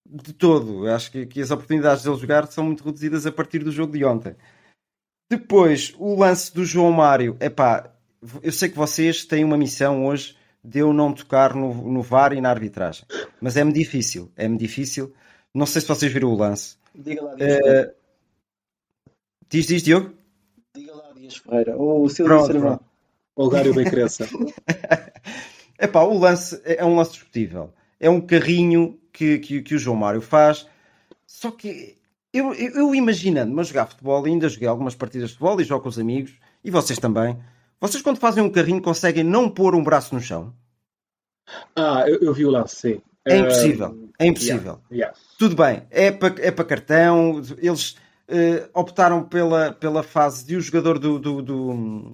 de 0.07 0.33
todo. 0.33 0.87
Eu 0.87 0.95
acho 0.95 1.11
que, 1.11 1.27
que 1.27 1.41
as 1.41 1.51
oportunidades 1.51 2.05
dele 2.05 2.17
jogar 2.17 2.47
são 2.47 2.65
muito 2.65 2.85
reduzidas 2.85 3.27
a 3.27 3.33
partir 3.33 3.65
do 3.65 3.73
jogo 3.73 3.93
de 3.93 4.05
ontem. 4.05 4.37
Depois, 5.31 5.93
o 5.99 6.15
lance 6.15 6.55
do 6.55 6.65
João 6.65 6.93
Mário. 6.93 7.37
É 7.41 7.51
pá, 7.51 7.93
eu 8.43 8.53
sei 8.53 8.69
que 8.69 8.77
vocês 8.77 9.25
têm 9.25 9.45
uma 9.45 9.57
missão 9.57 10.07
hoje 10.07 10.38
de 10.65 10.81
eu 10.81 10.93
não 10.93 11.13
tocar 11.13 11.55
no, 11.55 11.73
no 11.75 12.03
VAR 12.03 12.33
e 12.33 12.41
na 12.41 12.51
arbitragem. 12.51 13.05
Mas 13.41 13.57
é-me 13.57 13.73
difícil, 13.73 14.31
é-me 14.37 14.57
difícil. 14.57 15.13
Não 15.55 15.67
sei 15.67 15.81
se 15.81 15.89
vocês 15.89 16.13
viram 16.13 16.29
o 16.31 16.37
lance. 16.37 16.77
Diga 16.95 17.23
lá, 17.23 17.35
Dias 17.35 17.57
Ferreira. 17.57 17.95
Diz, 19.49 19.67
diz, 19.67 19.83
Diogo? 19.83 20.15
Diga 20.75 20.95
lá, 20.95 21.13
Dias 21.13 21.37
Ferreira. 21.37 21.77
Ou 21.77 22.05
o 22.05 22.09
Silvio 22.09 22.35
Pronto, 22.35 22.53
Cervão. 22.53 22.77
pronto. 22.77 22.85
Olgário 23.37 23.75
bem 23.75 23.85
cresça. 23.85 24.29
Epá, 25.81 26.03
o 26.03 26.19
lance 26.19 26.61
é 26.65 26.77
é 26.77 26.85
um 26.85 26.97
lance 26.97 27.13
discutível. 27.13 27.73
É 28.01 28.11
um 28.11 28.21
carrinho 28.21 28.99
que, 29.13 29.39
que, 29.39 29.63
que 29.63 29.75
o 29.75 29.79
João 29.79 29.97
Mário 29.97 30.21
faz. 30.21 30.67
Só 31.27 31.51
que 31.51 31.97
eu, 32.33 32.53
eu, 32.55 32.75
eu 32.75 32.95
imaginando-me 32.95 33.61
a 33.61 33.65
jogar 33.65 33.87
futebol, 33.87 34.25
ainda 34.25 34.49
joguei 34.49 34.69
algumas 34.69 34.95
partidas 34.95 35.31
de 35.31 35.37
futebol 35.37 35.61
e 35.61 35.65
jogo 35.65 35.83
com 35.83 35.89
os 35.89 35.99
amigos, 35.99 36.35
e 36.63 36.71
vocês 36.71 36.99
também. 36.99 37.39
Vocês, 37.81 38.03
quando 38.03 38.19
fazem 38.19 38.43
um 38.43 38.51
carrinho, 38.51 38.83
conseguem 38.83 39.23
não 39.25 39.49
pôr 39.49 39.75
um 39.75 39.83
braço 39.83 40.15
no 40.15 40.21
chão? 40.21 40.53
Ah, 41.77 42.05
eu, 42.07 42.19
eu 42.21 42.35
vi 42.35 42.45
o 42.45 42.51
lance, 42.51 42.77
sim. 42.77 43.01
É 43.25 43.37
Ah, 43.37 43.41
impossível. 43.43 44.09
É 44.19 44.27
impossível. 44.27 44.81
yeah. 44.91 45.17
Tudo 45.39 45.55
bem, 45.55 45.83
é 45.91 46.11
para 46.11 46.35
é 46.45 46.51
para 46.51 46.65
cartão. 46.65 47.41
Eles 47.59 47.97
eh, 48.27 48.69
optaram 48.75 49.23
pela, 49.23 49.73
pela 49.73 50.03
fase 50.03 50.45
de 50.45 50.57
o 50.57 50.61
jogador 50.61 50.99
do, 50.99 51.19
do, 51.19 51.43
do, 51.43 52.13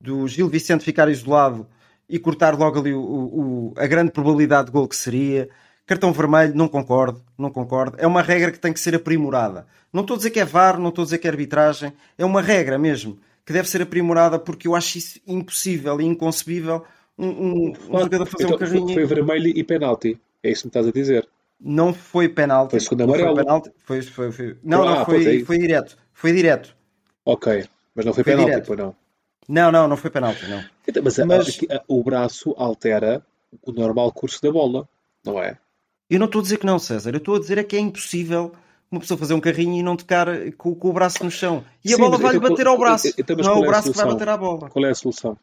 do 0.00 0.28
Gil 0.28 0.48
Vicente 0.48 0.84
ficar 0.84 1.08
isolado 1.08 1.66
e 2.08 2.18
cortar 2.18 2.56
logo 2.56 2.78
ali 2.78 2.92
o- 2.94 3.00
o- 3.00 3.74
a 3.76 3.86
grande 3.86 4.12
probabilidade 4.12 4.66
de 4.66 4.72
gol 4.72 4.86
que 4.86 4.96
seria. 4.96 5.48
Cartão 5.86 6.12
vermelho, 6.12 6.54
não 6.54 6.68
concordo, 6.68 7.22
não 7.36 7.50
concordo. 7.50 7.96
É 7.98 8.06
uma 8.06 8.22
regra 8.22 8.52
que 8.52 8.58
tem 8.58 8.72
que 8.72 8.80
ser 8.80 8.94
aprimorada. 8.94 9.66
Não 9.92 10.02
estou 10.02 10.14
a 10.14 10.16
dizer 10.18 10.30
que 10.30 10.40
é 10.40 10.44
VAR, 10.44 10.78
não 10.78 10.88
estou 10.90 11.02
a 11.02 11.06
dizer 11.06 11.18
que 11.18 11.26
é 11.26 11.30
arbitragem. 11.30 11.92
É 12.16 12.24
uma 12.24 12.40
regra 12.40 12.78
mesmo 12.78 13.18
que 13.44 13.52
deve 13.52 13.68
ser 13.68 13.82
aprimorada 13.82 14.38
porque 14.38 14.66
eu 14.68 14.74
acho 14.74 14.98
isso 14.98 15.20
impossível 15.26 16.00
e 16.00 16.04
inconcebível 16.04 16.84
um, 17.18 17.26
um- 17.28 17.72
um 17.90 17.98
jogador 18.00 18.26
fazer 18.26 18.44
Então, 18.44 18.56
um 18.56 18.58
carrinho. 18.58 18.84
foi, 18.86 18.94
foi 18.94 19.04
vermelho 19.06 19.48
e 19.48 19.62
penalti. 19.64 20.18
É 20.42 20.50
isso 20.50 20.62
que 20.62 20.66
me 20.66 20.70
estás 20.70 20.86
a 20.88 20.90
dizer. 20.92 21.28
Não 21.60 21.94
foi 21.94 22.28
penalti. 22.28 22.72
Foi 22.72 22.80
segundo 22.80 23.00
Não 23.00 23.08
foi 23.14 23.22
amarelo. 23.22 23.36
penalti. 23.44 23.70
Foi, 23.84 24.02
foi, 24.02 24.32
foi- 24.32 24.56
Não, 24.62 24.82
Ah, 24.86 24.96
não, 24.98 25.04
pois 25.04 25.20
é 25.26 25.30
foi, 25.30 25.44
foi 25.44 25.58
direto. 25.58 25.96
Foi 26.12 26.32
direto. 26.32 26.76
Ok. 27.24 27.64
Mas 27.94 28.04
não 28.04 28.12
foi, 28.12 28.24
Foi 28.24 28.32
penalti, 28.32 28.50
direto. 28.50 28.66
pois 28.66 28.78
não. 28.78 28.96
Não, 29.48 29.70
não, 29.70 29.88
não 29.88 29.96
foi 29.96 30.10
penalti, 30.10 30.46
não. 30.48 30.64
Então, 30.88 31.02
mas 31.02 31.18
a- 31.18 31.24
Mas- 31.26 31.48
aqui, 31.48 31.68
a- 31.72 31.82
o 31.86 32.02
braço 32.02 32.54
altera 32.58 33.24
o 33.62 33.72
normal 33.72 34.10
curso 34.12 34.42
da 34.42 34.50
bola, 34.50 34.88
não 35.24 35.40
é? 35.40 35.56
Eu 36.10 36.18
não 36.18 36.26
estou 36.26 36.40
a 36.40 36.42
dizer 36.42 36.58
que 36.58 36.66
não, 36.66 36.78
César. 36.78 37.12
Eu 37.12 37.18
estou 37.18 37.36
a 37.36 37.38
dizer 37.40 37.58
é 37.58 37.62
que 37.64 37.76
é 37.76 37.78
impossível 37.80 38.52
uma 38.94 39.00
pessoa 39.00 39.18
fazer 39.18 39.34
um 39.34 39.40
carrinho 39.40 39.74
e 39.78 39.82
não 39.82 39.96
tocar 39.96 40.26
com, 40.52 40.74
com 40.74 40.88
o 40.88 40.92
braço 40.92 41.22
no 41.24 41.30
chão. 41.30 41.64
E 41.84 41.92
a 41.92 41.96
Sim, 41.96 42.02
bola 42.02 42.12
mas 42.12 42.20
vai-lhe 42.22 42.38
então 42.38 42.50
bater 42.50 42.66
ao 42.66 42.78
braço. 42.78 43.08
então, 43.18 43.36
não 43.36 43.44
é 43.44 43.54
o 43.54 43.58
é 43.58 43.64
a 43.64 43.66
braço 43.66 43.90
que 43.90 43.96
vai 43.96 44.06
bater 44.06 44.28
à 44.28 44.36
bola. 44.36 44.68
Qual 44.70 44.84
é 44.84 44.90
a 44.90 44.94
solução? 44.94 45.36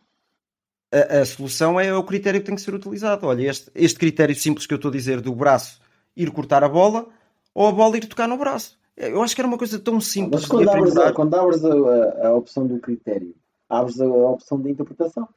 A, 0.92 1.20
a 1.20 1.26
solução 1.26 1.80
é 1.80 1.94
o 1.96 2.04
critério 2.04 2.40
que 2.40 2.46
tem 2.46 2.56
que 2.56 2.62
ser 2.62 2.74
utilizado. 2.74 3.26
Olha, 3.28 3.50
este, 3.50 3.72
este 3.76 3.98
critério 4.00 4.36
simples 4.36 4.66
que 4.68 4.74
eu 4.74 4.78
estou 4.78 4.90
a 4.90 4.94
dizer 4.94 5.22
do 5.22 5.34
braço 5.34 5.80
ir 6.16 6.30
cortar 6.32 6.64
a 6.64 6.70
bola 6.70 7.08
ou 7.54 7.68
a 7.68 7.72
bola 7.72 7.98
ir 7.98 8.06
tocar 8.08 8.28
no 8.28 8.38
braço. 8.38 8.78
Eu 8.98 9.22
acho 9.24 9.34
que 9.34 9.42
era 9.42 9.48
uma 9.48 9.58
coisa 9.58 9.80
tão 9.80 10.00
simples 10.02 10.42
Mas 10.42 10.50
quando 10.50 10.64
de 10.64 10.70
abres, 10.70 10.98
a, 10.98 11.14
quando 11.14 11.34
abres 11.36 11.64
a, 11.64 11.74
a- 11.74 12.28
a 12.28 12.36
opção 12.36 12.68
do 12.68 12.78
critério, 12.80 13.34
abres 13.70 14.00
a, 14.02 14.06
a 14.06 14.30
opção 14.32 14.60
de 14.62 14.70
interpretação. 14.70 15.28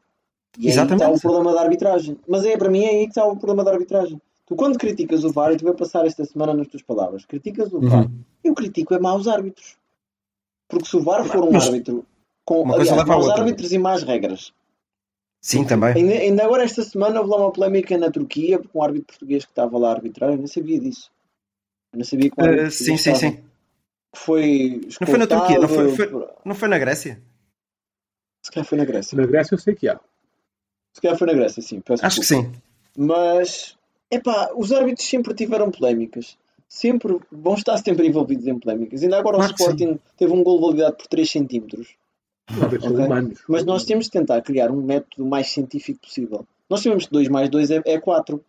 E 0.59 0.67
aí 0.67 0.73
Exatamente. 0.73 1.03
está 1.05 1.09
o 1.15 1.21
problema 1.21 1.53
da 1.55 1.63
arbitragem. 1.63 2.19
Mas 2.29 2.45
é, 2.45 2.57
para 2.57 2.69
mim 2.69 2.85
é 2.85 2.91
aí 2.91 3.03
que 3.05 3.11
está 3.11 3.25
o 3.25 3.37
problema 3.37 3.65
da 3.65 3.73
arbitragem. 3.73 4.21
Tu 4.47 4.55
quando 4.57 4.79
criticas 4.79 5.25
o 5.25 5.33
VAR, 5.33 5.53
e 5.53 5.57
tu 5.57 5.65
vai 5.65 5.75
passar 5.75 6.07
esta 6.07 6.25
semana 6.25 6.53
nas 6.53 6.69
tuas 6.69 6.83
palavras, 6.83 7.25
criticas 7.25 7.73
o 7.73 7.81
VAR. 7.81 8.05
Uhum. 8.05 8.21
Eu 8.43 8.55
critico 8.55 8.95
é 8.95 8.99
maus 8.99 9.27
árbitros. 9.27 9.77
Porque 10.69 10.87
se 10.89 10.97
o 10.97 11.03
VAR 11.03 11.25
for 11.25 11.45
um 11.45 11.53
Mas 11.53 11.67
árbitro 11.67 12.05
com 12.45 12.63
uma 12.63 12.75
aliás, 12.75 13.05
maus 13.07 13.27
outra. 13.27 13.41
árbitros 13.43 13.73
e 13.73 13.79
más 13.79 14.03
regras. 14.03 14.53
Sim, 15.41 15.65
também. 15.67 15.95
Ainda, 15.95 16.13
ainda 16.15 16.45
agora 16.45 16.63
esta 16.65 16.83
semana 16.83 17.21
houve 17.21 17.31
lá 17.31 17.37
uma 17.39 17.53
polémica 17.53 17.97
na 17.99 18.11
Turquia 18.11 18.59
com 18.59 18.79
um 18.79 18.83
árbitro 18.83 19.07
português 19.09 19.45
que 19.45 19.51
estava 19.51 19.77
lá 19.79 19.89
a 19.89 19.93
arbitrar, 19.93 20.31
eu 20.31 20.37
nem 20.39 20.47
sabia 20.47 20.79
disso. 20.81 21.11
Eu 21.93 21.99
não 21.99 22.05
sabia 22.05 22.31
que 22.31 22.41
um 22.41 22.45
árbitro 22.45 22.67
Uh, 22.67 22.71
sim, 22.71 22.97
sim, 22.97 23.15
sim. 23.15 23.33
que 23.37 23.43
foi 24.19 24.81
Não 25.01 25.07
foi 25.07 25.19
na 25.19 25.27
Turquia, 25.27 25.59
não 25.59 25.69
foi- 25.69 25.97
foi- 25.97 26.29
Não 26.45 26.55
foi 26.55 26.69
na 26.69 26.79
Grécia? 26.79 27.23
Se 28.43 28.51
calhar 28.51 28.67
foi 28.67 28.79
na 28.79 28.85
Grécia. 28.85 29.17
Na 29.17 29.27
Grécia 29.27 29.55
eu 29.55 29.59
sei 29.59 29.75
que 29.75 29.89
há. 29.89 29.99
Se 30.95 31.01
calhar 31.01 31.17
foi 31.19 31.27
na 31.27 31.33
Grécia, 31.35 31.63
sim. 31.63 31.81
Peço 31.81 32.05
Acho 32.05 32.21
que 32.21 32.27
desculpa. 32.27 32.51
sim. 32.57 32.63
Mas, 32.97 33.77
epá, 34.15 34.51
os 34.55 34.73
árbitros 34.73 35.07
sempre 35.07 35.35
tiveram 35.35 35.71
polémicas. 35.71 36.37
Sempre, 36.69 37.21
vão 37.31 37.55
estar 37.55 37.77
sempre 37.79 38.07
envolvidos 38.07 38.47
em 38.47 38.59
polémicas. 38.59 39.03
Ainda 39.03 39.19
agora 39.19 39.37
Claro 39.37 39.53
o 39.53 39.55
Sporting 39.55 39.99
teve 40.17 40.33
um 40.33 40.43
gol 40.43 40.61
validado 40.61 40.97
por 40.97 41.07
3 41.07 41.31
centímetros. 41.31 41.95
Árbitros 42.47 42.93
Ok. 42.93 43.05
humanos. 43.05 43.43
Mas 43.49 43.65
nós 43.65 43.85
temos 43.85 44.07
de 44.07 44.11
tentar 44.11 44.43
criar 44.43 44.71
um 44.71 44.83
método 44.83 45.25
mais 45.25 45.49
científico 45.49 46.01
possível. 46.01 46.47
Nós 46.69 46.83
sabemos 46.83 47.07
que 47.07 47.13
2 47.13 47.29
mais 47.29 47.49
2 47.49 47.71
é, 47.71 47.83
é 47.85 48.01
4. 48.01 48.43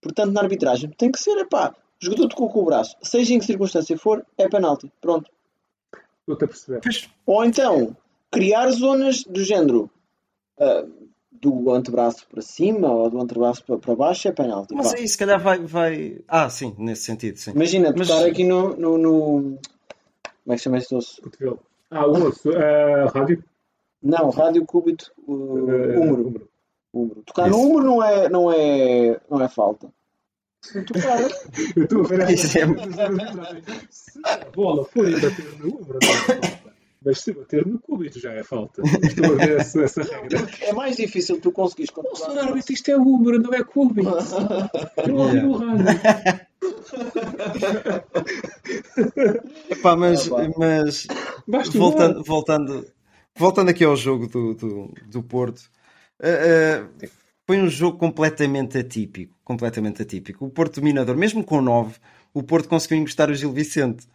Portanto, 0.00 0.32
na 0.32 0.42
arbitragem 0.42 0.90
tem 0.90 1.10
que 1.10 1.18
ser, 1.18 1.38
epá, 1.38 1.74
o 2.00 2.04
jogador 2.04 2.28
tocou 2.28 2.50
com 2.50 2.60
o 2.60 2.64
braço, 2.64 2.96
seja 3.00 3.32
em 3.32 3.38
que 3.38 3.46
circunstância 3.46 3.96
for, 3.96 4.24
é 4.36 4.48
penalti. 4.48 4.92
Pronto. 5.00 5.30
Estou-te 6.20 6.44
a 6.44 6.48
perceber. 6.48 6.80
Ou 7.24 7.44
então, 7.44 7.96
criar 8.30 8.70
zonas 8.70 9.24
do 9.24 9.42
género 9.42 9.90
ah, 10.58 10.84
do 11.50 11.70
antebraço 11.72 12.26
para 12.28 12.40
cima 12.42 12.90
ou 12.90 13.10
do 13.10 13.20
antebraço 13.20 13.64
para, 13.64 13.78
para 13.78 13.94
baixo 13.96 14.28
é 14.28 14.32
penalti. 14.32 14.74
Mas 14.74 14.94
aí 14.94 15.06
se 15.08 15.18
calhar 15.18 15.40
vai, 15.40 15.58
vai. 15.58 16.18
Ah, 16.28 16.48
sim, 16.48 16.74
nesse 16.78 17.02
sentido, 17.02 17.36
sim. 17.36 17.50
Imagina, 17.52 17.92
Mas- 17.96 18.08
tocar 18.08 18.26
aqui 18.26 18.44
no, 18.44 18.74
no, 18.76 18.96
no- 18.98 19.40
Como 19.42 19.58
é 20.48 20.52
que 20.52 20.58
se 20.58 20.64
chama 20.64 20.78
este 20.78 20.94
osso? 20.94 21.20
Ah, 21.90 22.06
o 22.06 22.12
osso. 22.28 22.50
ah, 22.56 23.10
rádio. 23.14 23.42
Não, 24.02 24.30
rádio 24.30 24.64
cúbito 24.66 25.10
uh, 25.26 25.32
Ah, 25.32 25.98
húmero. 25.98 26.26
húmero. 26.28 26.48
húmero. 26.92 27.22
Tocar 27.24 27.48
no 27.48 27.56
Isso. 27.56 27.66
húmero 27.66 27.84
não 27.86 28.02
é, 28.02 28.28
não 28.28 28.52
é, 28.52 29.20
não 29.30 29.40
é 29.42 29.48
falta. 29.48 29.88
Tocar. 30.86 31.20
Eu 31.76 31.82
estou 31.84 32.00
a 32.00 32.04
ver 32.08 32.30
Isso 32.30 32.58
é- 32.58 32.66
Se 33.90 34.20
a 34.24 34.38
bola 34.54 34.84
for 34.86 35.08
e 35.08 35.20
bater 35.20 35.44
no 35.58 35.68
ombro, 35.76 35.98
não 36.02 36.10
é 36.10 36.14
falta. 36.40 36.73
Mas 37.04 37.20
se 37.20 37.32
bater 37.32 37.66
no 37.66 37.78
cúbito 37.78 38.18
já 38.18 38.32
é 38.32 38.42
falta. 38.42 38.82
Estou 39.02 39.26
a 39.26 39.34
ver 39.36 39.60
essa, 39.60 39.82
essa 39.82 40.02
regra. 40.02 40.48
é 40.62 40.72
mais 40.72 40.96
difícil 40.96 41.40
tu 41.40 41.52
conseguires 41.52 41.90
Oh, 41.94 42.02
controlar. 42.02 42.30
senhor 42.32 42.48
árbitro, 42.48 42.72
isto 42.72 42.90
é 42.90 42.96
húmero, 42.96 43.38
não 43.42 43.52
é 43.52 43.62
cúbito. 43.62 44.08
Eu 45.06 45.16
ouvi 45.16 45.40
no 45.40 45.52
rádio. 45.56 45.84
Epá, 49.70 49.96
mas, 49.96 50.30
Ah, 50.30 51.42
mas 51.46 51.68
voltando, 51.68 52.22
voltando, 52.24 52.86
voltando 53.36 53.68
aqui 53.70 53.84
ao 53.84 53.96
jogo 53.96 54.26
do, 54.26 54.54
do, 54.54 54.94
do 55.06 55.22
Porto, 55.22 55.70
uh, 56.20 56.84
uh, 57.04 57.08
foi 57.46 57.58
um 57.58 57.68
jogo 57.68 57.98
completamente 57.98 58.78
atípico. 58.78 59.34
Completamente 59.44 60.02
atípico. 60.02 60.44
O 60.46 60.50
Porto 60.50 60.80
dominador, 60.80 61.16
mesmo 61.16 61.44
com 61.44 61.60
9, 61.60 61.96
o 62.32 62.42
Porto 62.42 62.68
conseguiu 62.68 62.98
encostar 62.98 63.30
o 63.30 63.34
Gil 63.34 63.52
Vicente 63.52 64.06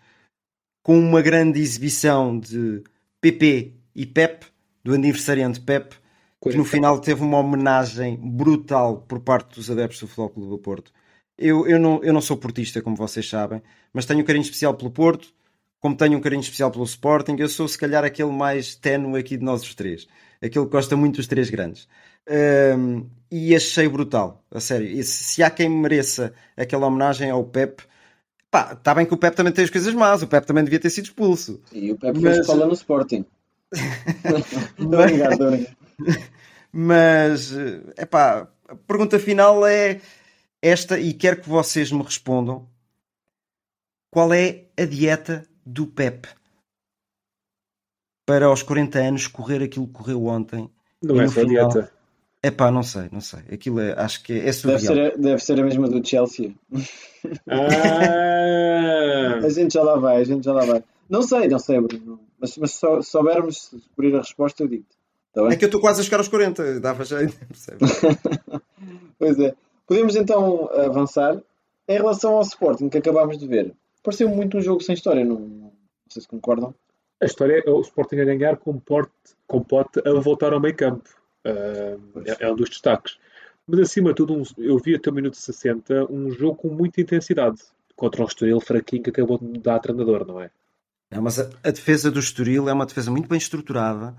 com 0.89 0.97
uma 0.97 1.21
grande 1.21 1.59
exibição 1.59 2.39
de 2.39 2.81
PP 3.21 3.75
e 3.93 4.07
Pep, 4.07 4.47
do 4.83 4.95
aniversariante 4.95 5.61
Pep, 5.61 5.95
que 6.41 6.57
no 6.57 6.65
final 6.65 6.99
teve 6.99 7.21
uma 7.21 7.37
homenagem 7.37 8.17
brutal 8.19 8.97
por 9.07 9.19
parte 9.19 9.53
dos 9.53 9.69
adeptos 9.69 9.99
do 9.99 10.07
Futebol 10.07 10.29
Clube 10.31 10.49
do 10.49 10.57
Porto. 10.57 10.91
Eu, 11.37 11.67
eu, 11.67 11.77
não, 11.77 12.03
eu 12.03 12.11
não 12.11 12.21
sou 12.21 12.35
portista, 12.37 12.81
como 12.81 12.95
vocês 12.95 13.29
sabem, 13.29 13.61
mas 13.93 14.07
tenho 14.07 14.21
um 14.21 14.23
carinho 14.23 14.41
especial 14.41 14.73
pelo 14.73 14.89
Porto, 14.89 15.31
como 15.79 15.95
tenho 15.95 16.17
um 16.17 16.21
carinho 16.21 16.41
especial 16.41 16.71
pelo 16.71 16.85
Sporting, 16.85 17.35
eu 17.37 17.49
sou 17.49 17.67
se 17.67 17.77
calhar 17.77 18.03
aquele 18.03 18.31
mais 18.31 18.73
ténue 18.73 19.19
aqui 19.19 19.37
de 19.37 19.43
nós 19.43 19.61
os 19.61 19.75
três. 19.75 20.07
Aquele 20.41 20.65
que 20.65 20.71
gosta 20.71 20.97
muito 20.97 21.17
dos 21.17 21.27
três 21.27 21.51
grandes. 21.51 21.87
Um, 22.27 23.07
e 23.29 23.55
achei 23.55 23.87
brutal, 23.87 24.43
a 24.49 24.59
sério. 24.59 24.87
E 24.87 25.03
se, 25.03 25.23
se 25.23 25.43
há 25.43 25.51
quem 25.51 25.69
mereça 25.69 26.33
aquela 26.57 26.87
homenagem 26.87 27.29
ao 27.29 27.43
Pep, 27.43 27.83
pá, 28.51 28.73
está 28.73 28.93
bem 28.93 29.05
que 29.05 29.13
o 29.13 29.17
Pep 29.17 29.35
também 29.35 29.53
tem 29.53 29.63
as 29.63 29.69
coisas 29.69 29.93
más, 29.93 30.21
o 30.21 30.27
Pep 30.27 30.45
também 30.45 30.63
devia 30.63 30.79
ter 30.79 30.89
sido 30.89 31.05
expulso. 31.05 31.61
E 31.71 31.91
o 31.91 31.97
Pep 31.97 32.13
mas... 32.15 32.23
fez 32.23 32.37
escola 32.39 32.65
no 32.65 32.73
Sporting. 32.73 33.25
Estou 33.73 34.99
obrigado, 34.99 35.41
obrigado. 35.41 35.75
Mas, 36.71 37.51
é 37.97 38.05
pá, 38.05 38.47
a 38.67 38.75
pergunta 38.75 39.19
final 39.19 39.65
é 39.65 40.01
esta 40.61 40.99
e 40.99 41.13
quero 41.13 41.41
que 41.41 41.49
vocês 41.49 41.91
me 41.91 42.03
respondam. 42.03 42.67
Qual 44.11 44.33
é 44.33 44.65
a 44.77 44.85
dieta 44.85 45.45
do 45.65 45.85
Pep 45.85 46.27
para 48.25 48.47
aos 48.47 48.63
40 48.63 48.99
anos 48.99 49.27
correr 49.27 49.63
aquilo 49.63 49.87
que 49.87 49.93
correu 49.93 50.25
ontem? 50.25 50.69
Não 51.01 51.19
é 51.21 51.27
só 51.27 51.41
final... 51.41 51.69
dieta. 51.69 51.91
É 52.41 52.49
pá, 52.49 52.71
não 52.71 52.83
sei, 52.83 53.09
não 53.11 53.19
sei. 53.19 53.41
Aquilo 53.51 53.81
é, 53.81 53.93
acho 53.99 54.23
que 54.23 54.33
é 54.33 54.51
surreal. 54.53 54.79
Deve 54.79 54.93
ser, 54.93 55.13
a, 55.13 55.17
deve 55.17 55.43
ser 55.43 55.59
a 55.59 55.63
mesma 55.63 55.89
do 55.89 56.07
Chelsea. 56.07 56.55
Ah. 57.47 59.39
a 59.45 59.49
gente 59.49 59.73
já 59.73 59.83
lá 59.83 59.97
vai, 59.97 60.17
a 60.17 60.23
gente 60.23 60.43
já 60.43 60.53
lá 60.53 60.65
vai. 60.65 60.83
Não 61.09 61.21
sei, 61.21 61.47
não 61.47 61.59
sei, 61.59 61.79
Bruno. 61.81 62.19
Mas, 62.39 62.57
mas 62.57 62.71
se 62.71 62.85
soubermos 63.03 63.71
descobrir 63.73 64.15
a 64.15 64.19
resposta, 64.19 64.63
eu 64.63 64.67
digo. 64.67 64.85
Tá 65.33 65.47
é 65.51 65.55
que 65.55 65.65
eu 65.65 65.67
estou 65.67 65.81
quase 65.81 66.01
a 66.01 66.03
chegar 66.03 66.17
aos 66.17 66.27
40, 66.27 66.79
dava 66.79 67.05
já. 67.05 67.17
pois 69.19 69.39
é. 69.39 69.53
Podemos 69.87 70.15
então 70.15 70.69
avançar. 70.73 71.41
Em 71.87 71.97
relação 71.97 72.35
ao 72.35 72.43
Sporting 72.43 72.87
que 72.87 72.99
acabámos 72.99 73.39
de 73.39 73.47
ver, 73.47 73.73
pareceu 74.03 74.29
muito 74.29 74.57
um 74.57 74.61
jogo 74.61 74.81
sem 74.81 74.93
história, 74.93 75.25
não, 75.25 75.39
não 75.39 75.71
sei 76.07 76.21
se 76.21 76.27
concordam. 76.27 76.73
A 77.19 77.25
história 77.25 77.63
é 77.65 77.69
o 77.69 77.81
Sporting 77.81 78.17
a 78.17 78.25
ganhar 78.25 78.57
com 78.57 78.79
Pote, 78.79 79.09
com 79.47 79.63
Pote 79.63 79.99
a 80.05 80.19
voltar 80.19 80.53
ao 80.53 80.59
meio 80.59 80.75
campo. 80.75 81.09
Uh, 81.43 82.21
é, 82.25 82.45
é, 82.45 82.51
um 82.51 82.55
dos 82.55 82.69
destaques. 82.69 83.17
Mas 83.69 83.81
acima 83.81 84.09
de 84.09 84.15
tudo, 84.15 84.33
um, 84.33 84.43
eu 84.57 84.79
vi 84.79 84.95
até 84.95 85.11
o 85.11 85.13
minuto 85.13 85.37
60 85.37 86.11
um 86.11 86.31
jogo 86.31 86.55
com 86.55 86.69
muita 86.69 86.99
intensidade 87.01 87.61
contra 87.95 88.23
um 88.23 88.25
Estoril 88.25 88.59
fraquinho 88.59 89.03
que 89.03 89.11
acabou 89.11 89.37
de 89.37 89.59
dar 89.59 89.77
treinador, 89.79 90.25
não 90.25 90.41
é? 90.41 90.49
É, 91.11 91.19
mas 91.19 91.39
a, 91.39 91.49
a, 91.63 91.69
defesa 91.69 92.09
do 92.09 92.19
Estoril 92.19 92.67
é 92.67 92.73
uma 92.73 92.85
defesa 92.85 93.11
muito 93.11 93.29
bem 93.29 93.37
estruturada. 93.37 94.15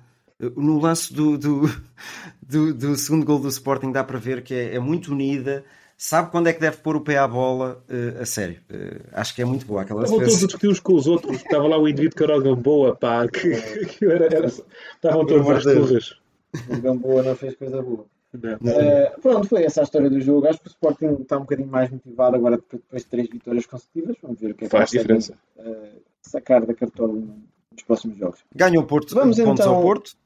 No 0.56 0.78
lance 0.78 1.12
do, 1.12 1.36
do, 1.36 1.62
do, 2.40 2.72
do 2.72 2.96
segundo 2.96 3.26
gol 3.26 3.40
do 3.40 3.48
Sporting 3.48 3.90
dá 3.90 4.04
para 4.04 4.18
ver 4.18 4.42
que 4.42 4.54
é, 4.54 4.76
é, 4.76 4.78
muito 4.78 5.10
unida, 5.10 5.64
sabe 5.98 6.30
quando 6.30 6.46
é 6.46 6.52
que 6.52 6.60
deve 6.60 6.76
pôr 6.76 6.94
o 6.94 7.00
pé 7.00 7.18
à 7.18 7.26
bola, 7.26 7.82
uh, 7.88 8.22
a 8.22 8.26
sério. 8.26 8.60
Uh, 8.70 9.00
acho 9.12 9.34
que 9.34 9.42
é 9.42 9.44
muito 9.44 9.66
boa 9.66 9.82
aquela 9.82 10.04
Estavam 10.04 10.24
todos 10.24 10.44
a 10.44 10.46
discutir 10.46 10.68
uns 10.68 10.78
com 10.78 10.94
os 10.94 11.08
outros. 11.08 11.38
Estava 11.38 11.66
lá 11.66 11.76
o 11.76 11.88
indivíduo 11.88 12.16
que 12.16 12.22
era 12.22 12.38
o 12.38 12.42
Gamboa, 12.42 12.94
pá, 12.94 13.26
que, 13.26 13.50
que 13.98 14.04
era, 14.04 14.26
era, 14.26 14.46
estavam 14.46 15.26
todos 15.26 15.48
às 15.48 15.64
turras. 15.64 16.20
O 16.68 16.80
Gamboa 16.80 17.24
não 17.24 17.34
fez 17.34 17.56
coisa 17.56 17.82
boa. 17.82 18.06
Uh, 18.32 19.20
pronto, 19.20 19.48
foi 19.48 19.64
essa 19.64 19.80
a 19.80 19.84
história 19.84 20.08
do 20.08 20.20
jogo. 20.20 20.46
Acho 20.46 20.60
que 20.60 20.68
o 20.68 20.70
Sporting 20.70 21.16
está 21.20 21.36
um 21.36 21.40
bocadinho 21.40 21.68
mais 21.68 21.90
motivado 21.90 22.36
agora 22.36 22.56
depois 22.56 23.02
de 23.02 23.08
três 23.08 23.28
vitórias 23.28 23.66
consecutivas. 23.66 24.16
Vamos 24.22 24.40
ver 24.40 24.52
o 24.52 24.54
que 24.54 24.64
é 24.64 24.68
que 24.68 24.76
faz 24.76 24.90
diferença. 24.90 25.34
Uh, 25.56 26.00
sacar 26.22 26.64
da 26.64 26.74
cartola 26.74 27.12
nos 27.12 27.82
próximos 27.84 28.16
jogos. 28.16 28.40
Ganha 28.54 28.78
o 28.78 28.86
Porto, 28.86 29.14
Vamos 29.14 29.36
pontos 29.36 29.60
então... 29.60 29.74
ao 29.74 29.82
Porto. 29.82 30.16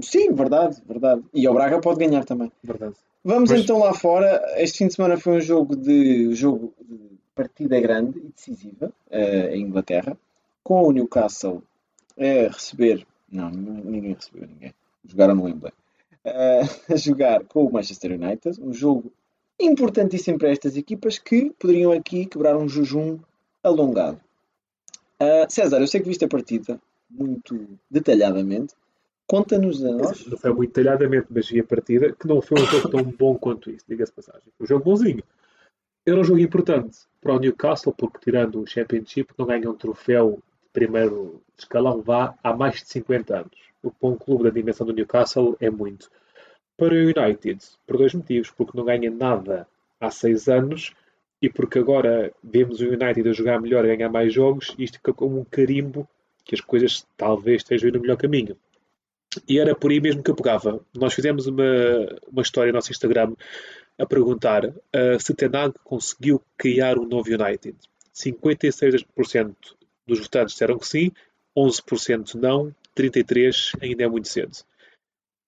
Sim, 0.00 0.32
verdade, 0.32 0.80
verdade. 0.86 1.22
E 1.32 1.46
o 1.46 1.54
Braga 1.54 1.80
pode 1.80 1.98
ganhar 1.98 2.24
também. 2.24 2.50
Verdade. 2.62 2.94
Vamos 3.24 3.50
pois. 3.50 3.62
então 3.62 3.78
lá 3.78 3.92
fora. 3.92 4.42
Este 4.56 4.78
fim 4.78 4.86
de 4.88 4.94
semana 4.94 5.16
foi 5.18 5.36
um 5.36 5.40
jogo 5.40 5.76
de 5.76 6.34
jogo 6.34 6.74
de 6.80 6.98
partida 7.34 7.80
grande 7.80 8.18
e 8.18 8.28
decisiva 8.28 8.92
uh, 9.10 9.54
em 9.54 9.62
Inglaterra, 9.62 10.16
com 10.62 10.82
o 10.82 10.92
Newcastle 10.92 11.62
a 12.18 12.52
receber. 12.52 13.06
Não, 13.30 13.50
ninguém 13.50 14.14
recebeu 14.14 14.48
ninguém. 14.48 14.74
Jogaram 15.04 15.34
no 15.34 15.44
Wembley. 15.44 15.72
Uh, 16.24 16.68
a 16.92 16.96
jogar 16.96 17.44
com 17.44 17.64
o 17.64 17.72
Manchester 17.72 18.12
United, 18.12 18.60
um 18.60 18.72
jogo 18.72 19.12
importantíssimo 19.58 20.38
para 20.38 20.50
estas 20.50 20.76
equipas 20.76 21.18
que 21.18 21.50
poderiam 21.58 21.92
aqui 21.92 22.26
quebrar 22.26 22.56
um 22.56 22.68
jejum 22.68 23.18
alongado. 23.62 24.20
Uh, 25.20 25.44
César, 25.48 25.80
eu 25.80 25.86
sei 25.86 26.00
que 26.00 26.08
viste 26.08 26.24
a 26.24 26.28
partida 26.28 26.80
muito 27.10 27.78
detalhadamente. 27.90 28.74
Conta-nos 29.26 29.84
a 29.84 29.92
nós. 29.92 30.26
Não 30.26 30.38
foi 30.38 30.52
muito 30.52 30.72
detalhadamente, 30.72 31.26
mas 31.30 31.48
vi 31.48 31.60
a 31.60 31.64
partida, 31.64 32.12
que 32.12 32.26
não 32.26 32.40
foi 32.40 32.60
um 32.60 32.66
jogo 32.66 32.88
tão 32.88 33.02
bom 33.04 33.36
quanto 33.36 33.70
isso, 33.70 33.84
diga-se 33.88 34.12
passagem. 34.12 34.42
Foi 34.56 34.64
um 34.64 34.68
jogo 34.68 34.84
bonzinho. 34.84 35.22
Era 36.04 36.18
um 36.18 36.24
jogo 36.24 36.40
importante 36.40 36.98
para 37.20 37.34
o 37.34 37.38
Newcastle, 37.38 37.94
porque 37.96 38.18
tirando 38.18 38.60
o 38.60 38.66
Championship, 38.66 39.32
não 39.38 39.46
ganha 39.46 39.70
um 39.70 39.74
troféu 39.74 40.42
de 40.62 40.70
primeiro 40.72 41.40
escalão 41.56 42.00
vá 42.00 42.34
há 42.42 42.56
mais 42.56 42.76
de 42.76 42.88
50 42.88 43.38
anos. 43.38 43.69
Para 43.82 44.08
um 44.08 44.16
clube 44.16 44.44
da 44.44 44.50
dimensão 44.50 44.86
do 44.86 44.92
Newcastle 44.92 45.56
é 45.60 45.70
muito. 45.70 46.10
Para 46.76 46.94
o 46.94 46.98
United, 46.98 47.58
por 47.86 47.96
dois 47.96 48.14
motivos. 48.14 48.50
Porque 48.50 48.76
não 48.76 48.84
ganha 48.84 49.10
nada 49.10 49.66
há 50.00 50.10
seis 50.10 50.48
anos 50.48 50.92
e 51.42 51.48
porque 51.48 51.78
agora 51.78 52.32
vemos 52.42 52.80
o 52.80 52.86
United 52.86 53.28
a 53.28 53.32
jogar 53.32 53.60
melhor, 53.60 53.84
a 53.84 53.88
ganhar 53.88 54.10
mais 54.10 54.32
jogos, 54.32 54.74
isto 54.78 54.98
fica 54.98 55.12
como 55.12 55.40
um 55.40 55.44
carimbo 55.44 56.08
que 56.44 56.54
as 56.54 56.60
coisas 56.60 57.06
talvez 57.16 57.62
estejam 57.62 57.90
no 57.90 58.00
melhor 58.00 58.16
caminho. 58.16 58.56
E 59.48 59.58
era 59.58 59.74
por 59.74 59.90
aí 59.90 60.00
mesmo 60.00 60.22
que 60.22 60.30
eu 60.30 60.34
pegava. 60.34 60.80
Nós 60.94 61.14
fizemos 61.14 61.46
uma, 61.46 61.64
uma 62.30 62.42
história 62.42 62.72
no 62.72 62.76
nosso 62.76 62.90
Instagram 62.90 63.34
a 63.98 64.04
perguntar 64.04 64.66
uh, 64.66 65.20
se 65.20 65.34
Tenag 65.34 65.74
conseguiu 65.84 66.42
criar 66.58 66.98
um 66.98 67.06
novo 67.06 67.28
United. 67.28 67.76
56% 68.14 69.54
dos 70.06 70.20
votantes 70.20 70.54
disseram 70.54 70.78
que 70.78 70.86
sim, 70.86 71.12
11% 71.56 72.34
não, 72.34 72.74
33% 73.00 73.78
ainda 73.82 74.04
é 74.04 74.08
muito 74.08 74.28
cedo. 74.28 74.52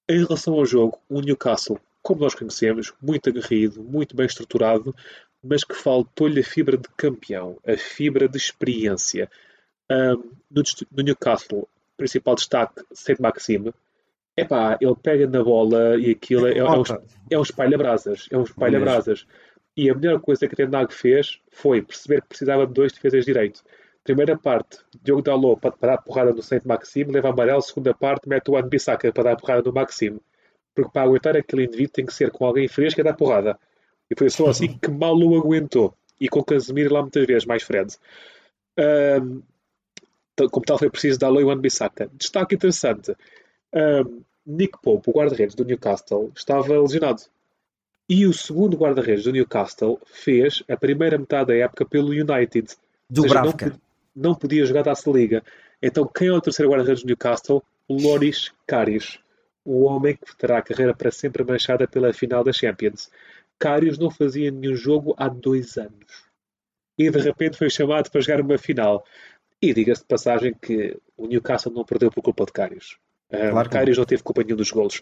Em 0.09 0.25
relação 0.25 0.55
ao 0.55 0.67
jogo, 0.67 0.99
o 1.09 1.21
Newcastle, 1.21 1.79
como 2.03 2.23
nós 2.23 2.35
conhecemos, 2.35 2.93
muito 3.01 3.29
aguerrido, 3.29 3.83
muito 3.83 4.17
bem 4.17 4.27
estruturado, 4.27 4.95
mas 5.43 5.65
que 5.65 5.75
faltou-lhe 5.75 6.41
a 6.41 6.45
fibra 6.45 6.77
de 6.77 6.89
campeão, 6.97 7.59
a 7.67 7.77
fibra 7.77 8.29
de 8.29 8.37
experiência. 8.37 9.31
Um, 9.91 10.31
no, 10.51 10.63
no, 10.91 11.03
Newcastle, 11.03 11.69
principal 11.97 12.35
destaque, 12.35 12.83
Saint 12.93 13.21
Maxime. 13.21 13.73
Epá, 14.37 14.79
ele 14.81 14.97
pega 15.03 15.27
na 15.27 15.43
bola 15.43 15.97
e 15.99 16.11
aquilo 16.11 16.47
é, 16.47 16.59
é, 16.59 16.65
um, 16.65 16.83
é 17.31 17.39
um 17.39 17.43
espalha-brasas. 17.43 18.29
É 18.31 18.37
um 18.37 18.45
espalha-brasas. 18.45 19.27
E 19.77 19.91
a 19.91 19.95
melhor 19.95 20.21
coisa 20.21 20.47
que 20.47 20.57
Tenag 20.57 20.93
fez 20.93 21.41
foi 21.51 21.83
perceber 21.83 22.23
que 22.23 22.29
precisava 22.29 22.67
de 22.67 22.73
dois 22.73 22.93
defesas 22.93 23.25
de 23.25 23.33
direito. 23.33 23.63
Primeira 24.05 24.37
parte, 24.37 24.79
Diogo 25.03 25.23
Dalot 25.23 25.61
para, 25.61 25.75
dar 25.81 25.99
porrada 25.99 26.33
no 26.33 26.43
Saint 26.43 26.65
Maxime, 26.65 27.13
leva 27.13 27.31
amarelo. 27.31 27.63
Segunda 27.63 27.95
parte, 27.95 28.29
mete 28.29 28.51
o 28.51 28.57
Anbissaka 28.57 29.13
para 29.13 29.31
dar 29.31 29.37
porrada 29.37 29.63
no 29.63 29.73
Maxime. 29.73 30.21
Porque 30.75 30.91
para 30.91 31.03
aguentar 31.03 31.37
aquele 31.37 31.65
indivíduo 31.65 31.93
tem 31.93 32.07
que 32.07 32.15
ser 32.15 32.31
com 32.31 32.45
alguém 32.45 32.67
fresco 32.67 33.01
e 33.01 33.05
dar 33.05 33.15
porrada. 33.15 33.59
E 34.11 34.15
foi 34.19 34.29
só 34.29 34.49
assim 34.49 34.77
que 34.77 34.91
mal 34.91 35.17
o 35.17 35.39
aguentou. 35.39 35.95
E 36.21 36.29
com 36.29 36.43
Casemiro 36.43 36.93
lá 36.93 37.03
muitas 37.03 37.27
vezes, 37.27 37.47
mais 37.47 37.63
Fred. 37.63 37.97
Um, 38.79 39.43
como 40.51 40.65
tal, 40.65 40.79
foi 40.79 40.91
preciso 40.91 41.19
dar 41.19 41.31
o 41.31 41.47
Wan-Bissaka. 41.47 42.11
Destaque 42.15 42.55
interessante. 42.55 43.15
Um, 43.73 44.23
Nick 44.45 44.79
Pope, 44.83 45.11
o 45.11 45.13
guarda-redes 45.13 45.55
do 45.55 45.65
Newcastle, 45.65 46.33
estava 46.35 46.81
lesionado. 46.81 47.23
E 48.09 48.27
o 48.27 48.33
segundo 48.33 48.77
guarda-redes 48.77 49.25
do 49.25 49.33
Newcastle 49.33 50.01
fez 50.07 50.63
a 50.69 50.77
primeira 50.77 51.17
metade 51.17 51.49
da 51.49 51.57
época 51.57 51.85
pelo 51.85 52.09
United. 52.09 52.77
Do 53.09 53.23
não, 53.27 53.53
não, 54.15 54.35
podia 54.35 54.67
jogar 54.67 54.83
da 54.83 54.95
Liga. 55.07 55.43
Então, 55.81 56.07
quem 56.07 56.29
é 56.29 56.33
o 56.33 56.41
terceiro 56.41 56.71
guarda-redes 56.71 57.03
do 57.03 57.07
Newcastle? 57.07 57.63
Loris 57.89 58.53
Karius. 58.67 59.19
O 59.65 59.83
homem 59.85 60.17
que 60.17 60.37
terá 60.37 60.59
a 60.59 60.63
carreira 60.63 60.95
para 60.95 61.11
sempre 61.11 61.45
manchada 61.45 61.87
pela 61.87 62.13
final 62.13 62.45
da 62.45 62.53
Champions. 62.53 63.11
Karius 63.59 63.99
não 63.99 64.11
fazia 64.11 64.51
nenhum 64.51 64.75
jogo 64.75 65.15
há 65.17 65.29
dois 65.29 65.77
anos. 65.77 66.25
E 66.99 67.11
de 67.11 67.19
repente 67.19 67.57
foi 67.57 67.71
chamado 67.71 68.11
para 68.11 68.21
jogar 68.21 68.41
uma 68.41 68.59
final. 68.59 69.05
E 69.61 69.73
diga-se 69.73 70.03
de 70.03 70.09
passagem 70.09 70.55
que 70.55 70.97
o 71.17 71.27
Newcastle 71.27 71.73
não 71.73 71.85
perdeu 71.85 72.11
por 72.11 72.23
culpa 72.23 72.45
de 72.45 72.53
Karius. 72.53 72.99
Claro 73.31 73.71
Karius 73.71 73.99
não 73.99 74.05
teve 74.05 74.23
culpa 74.23 74.43
nenhum 74.43 74.57
dos 74.57 74.71
golos. 74.71 75.01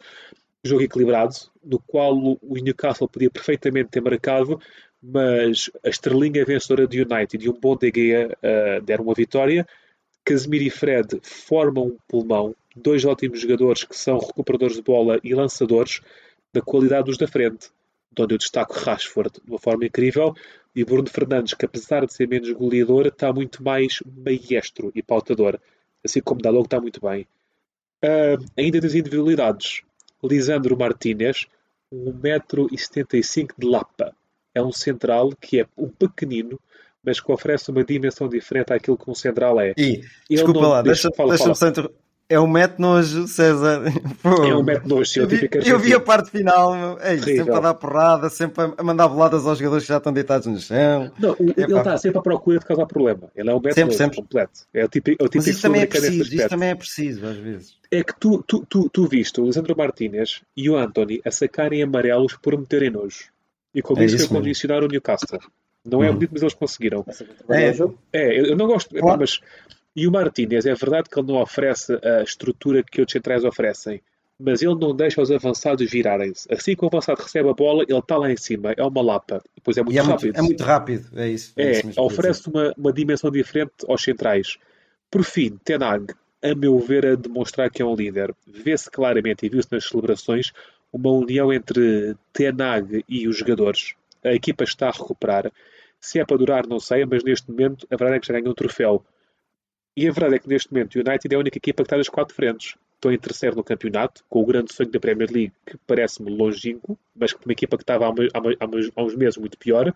Jogo 0.63 0.83
equilibrado, 0.83 1.35
no 1.65 1.79
qual 1.81 2.15
o 2.15 2.55
Newcastle 2.57 3.09
podia 3.09 3.31
perfeitamente 3.31 3.91
ter 3.91 4.03
marcado, 4.03 4.61
mas 5.03 5.71
a 5.85 5.89
estrelinha 5.89 6.45
vencedora 6.45 6.87
de 6.87 7.03
United 7.03 7.45
e 7.45 7.49
um 7.49 7.59
bom 7.59 7.77
De 7.77 7.91
Gea 7.95 8.29
uh, 8.29 8.83
deram 8.83 9.05
uma 9.05 9.15
vitória 9.15 9.67
Casemiro 10.25 10.65
e 10.65 10.71
Fred 10.71 11.19
formam 11.23 11.87
um 11.87 11.99
pulmão, 12.07 12.55
dois 12.77 13.05
ótimos 13.05 13.41
jogadores 13.41 13.85
que 13.85 13.97
são 13.97 14.19
recuperadores 14.19 14.77
de 14.77 14.83
bola 14.83 15.19
e 15.25 15.35
lançadores 15.35 16.01
da 16.53 16.61
qualidade 16.61 17.07
dos 17.07 17.17
da 17.17 17.27
frente, 17.27 17.71
de 18.13 18.23
onde 18.23 18.35
eu 18.35 18.39
destaco 18.39 18.75
Rashford 18.75 19.41
de 19.43 19.51
uma 19.51 19.59
forma 19.59 19.87
incrível 19.87 20.35
e 20.75 20.85
Bruno 20.85 21.09
Fernandes, 21.09 21.55
que 21.55 21.65
apesar 21.65 22.07
de 22.07 22.15
ser 22.15 22.29
menos 22.29 22.51
goleador, 22.53 23.07
está 23.07 23.33
muito 23.33 23.63
mais 23.63 24.01
maestro 24.25 24.93
e 24.95 25.03
pautador, 25.03 25.59
assim 26.05 26.21
como 26.21 26.41
Dalot 26.41 26.67
está 26.67 26.81
muito 26.81 27.01
bem. 27.01 27.27
Uh, 28.05 28.45
ainda 28.57 28.81
das 28.81 28.95
individualidades, 28.95 29.83
Lisandro 30.23 30.79
Martínez, 30.79 31.47
1,75m 31.93 33.51
de 33.59 33.67
lapa. 33.67 34.15
É 34.61 34.65
um 34.65 34.73
central 34.73 35.31
que 35.41 35.61
é 35.61 35.67
um 35.77 35.89
pequenino, 35.89 36.59
mas 37.03 37.21
que 37.21 37.33
oferece 37.33 37.71
uma 37.71 37.85
dimensão 37.85 38.29
diferente 38.29 38.73
àquilo 38.73 38.97
que 38.97 39.11
um 39.11 39.15
central 39.15 39.61
é. 39.61 39.73
E, 39.77 40.03
desculpa 40.29 40.67
lá, 40.67 40.83
deixa-me 40.83 41.15
deixa 41.29 41.47
deixa 41.47 41.91
é 42.31 42.39
um 42.39 42.47
metro 42.47 42.81
nojo, 42.81 43.27
César. 43.27 43.83
Pô. 44.23 44.45
É 44.45 44.55
um 44.55 44.63
metro 44.63 44.89
nojo. 44.89 45.21
Eu, 45.21 45.27
vi, 45.27 45.51
eu 45.67 45.79
vi 45.81 45.93
a 45.93 45.99
parte 45.99 46.31
final, 46.31 46.97
é 47.01 47.17
isso, 47.17 47.25
sempre 47.25 47.53
a 47.53 47.59
dar 47.59 47.75
porrada, 47.75 48.31
sempre 48.31 48.73
a 48.79 48.83
mandar 48.85 49.09
voladas 49.09 49.45
aos 49.45 49.59
jogadores 49.59 49.83
que 49.83 49.89
já 49.89 49.97
estão 49.97 50.13
deitados 50.13 50.47
no 50.47 50.57
chão. 50.61 51.11
Não, 51.19 51.35
ele 51.41 51.77
está 51.77 51.99
sempre 51.99 52.21
à 52.21 52.23
procura 52.23 52.61
de 52.61 52.65
causar 52.65 52.87
problema. 52.87 53.29
Ele 53.35 53.51
é 53.51 53.55
um 53.55 53.61
sempre, 53.73 53.99
nojo 53.99 54.13
completo. 54.13 54.61
É 54.73 54.85
o 54.85 54.89
típico, 54.89 55.21
é 55.21 55.27
o 55.27 55.29
típico 55.29 55.39
Mas 55.39 55.47
isso 55.49 55.63
também 55.63 55.83
é 55.83 55.87
preciso, 55.87 56.35
isso 56.37 56.49
também 56.49 56.69
é 56.69 56.75
preciso, 56.77 57.27
às 57.27 57.37
vezes. 57.37 57.75
É 57.91 58.05
que 58.05 58.15
tu, 58.21 58.45
tu, 58.47 58.65
tu, 58.65 58.89
tu 58.89 59.09
viste 59.09 59.41
o 59.41 59.47
Lisandro 59.47 59.77
Martínez 59.77 60.41
e 60.57 60.71
o 60.71 60.77
Anthony 60.77 61.21
a 61.27 61.33
sacarem 61.33 61.83
amarelos 61.83 62.37
por 62.41 62.57
meterem 62.57 62.91
nojo. 62.91 63.25
E 63.75 63.83
com 63.83 63.99
é 63.99 64.05
isso, 64.05 64.19
foi 64.19 64.37
condicionar 64.39 64.83
o 64.83 64.89
Newcastle. 64.89 65.39
Não 65.85 66.03
é 66.03 66.09
uhum. 66.09 66.15
bonito, 66.15 66.31
mas 66.33 66.43
eles 66.43 66.55
conseguiram. 66.55 67.05
É, 67.49 67.73
é 68.13 68.51
eu 68.51 68.57
não 68.57 68.67
gosto, 68.67 68.95
claro. 68.95 69.21
mas 69.21 69.41
e 69.95 70.07
o 70.07 70.13
Martínez, 70.13 70.67
é 70.67 70.75
verdade 70.75 71.09
que 71.09 71.19
ele 71.19 71.27
não 71.27 71.41
oferece 71.41 71.93
a 72.05 72.23
estrutura 72.23 72.83
que 72.83 73.01
outros 73.01 73.13
centrais 73.13 73.45
oferecem, 73.45 74.01
mas 74.39 74.63
ele 74.63 74.75
não 74.77 74.95
deixa 74.95 75.21
os 75.21 75.31
avançados 75.31 75.91
virarem-se. 75.91 76.47
Assim 76.53 76.77
que 76.77 76.85
o 76.85 76.89
avançado 76.89 77.21
recebe 77.21 77.49
a 77.49 77.53
bola, 77.53 77.85
ele 77.89 77.99
está 77.99 78.17
lá 78.17 78.31
em 78.31 78.37
cima, 78.37 78.73
é 78.77 78.83
uma 78.83 79.03
lapa. 79.03 79.43
Depois 79.55 79.77
é 79.77 79.83
muito 79.83 79.99
é 79.99 80.01
rápido. 80.01 80.25
Muito, 80.25 80.39
é 80.39 80.43
muito 80.43 80.63
rápido, 80.63 81.21
é 81.21 81.29
isso. 81.29 81.53
É, 81.57 81.63
é 81.65 81.71
isso 81.81 82.01
oferece 82.01 82.49
uma, 82.49 82.73
uma 82.77 82.93
dimensão 82.93 83.31
diferente 83.31 83.73
aos 83.89 84.03
centrais. 84.03 84.59
Por 85.11 85.25
fim, 85.25 85.59
Tenag, 85.65 86.15
a 86.43 86.55
meu 86.55 86.79
ver, 86.79 87.05
a 87.05 87.15
demonstrar 87.17 87.69
que 87.69 87.83
é 87.83 87.85
um 87.85 87.95
líder. 87.95 88.35
Vê-se 88.47 88.89
claramente, 88.91 89.45
e 89.45 89.49
viu-se 89.49 89.69
nas 89.73 89.85
celebrações, 89.85 90.53
uma 90.93 91.11
união 91.11 91.53
entre 91.53 92.17
Tenag 92.33 93.05
e 93.09 93.29
os 93.29 93.37
jogadores. 93.37 93.95
A 94.25 94.33
equipa 94.33 94.65
está 94.65 94.89
a 94.89 94.93
recuperar. 94.93 95.51
Se 96.01 96.19
é 96.19 96.25
para 96.25 96.37
durar, 96.37 96.67
não 96.67 96.81
sei, 96.81 97.05
mas 97.05 97.23
neste 97.23 97.51
momento 97.51 97.87
a 97.91 97.97
verdade 97.97 98.17
é 98.17 98.21
que 98.21 98.27
já 98.27 98.35
ganhou 98.35 98.51
um 98.51 98.55
troféu. 98.55 99.05
E 99.97 100.09
a 100.09 100.13
verdade 100.13 100.37
é 100.37 100.39
que 100.39 100.49
neste 100.49 100.73
momento 100.73 100.97
o 100.97 100.99
United 100.99 101.35
é 101.35 101.37
a 101.37 101.41
única 101.41 101.59
equipa 101.59 101.83
que 101.83 101.87
está 101.87 101.97
nas 101.97 102.09
quatro 102.09 102.35
frentes. 102.35 102.77
Estão 102.95 103.13
em 103.13 103.19
terceiro 103.19 103.57
no 103.57 103.65
campeonato, 103.65 104.25
com 104.29 104.43
o 104.43 104.47
grande 104.47 104.73
sonho 104.73 104.91
da 104.91 105.01
Premier 105.01 105.31
League, 105.31 105.53
que 105.67 105.77
parece-me 105.87 106.31
longínquo, 106.31 106.99
mas 107.15 107.33
que 107.33 107.45
uma 107.45 107.53
equipa 107.53 107.77
que 107.77 107.83
estava 107.83 108.07
há, 108.07 109.03
uns 109.03 109.17
meses 109.17 109.37
muito 109.39 109.59
pior. 109.59 109.93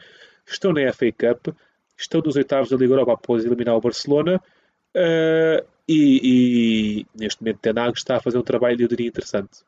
Estão 0.47 0.73
na 0.73 0.93
FA 0.93 1.13
Cup, 1.13 1.55
estão 1.97 2.21
nos 2.23 2.37
oitavos 2.37 2.71
da 2.71 2.77
Liga 2.77 2.95
Europa 2.95 3.13
após 3.13 3.45
eliminar 3.45 3.77
o 3.77 3.81
Barcelona. 3.81 4.41
Uh, 4.97 5.65
e, 5.89 7.01
e, 7.03 7.07
neste 7.15 7.43
momento 7.43 7.61
Tenag 7.61 7.97
está 7.97 8.17
a 8.17 8.21
fazer 8.21 8.39
um 8.39 8.43
trabalho, 8.43 8.81
eu 8.81 8.89
diria, 8.89 9.09
interessante. 9.09 9.65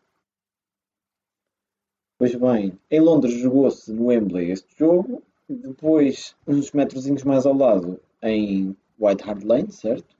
Pois 2.19 2.35
bem, 2.35 2.73
em 2.91 3.01
Londres 3.01 3.35
jogou-se 3.35 3.93
no 3.93 4.07
Wembley 4.07 4.51
este 4.51 4.69
jogo, 4.79 5.23
depois, 5.49 6.35
uns 6.47 6.73
metrozinhos 6.73 7.23
mais 7.25 7.47
ao 7.47 7.55
lado, 7.55 8.01
em 8.23 8.75
White 8.99 9.29
Hart 9.29 9.45
Lane, 9.45 9.71
certo? 9.71 10.17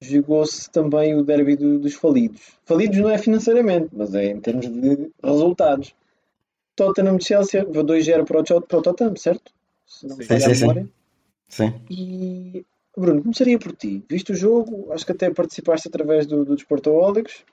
jogou-se 0.00 0.70
também 0.70 1.14
o 1.14 1.22
derby 1.22 1.56
do, 1.56 1.78
dos 1.78 1.94
falidos. 1.94 2.58
Falidos 2.64 2.98
não 2.98 3.10
é 3.10 3.18
financeiramente, 3.18 3.88
mas 3.92 4.14
é 4.14 4.26
em 4.26 4.40
termos 4.40 4.68
de 4.68 5.10
resultados. 5.22 5.94
Tottenham 6.74 7.18
Chelsea, 7.18 7.64
2-0 7.64 8.24
para 8.26 8.40
o, 8.40 8.62
para 8.62 8.78
o 8.78 8.82
Tottenham, 8.82 9.16
certo? 9.16 9.52
Se 9.86 10.06
não 10.06 10.16
sim, 10.16 10.40
sim, 10.40 10.54
sim. 10.54 10.88
sim. 11.48 11.74
E 11.88 12.66
Bruno, 12.96 13.22
começaria 13.22 13.58
por 13.58 13.74
ti. 13.74 14.04
Viste 14.08 14.32
o 14.32 14.34
jogo? 14.34 14.92
Acho 14.92 15.06
que 15.06 15.12
até 15.12 15.30
participaste 15.30 15.88
através 15.88 16.26
do, 16.26 16.44
do 16.44 16.54
Desportoholics. 16.54 17.44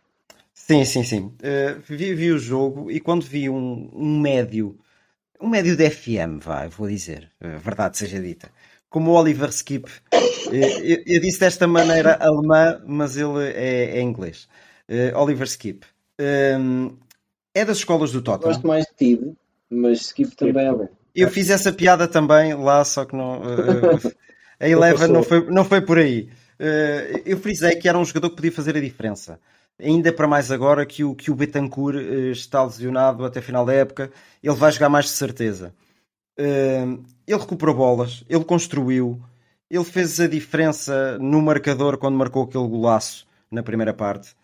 Sim, 0.53 0.85
sim, 0.85 1.03
sim. 1.03 1.19
Uh, 1.25 1.81
vi, 1.87 2.13
vi, 2.13 2.31
o 2.31 2.37
jogo 2.37 2.89
e 2.91 2.99
quando 2.99 3.23
vi 3.23 3.49
um, 3.49 3.89
um 3.93 4.19
médio, 4.19 4.79
um 5.41 5.49
médio 5.49 5.75
de 5.75 5.89
FM, 5.89 6.39
vai, 6.39 6.69
vou 6.69 6.87
dizer, 6.87 7.31
uh, 7.41 7.59
verdade 7.59 7.97
seja 7.97 8.21
dita, 8.21 8.49
como 8.89 9.11
o 9.11 9.15
Oliver 9.15 9.49
Skip. 9.49 9.91
Eu, 10.51 11.03
eu, 11.05 11.19
disse 11.19 11.39
desta 11.39 11.67
maneira 11.67 12.15
alemã, 12.21 12.81
mas 12.85 13.17
ele 13.17 13.43
é, 13.45 13.97
é 13.97 14.01
inglês. 14.01 14.47
Uh, 14.87 15.17
Oliver 15.17 15.47
Skip. 15.47 15.85
Um, 16.19 16.95
é 17.55 17.65
das 17.65 17.77
escolas 17.77 18.11
do 18.11 18.21
Tottenham. 18.21 18.53
Gosto 18.53 18.67
mais 18.67 18.85
de 18.85 18.93
Tid, 18.95 19.33
mas 19.69 20.01
Skip 20.01 20.35
também 20.35 20.67
é 20.67 20.71
bom. 20.71 20.87
Eu 21.15 21.29
fiz 21.29 21.49
essa 21.49 21.71
piada 21.71 22.07
também 22.07 22.53
lá, 22.55 22.83
só 22.83 23.05
que 23.05 23.15
não. 23.15 23.41
Uh, 23.41 24.13
a 24.59 24.67
Eleven 24.67 25.07
não 25.07 25.23
foi, 25.23 25.45
não 25.49 25.65
foi 25.65 25.81
por 25.81 25.97
aí. 25.97 26.29
Uh, 26.59 27.21
eu 27.25 27.37
frisei 27.37 27.75
que 27.75 27.87
era 27.87 27.97
um 27.97 28.05
jogador 28.05 28.29
que 28.29 28.35
podia 28.37 28.51
fazer 28.51 28.75
a 28.77 28.81
diferença. 28.81 29.39
Ainda 29.79 30.13
para 30.13 30.27
mais 30.27 30.51
agora 30.51 30.85
que 30.85 31.03
o, 31.03 31.15
que 31.15 31.31
o 31.31 31.35
Betancourt 31.35 31.95
uh, 31.95 32.31
está 32.31 32.63
lesionado 32.63 33.25
até 33.25 33.41
final 33.41 33.65
da 33.65 33.73
época, 33.73 34.11
ele 34.41 34.55
vai 34.55 34.71
jogar 34.71 34.89
mais 34.89 35.05
de 35.05 35.11
certeza. 35.11 35.73
Uh, 36.39 37.03
ele 37.27 37.39
recuperou 37.39 37.75
bolas, 37.75 38.23
ele 38.29 38.43
construiu, 38.43 39.21
ele 39.69 39.83
fez 39.83 40.19
a 40.19 40.27
diferença 40.27 41.17
no 41.19 41.41
marcador 41.41 41.97
quando 41.97 42.15
marcou 42.15 42.43
aquele 42.43 42.67
golaço 42.67 43.27
na 43.49 43.63
primeira 43.63 43.93
parte. 43.93 44.35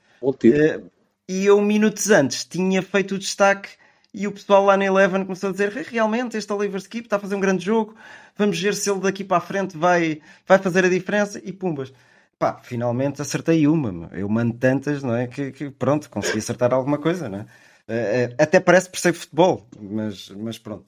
Uh, 0.82 0.90
e 1.28 1.46
eu, 1.46 1.62
minutos 1.62 2.10
antes, 2.10 2.44
tinha 2.44 2.82
feito 2.82 3.16
o 3.16 3.20
destaque 3.20 3.70
e 4.14 4.26
o 4.28 4.32
pessoal 4.32 4.66
lá 4.66 4.76
na 4.76 4.86
Eleven 4.86 5.24
começou 5.24 5.50
a 5.50 5.52
dizer 5.52 5.70
realmente 5.70 6.36
este 6.36 6.52
Oliver 6.52 6.80
Skip 6.82 7.06
está 7.06 7.18
a 7.18 7.20
fazer 7.20 7.36
um 7.36 7.40
grande 7.40 7.64
jogo, 7.64 7.96
vamos 8.36 8.60
ver 8.60 8.74
se 8.74 8.90
ele 8.90 9.00
daqui 9.00 9.24
para 9.24 9.38
a 9.38 9.42
frente 9.42 9.78
vai, 9.78 10.22
vai 10.48 10.58
fazer 10.58 10.84
a 10.84 10.90
diferença 10.90 11.40
e 11.44 11.54
pumbas. 11.54 11.94
Pá, 12.40 12.58
finalmente 12.64 13.22
acertei 13.22 13.68
uma. 13.68 14.10
Eu 14.14 14.30
mando 14.30 14.54
tantas, 14.54 15.04
não 15.04 15.14
é? 15.14 15.28
Que, 15.28 15.52
que 15.52 15.70
pronto, 15.70 16.10
consegui 16.10 16.40
acertar 16.40 16.74
alguma 16.74 16.98
coisa, 16.98 17.28
não 17.28 17.40
é? 17.40 17.42
Uh, 17.42 18.36
até 18.38 18.62
parece 18.62 18.86
que 18.86 18.94
percebo 18.94 19.18
futebol, 19.18 19.68
mas, 19.78 20.30
mas 20.30 20.58
pronto. 20.58 20.86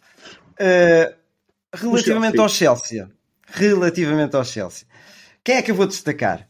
Uh, 0.54 1.14
relativamente 1.74 2.38
Chelsea. 2.38 2.72
ao 2.72 2.78
Chelsea, 2.78 3.12
relativamente 3.47 4.36
ao 4.36 4.45
Chelsea, 4.45 4.88
quem 5.43 5.56
é 5.56 5.62
que 5.62 5.72
eu 5.72 5.76
vou 5.76 5.88
destacar? 5.88 6.47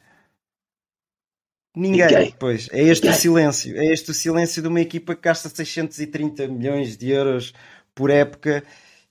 Ninguém, 1.75 2.05
Ninguém. 2.05 2.35
pois. 2.37 2.67
É 2.71 2.83
este 2.83 3.05
Ninguém. 3.05 3.17
o 3.17 3.21
silêncio. 3.21 3.77
É 3.77 3.85
este 3.85 4.11
o 4.11 4.13
silêncio 4.13 4.61
de 4.61 4.67
uma 4.67 4.81
equipa 4.81 5.15
que 5.15 5.21
gasta 5.21 5.49
630 5.49 6.47
milhões 6.47 6.95
de 6.95 7.09
euros 7.09 7.53
por 7.95 8.11
época 8.11 8.63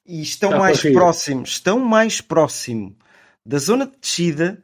e 0.06 0.22
estão 0.22 0.50
Está 0.50 0.60
mais 0.60 0.82
próximos, 0.82 1.50
estão 1.50 1.80
mais 1.80 2.20
próximo 2.20 2.96
da 3.44 3.58
zona 3.58 3.86
de 3.86 3.96
descida 3.98 4.62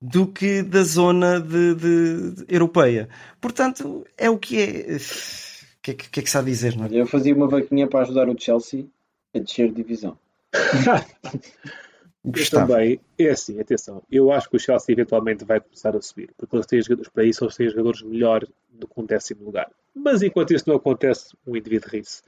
do 0.00 0.26
que 0.26 0.62
da 0.62 0.82
zona 0.82 1.40
de, 1.40 1.74
de, 1.74 2.30
de 2.32 2.54
europeia. 2.54 3.08
Portanto, 3.40 4.06
é 4.16 4.30
o 4.30 4.38
que 4.38 4.60
é. 4.60 4.96
O 4.96 5.80
que, 5.82 5.90
é 5.90 5.94
que, 5.94 6.10
que 6.10 6.20
é 6.20 6.22
que 6.22 6.30
se 6.30 6.36
há 6.36 6.40
a 6.40 6.44
dizer, 6.44 6.76
não 6.76 6.86
é? 6.86 6.88
Eu 6.92 7.06
fazia 7.06 7.34
uma 7.34 7.48
vaquinha 7.48 7.86
para 7.86 8.00
ajudar 8.00 8.28
o 8.28 8.38
Chelsea 8.38 8.86
a 9.34 9.38
descer 9.38 9.72
divisão. 9.72 10.18
eu 12.24 12.50
também, 12.50 13.00
é 13.18 13.30
assim, 13.30 13.60
atenção, 13.60 14.02
eu 14.10 14.32
acho 14.32 14.50
que 14.50 14.56
o 14.56 14.60
Chelsea 14.60 14.92
eventualmente 14.92 15.44
vai 15.44 15.60
começar 15.60 15.96
a 15.96 16.02
subir, 16.02 16.30
porque 16.36 16.56
eles 16.56 16.66
têm 16.66 16.82
jogadores 16.82 17.10
para 17.10 17.24
isso, 17.24 17.44
eles 17.44 17.56
têm 17.56 17.68
jogadores 17.70 18.02
melhor 18.02 18.46
do 18.70 18.86
que 18.86 19.00
um 19.00 19.04
décimo 19.06 19.44
lugar. 19.44 19.70
Mas 19.94 20.22
enquanto 20.22 20.52
isso 20.52 20.68
não 20.68 20.76
acontece, 20.76 21.34
o 21.46 21.56
indivíduo 21.56 21.90
ri-se. 21.90 22.22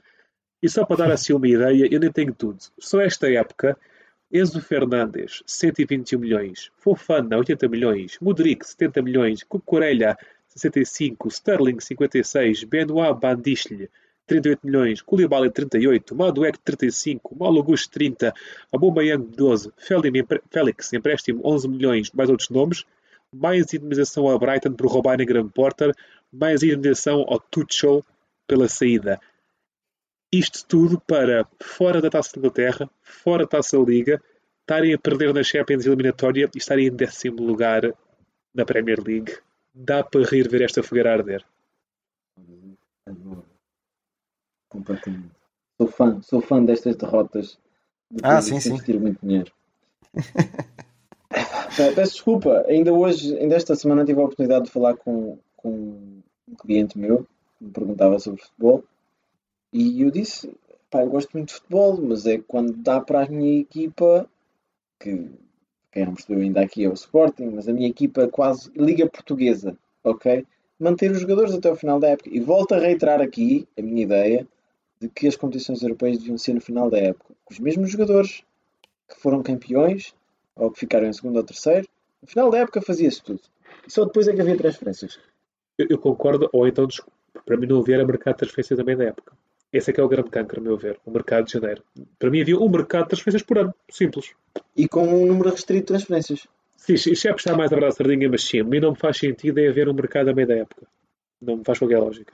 E 0.61 0.69
só 0.69 0.85
para 0.85 0.97
dar 0.97 1.11
assim 1.11 1.33
uma 1.33 1.47
ideia, 1.47 1.87
eu 1.91 1.99
nem 1.99 2.11
tenho 2.11 2.33
tudo. 2.33 2.59
Só 2.79 3.01
esta 3.01 3.31
época, 3.31 3.77
Enzo 4.33 4.61
Fernandes, 4.61 5.43
121 5.45 6.17
milhões, 6.17 6.71
Fofana, 6.77 7.37
80 7.37 7.67
milhões, 7.67 8.17
Modric, 8.21 8.65
70 8.65 9.01
milhões, 9.01 9.43
Cucurella, 9.43 10.17
65, 10.47 11.29
Sterling, 11.29 11.79
56, 11.81 12.63
Benoit 12.63 13.13
Bandichle, 13.19 13.89
38 14.27 14.59
milhões, 14.63 15.01
Koulibaly 15.01 15.51
38, 15.51 16.15
Maduek 16.15 16.57
35, 16.59 17.35
Malo 17.35 17.61
30, 17.61 18.33
Aubameyang 18.71 19.25
12, 19.35 19.73
Félix 20.49 20.93
empréstimo 20.93 21.41
11 21.43 21.67
milhões, 21.67 22.11
mais 22.13 22.29
outros 22.29 22.49
nomes, 22.49 22.85
mais 23.33 23.73
indemnização 23.73 24.29
a 24.29 24.37
Brighton 24.37 24.71
por 24.73 24.87
roubarem 24.87 25.27
Graham 25.27 25.49
Porter, 25.49 25.93
mais 26.31 26.63
indemnização 26.63 27.25
ao 27.27 27.37
Tuchel 27.37 28.01
pela 28.47 28.69
saída. 28.69 29.19
Isto 30.33 30.65
tudo 30.65 30.99
para, 31.01 31.45
fora 31.61 32.01
da 32.01 32.09
Taça 32.09 32.31
de 32.31 32.39
Inglaterra, 32.39 32.89
fora 33.01 33.43
da 33.43 33.49
Taça 33.49 33.77
da 33.77 33.83
Liga, 33.83 34.21
estarem 34.61 34.93
a 34.93 34.97
perder 34.97 35.33
na 35.33 35.43
Champions 35.43 35.85
eliminatória 35.85 36.49
e 36.55 36.57
estarem 36.57 36.87
em 36.87 36.95
décimo 36.95 37.43
lugar 37.43 37.93
na 38.53 38.63
Premier 38.63 38.99
League. 39.01 39.37
Dá 39.73 40.03
para 40.03 40.23
rir 40.23 40.47
ver 40.47 40.61
esta 40.61 40.81
fogueira 40.81 41.11
arder. 41.11 41.45
Completamente. 44.69 45.35
Sou 45.77 45.87
fã, 45.87 46.21
sou 46.21 46.41
fã 46.41 46.63
destas 46.63 46.95
derrotas. 46.95 47.59
De 48.09 48.21
ah, 48.23 48.41
sim, 48.41 48.57
sim. 48.59 48.71
muito 48.99 49.19
dinheiro. 49.21 49.51
Peço 51.95 52.13
desculpa, 52.13 52.63
ainda 52.67 52.93
hoje, 52.93 53.37
ainda 53.37 53.55
esta 53.55 53.75
semana 53.75 54.05
tive 54.05 54.19
a 54.19 54.23
oportunidade 54.23 54.65
de 54.65 54.71
falar 54.71 54.95
com, 54.95 55.37
com 55.57 56.21
um 56.47 56.55
cliente 56.57 56.97
meu 56.97 57.25
que 57.57 57.65
me 57.65 57.71
perguntava 57.71 58.19
sobre 58.19 58.41
futebol 58.41 58.83
e 59.71 60.01
eu 60.01 60.11
disse, 60.11 60.53
pá, 60.89 61.01
eu 61.01 61.09
gosto 61.09 61.31
muito 61.33 61.49
de 61.49 61.55
futebol, 61.55 61.99
mas 62.01 62.25
é 62.25 62.37
quando 62.39 62.73
dá 62.73 62.99
para 62.99 63.23
a 63.23 63.29
minha 63.29 63.61
equipa, 63.61 64.29
que 64.99 65.29
quem 65.91 66.05
não 66.05 66.13
percebeu 66.13 66.41
ainda 66.41 66.61
aqui 66.61 66.83
é 66.83 66.89
o 66.89 66.93
Sporting, 66.93 67.45
mas 67.45 67.67
a 67.67 67.73
minha 67.73 67.89
equipa 67.89 68.27
quase 68.27 68.71
Liga 68.75 69.09
Portuguesa, 69.09 69.77
ok? 70.03 70.45
Manter 70.79 71.11
os 71.11 71.19
jogadores 71.19 71.53
até 71.53 71.71
o 71.71 71.75
final 71.75 71.99
da 71.99 72.09
época. 72.09 72.29
E 72.31 72.39
volto 72.39 72.73
a 72.73 72.79
reiterar 72.79 73.21
aqui 73.21 73.67
a 73.77 73.81
minha 73.81 74.03
ideia 74.03 74.47
de 74.99 75.09
que 75.09 75.27
as 75.27 75.35
competições 75.35 75.81
europeias 75.81 76.17
deviam 76.17 76.37
ser 76.37 76.53
no 76.53 76.61
final 76.61 76.89
da 76.89 76.97
época. 76.97 77.33
Os 77.49 77.59
mesmos 77.59 77.91
jogadores 77.91 78.43
que 79.07 79.19
foram 79.19 79.43
campeões 79.43 80.13
ou 80.55 80.71
que 80.71 80.79
ficaram 80.79 81.07
em 81.07 81.13
segundo 81.13 81.37
ou 81.37 81.43
terceiro, 81.43 81.87
no 82.21 82.27
final 82.27 82.49
da 82.49 82.59
época 82.59 82.81
fazia-se 82.81 83.21
tudo. 83.21 83.41
E 83.87 83.91
só 83.91 84.05
depois 84.05 84.27
é 84.27 84.33
que 84.33 84.41
havia 84.41 84.57
transferências. 84.57 85.19
Eu, 85.77 85.87
eu 85.89 85.97
concordo, 85.97 86.49
ou 86.53 86.67
então, 86.67 86.87
para 87.45 87.57
mim 87.57 87.67
não 87.67 87.79
havia 87.79 88.05
mercado 88.05 88.33
de 88.33 88.39
transferências 88.39 88.77
também 88.77 88.95
da 88.95 89.05
época. 89.05 89.33
Esse 89.71 89.91
é 89.91 89.93
que 89.93 90.01
é 90.01 90.03
o 90.03 90.07
grande 90.09 90.29
cancro, 90.29 90.59
a 90.59 90.63
meu 90.63 90.77
ver, 90.77 90.99
o 91.05 91.11
mercado 91.11 91.45
de 91.45 91.53
janeiro. 91.53 91.81
Para 92.19 92.29
mim 92.29 92.41
havia 92.41 92.57
um 92.57 92.69
mercado 92.69 93.03
de 93.03 93.09
transferências 93.09 93.43
por 93.43 93.57
ano, 93.57 93.73
simples. 93.89 94.31
E 94.75 94.87
com 94.87 95.07
um 95.07 95.25
número 95.25 95.49
restrito 95.49 95.81
de 95.81 95.87
transferências. 95.87 96.47
Sim, 96.75 96.93
isto 96.93 97.27
é 97.27 97.31
puxar 97.31 97.55
mais 97.55 97.71
a 97.71 97.75
verdade 97.75 97.95
sardinha, 97.95 98.27
mas 98.29 98.43
sim, 98.43 98.59
a 98.59 98.63
mim 98.63 98.79
não 98.79 98.91
me 98.91 98.97
faz 98.97 99.17
sentido 99.17 99.59
é 99.59 99.69
haver 99.69 99.87
um 99.87 99.93
mercado 99.93 100.29
a 100.29 100.33
meio 100.33 100.47
da 100.47 100.55
época. 100.55 100.85
Não 101.41 101.57
me 101.57 101.63
faz 101.63 101.79
qualquer 101.79 101.99
lógica. 101.99 102.33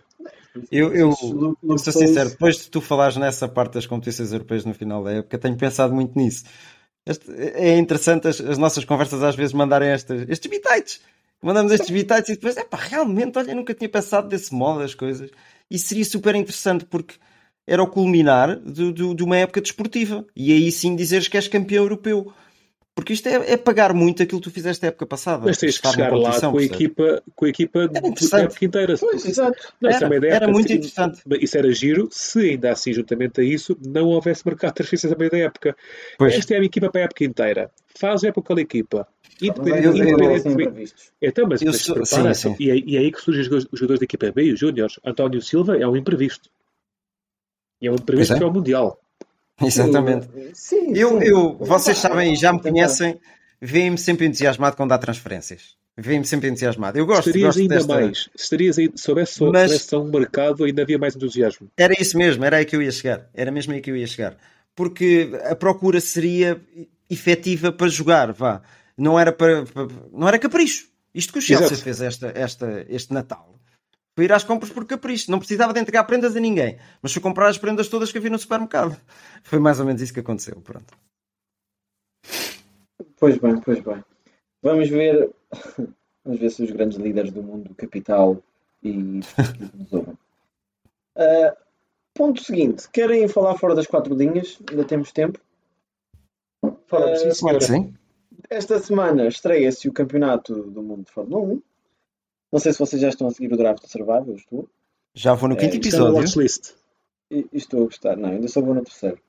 Eu, 0.72 0.94
eu 0.94 1.12
sou 1.14 1.94
sincero, 1.94 2.30
depois 2.30 2.58
de 2.58 2.70
tu 2.70 2.82
falares 2.82 3.18
nessa 3.18 3.48
parte 3.48 3.74
das 3.74 3.86
competições 3.86 4.32
europeias 4.32 4.66
no 4.66 4.74
final 4.74 5.04
da 5.04 5.14
época, 5.14 5.38
tenho 5.38 5.56
pensado 5.56 5.94
muito 5.94 6.18
nisso. 6.18 6.46
Este, 7.06 7.32
é 7.32 7.78
interessante 7.78 8.28
as, 8.28 8.42
as, 8.42 8.58
nossas 8.58 8.84
conversas 8.84 9.22
às 9.24 9.36
vezes 9.36 9.54
mandarem 9.54 9.90
estas, 9.90 10.28
estes 10.28 10.50
bitites. 10.50 11.02
Mandamos 11.42 11.72
estes 11.72 11.90
bitites 11.90 12.30
e 12.30 12.34
depois, 12.34 12.58
é 12.58 12.64
pá, 12.64 12.78
realmente, 12.78 13.38
olha, 13.38 13.54
nunca 13.54 13.74
tinha 13.74 13.88
pensado 13.88 14.28
desse 14.28 14.54
modo 14.54 14.82
as 14.82 14.96
coisas. 14.96 15.30
E 15.70 15.78
seria 15.78 16.04
super 16.04 16.36
interessante 16.36 16.84
porque 16.86 17.16
era 17.68 17.84
o 17.84 17.88
culminar 17.88 18.56
de, 18.56 18.94
de, 18.94 19.14
de, 19.14 19.24
uma 19.24 19.38
época 19.38 19.60
desportiva. 19.60 20.26
E 20.34 20.54
aí 20.54 20.72
sim 20.72 20.96
dizeres 20.96 21.28
que 21.28 21.36
és 21.36 21.48
campeão 21.48 21.84
europeu. 21.84 22.34
Porque 22.96 23.14
isto 23.14 23.28
é, 23.28 23.52
é 23.52 23.58
pagar 23.58 23.94
muito 23.94 24.24
aquilo 24.24 24.42
que 24.42 24.50
tu 24.50 24.52
fizeste 24.52 24.84
a 24.84 24.88
época 24.88 25.06
passada. 25.06 25.44
Mas 25.46 25.58
tens 25.58 25.78
que 25.78 25.88
chegar 25.88 26.12
lá 26.18 26.42
com 26.42 26.58
a, 26.58 26.64
equipa, 26.64 27.22
com 27.36 27.46
a 27.46 27.50
equipa 27.50 27.88
da 27.88 28.40
época 28.40 28.66
inteira. 28.66 28.96
Pois, 28.98 29.24
exato. 29.24 29.72
Não, 29.80 29.90
era, 29.92 30.16
era, 30.16 30.28
era 30.28 30.48
muito 30.48 30.74
interessante. 30.74 31.22
Isso 31.40 31.58
era 31.60 31.72
giro 31.72 32.08
se 32.10 32.40
ainda 32.40 32.72
assim, 32.72 32.92
juntamente 32.94 33.40
a 33.40 33.44
isso, 33.44 33.78
não 33.86 34.08
houvesse 34.08 34.44
mercado 34.44 34.72
de 34.72 34.76
transferências 34.78 35.12
a 35.14 35.16
meio 35.16 35.30
da 35.30 35.38
época. 35.38 35.78
Pois. 36.18 36.34
Esta 36.34 36.56
é 36.56 36.60
a 36.60 36.64
equipa 36.64 36.90
para 36.90 37.02
a 37.02 37.04
época 37.04 37.24
inteira. 37.24 37.70
Faz 38.00 38.24
a 38.24 38.30
época 38.30 38.56
da 38.56 38.62
equipa. 38.62 39.08
Independentemente. 39.40 40.96
Então, 41.22 41.48
mas, 41.48 41.62
mas 41.62 42.38
sim. 42.40 42.56
E, 42.60 42.72
é, 42.72 42.78
e 42.78 42.96
é 42.96 43.00
aí 43.00 43.12
que 43.12 43.22
surgem 43.22 43.44
os 43.44 43.68
jogadores 43.74 44.00
da 44.00 44.06
equipa 44.06 44.32
B 44.32 44.46
e 44.46 44.54
os 44.54 44.60
Júniores. 44.60 45.00
António 45.06 45.40
Silva 45.40 45.78
é 45.78 45.88
um 45.88 45.96
imprevisto. 45.96 46.50
E 47.82 47.88
é 47.88 47.92
imprevisto 47.92 48.34
é. 48.34 48.38
que 48.38 48.44
é 48.44 48.48
o 48.48 48.52
Mundial. 48.52 49.00
Exatamente. 49.62 50.28
Sim, 50.54 50.94
eu, 50.96 51.22
eu, 51.22 51.58
vocês 51.58 51.98
sabem, 51.98 52.36
já 52.36 52.54
me 52.54 52.62
conhecem, 52.62 53.20
veem-me 53.62 53.98
sempre 53.98 54.28
entusiasmado 54.28 54.76
quando 54.76 54.92
há 54.92 54.98
transferências. 54.98 55.76
Veem-me 56.00 56.26
sempre 56.26 56.48
entusiasmado. 56.48 56.98
Eu 56.98 57.08
gosto, 57.08 57.30
Estarias 57.30 57.48
gosto 57.48 57.60
ainda 57.62 57.76
desta... 57.76 57.94
mais. 57.94 58.30
Estarias 58.36 58.78
aí, 58.78 58.92
se 58.96 59.10
houvesse, 59.10 59.44
Mas... 59.44 59.94
um 59.94 60.04
mercado, 60.04 60.64
ainda 60.64 60.84
havia 60.84 61.00
mais 61.00 61.16
entusiasmo. 61.16 61.68
Era 61.76 62.00
isso 62.00 62.16
mesmo, 62.16 62.46
era 62.46 62.58
aí 62.58 62.66
que 62.66 62.76
eu 62.76 62.82
ia 62.84 62.92
chegar. 62.92 63.28
Era 63.34 63.52
mesmo 63.52 63.74
aí 63.74 63.82
que 63.82 63.90
eu 63.90 63.98
ia 63.98 64.06
chegar. 64.06 64.38
Porque 64.76 65.32
a 65.50 65.56
procura 65.56 66.00
seria 66.00 66.62
efetiva 67.10 67.72
para 67.72 67.88
jogar, 67.88 68.32
vá. 68.32 68.62
Não 68.96 69.20
era 69.20 69.32
para, 69.32 69.66
para 69.66 69.88
não 70.14 70.28
era 70.28 70.38
capricho. 70.38 70.88
Isto 71.16 71.34
que 71.34 71.40
o 71.40 71.42
Chelsea 71.42 71.66
Exato. 71.66 71.82
fez 71.82 72.02
esta, 72.02 72.32
esta, 72.36 72.86
este 72.90 73.12
Natal 73.12 73.57
para 74.18 74.24
ir 74.26 74.34
às 74.34 74.44
compras 74.44 74.72
por 74.72 74.84
capricho. 74.84 75.30
Não 75.30 75.38
precisava 75.38 75.72
de 75.72 75.80
entregar 75.80 76.04
prendas 76.06 76.36
a 76.36 76.40
ninguém, 76.40 76.80
mas 77.04 77.14
foi 77.14 77.22
comprar 77.22 77.50
as 77.50 77.58
prendas 77.60 77.88
todas 77.88 78.12
que 78.12 78.18
havia 78.18 78.32
no 78.32 78.40
supermercado. 78.40 79.00
Foi 79.44 79.60
mais 79.60 79.80
ou 79.80 79.86
menos 79.86 80.02
isso 80.02 80.12
que 80.12 80.22
aconteceu. 80.22 80.60
Pronto. 80.60 80.98
Pois 83.20 83.38
bem, 83.38 83.62
pois 83.62 83.80
bem. 83.80 84.04
Vamos 84.64 84.90
ver, 84.90 85.30
vamos 86.26 86.40
ver 86.40 86.50
se 86.50 86.64
os 86.64 86.72
grandes 86.72 86.98
líderes 86.98 87.32
do 87.32 87.44
mundo 87.44 87.76
capital 87.76 88.42
e 88.82 88.92
nos 88.92 89.94
ouvem. 89.94 90.18
Uh, 91.16 91.56
ponto 92.16 92.44
seguinte: 92.44 92.90
querem 92.90 93.28
falar 93.28 93.56
fora 93.60 93.76
das 93.76 93.86
quatro 93.86 94.16
linhas? 94.16 94.58
Ainda 94.68 94.84
temos 94.84 95.12
tempo. 95.12 95.40
Falamos, 96.88 97.22
uh, 97.22 97.36
sim, 97.36 97.60
sim. 97.60 97.94
Esta 98.50 98.80
semana 98.80 99.28
estreia-se 99.28 99.88
o 99.88 99.94
Campeonato 99.94 100.64
do 100.64 100.82
Mundo 100.82 101.06
de 101.06 101.12
Fórmula 101.12 101.54
1. 101.54 101.62
Não 102.52 102.60
sei 102.60 102.74
se 102.74 102.80
vocês 102.80 103.02
já 103.02 103.10
estão 103.10 103.28
a 103.28 103.32
seguir 103.32 103.54
o 103.54 103.58
Draft 103.58 103.86
Survival, 103.86 104.26
eu 104.28 104.36
estou. 104.36 104.70
Já 105.14 105.34
vou 105.34 105.50
no 105.50 105.58
quinto 105.58 105.76
é, 105.76 105.78
episódio. 105.78 106.24
E, 107.30 107.46
e 107.52 107.58
estou 107.58 107.82
a 107.82 107.86
gostar, 107.86 108.16
não, 108.16 108.30
ainda 108.30 108.48
só 108.48 108.62
vou 108.62 108.74
no 108.74 108.84
terceiro. 108.84 109.20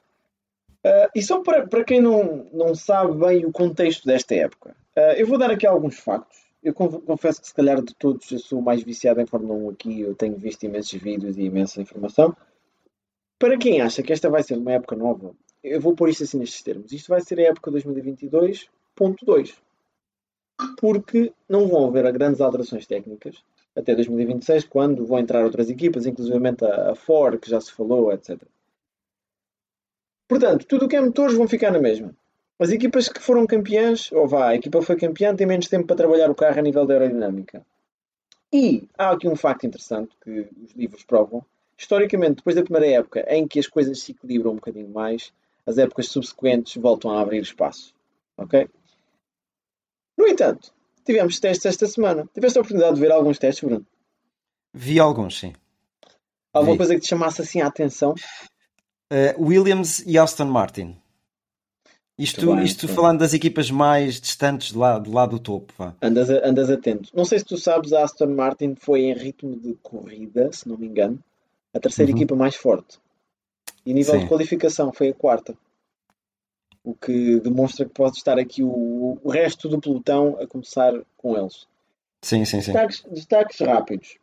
Uh, 0.84 1.10
e 1.14 1.22
só 1.22 1.42
para, 1.42 1.66
para 1.66 1.82
quem 1.82 2.00
não, 2.00 2.46
não 2.52 2.74
sabe 2.74 3.18
bem 3.18 3.44
o 3.44 3.50
contexto 3.50 4.06
desta 4.06 4.34
época, 4.34 4.76
uh, 4.96 5.12
eu 5.16 5.26
vou 5.26 5.36
dar 5.36 5.50
aqui 5.50 5.66
alguns 5.66 5.98
factos. 5.98 6.38
Eu 6.62 6.74
confesso 6.74 7.40
que, 7.40 7.46
se 7.46 7.54
calhar, 7.54 7.80
de 7.82 7.94
todos, 7.94 8.30
eu 8.30 8.38
sou 8.38 8.60
mais 8.60 8.82
viciado 8.82 9.20
em 9.20 9.26
Fórmula 9.26 9.54
1 9.54 9.70
aqui. 9.70 10.00
Eu 10.00 10.14
tenho 10.14 10.36
visto 10.36 10.64
imensos 10.64 11.00
vídeos 11.00 11.38
e 11.38 11.42
imensa 11.42 11.80
informação. 11.80 12.36
Para 13.38 13.56
quem 13.56 13.80
acha 13.80 14.02
que 14.02 14.12
esta 14.12 14.28
vai 14.28 14.42
ser 14.42 14.58
uma 14.58 14.72
época 14.72 14.96
nova, 14.96 15.34
eu 15.62 15.80
vou 15.80 15.94
pôr 15.94 16.08
isto 16.08 16.24
assim 16.24 16.38
nestes 16.38 16.62
termos. 16.62 16.92
Isto 16.92 17.08
vai 17.08 17.20
ser 17.20 17.38
a 17.38 17.44
época 17.44 17.70
2022.2 17.70 19.56
porque 20.78 21.32
não 21.48 21.66
vão 21.68 21.86
haver 21.86 22.10
grandes 22.12 22.40
alterações 22.40 22.86
técnicas 22.86 23.42
até 23.76 23.94
2026, 23.94 24.64
quando 24.64 25.06
vão 25.06 25.18
entrar 25.18 25.44
outras 25.44 25.70
equipas, 25.70 26.04
inclusive 26.04 26.38
a, 26.90 26.94
Ford, 26.94 27.38
que 27.38 27.48
já 27.48 27.60
se 27.60 27.72
falou, 27.72 28.12
etc. 28.12 28.40
Portanto, 30.26 30.66
tudo 30.66 30.86
o 30.86 30.88
que 30.88 30.96
é 30.96 31.00
motores 31.00 31.36
vão 31.36 31.46
ficar 31.46 31.70
na 31.70 31.78
mesma. 31.78 32.14
As 32.58 32.70
equipas 32.70 33.08
que 33.08 33.20
foram 33.20 33.46
campeãs, 33.46 34.10
ou 34.10 34.26
vá, 34.26 34.48
a 34.48 34.56
equipa 34.56 34.82
foi 34.82 34.96
campeã, 34.96 35.34
tem 35.34 35.46
menos 35.46 35.68
tempo 35.68 35.86
para 35.86 35.96
trabalhar 35.96 36.28
o 36.28 36.34
carro 36.34 36.58
a 36.58 36.62
nível 36.62 36.84
da 36.84 36.94
aerodinâmica. 36.94 37.64
E 38.52 38.88
há 38.98 39.10
aqui 39.10 39.28
um 39.28 39.36
facto 39.36 39.64
interessante 39.64 40.10
que 40.22 40.48
os 40.64 40.72
livros 40.74 41.04
provam. 41.04 41.44
Historicamente, 41.76 42.36
depois 42.36 42.56
da 42.56 42.62
primeira 42.62 42.88
época 42.88 43.24
em 43.28 43.46
que 43.46 43.60
as 43.60 43.68
coisas 43.68 44.00
se 44.00 44.10
equilibram 44.10 44.52
um 44.52 44.56
bocadinho 44.56 44.88
mais, 44.88 45.32
as 45.64 45.78
épocas 45.78 46.08
subsequentes 46.08 46.76
voltam 46.82 47.12
a 47.12 47.20
abrir 47.20 47.40
espaço. 47.40 47.94
Ok? 48.36 48.68
No 50.18 50.26
entanto, 50.26 50.72
tivemos 51.04 51.38
testes 51.38 51.66
esta 51.66 51.86
semana. 51.86 52.28
Tiveste 52.34 52.58
a 52.58 52.60
oportunidade 52.60 52.96
de 52.96 53.00
ver 53.00 53.12
alguns 53.12 53.38
testes, 53.38 53.62
Bruno? 53.62 53.86
Vi 54.74 54.98
alguns, 54.98 55.38
sim. 55.38 55.52
Alguma 56.52 56.72
Vi. 56.72 56.78
coisa 56.78 56.94
que 56.96 57.00
te 57.00 57.08
chamasse 57.08 57.40
assim 57.40 57.60
a 57.60 57.68
atenção? 57.68 58.14
Uh, 59.12 59.40
Williams 59.40 60.00
e 60.00 60.18
Aston 60.18 60.46
Martin. 60.46 60.96
Isto, 62.18 62.52
bem, 62.52 62.64
isto 62.64 62.88
falando 62.88 63.20
das 63.20 63.32
equipas 63.32 63.70
mais 63.70 64.20
distantes 64.20 64.72
de 64.72 64.76
lá, 64.76 64.98
de 64.98 65.08
lá 65.08 65.24
do 65.24 65.38
topo. 65.38 65.72
Vá. 65.78 65.94
Andas, 66.02 66.28
andas 66.28 66.68
atento. 66.68 67.10
Não 67.14 67.24
sei 67.24 67.38
se 67.38 67.44
tu 67.44 67.56
sabes, 67.56 67.92
a 67.92 68.02
Aston 68.02 68.34
Martin 68.34 68.74
foi 68.74 69.02
em 69.02 69.14
ritmo 69.14 69.54
de 69.54 69.74
corrida, 69.74 70.50
se 70.52 70.68
não 70.68 70.76
me 70.76 70.88
engano, 70.88 71.22
a 71.72 71.78
terceira 71.78 72.10
uhum. 72.10 72.18
equipa 72.18 72.34
mais 72.34 72.56
forte. 72.56 72.98
E 73.86 73.94
nível 73.94 74.14
Sim. 74.14 74.20
de 74.22 74.26
qualificação 74.26 74.92
foi 74.92 75.10
a 75.10 75.14
quarta 75.14 75.56
o 76.88 76.94
que 76.94 77.38
demonstra 77.40 77.84
que 77.84 77.92
pode 77.92 78.16
estar 78.16 78.38
aqui 78.38 78.62
o, 78.62 79.18
o 79.22 79.30
resto 79.30 79.68
do 79.68 79.78
pelotão 79.78 80.38
a 80.40 80.46
começar 80.46 80.94
com 81.18 81.36
eles. 81.36 81.66
Sim, 82.22 82.46
sim, 82.46 82.62
sim. 82.62 82.72
Destaques, 82.72 83.04
destaques 83.10 83.60
rápidos 83.60 84.16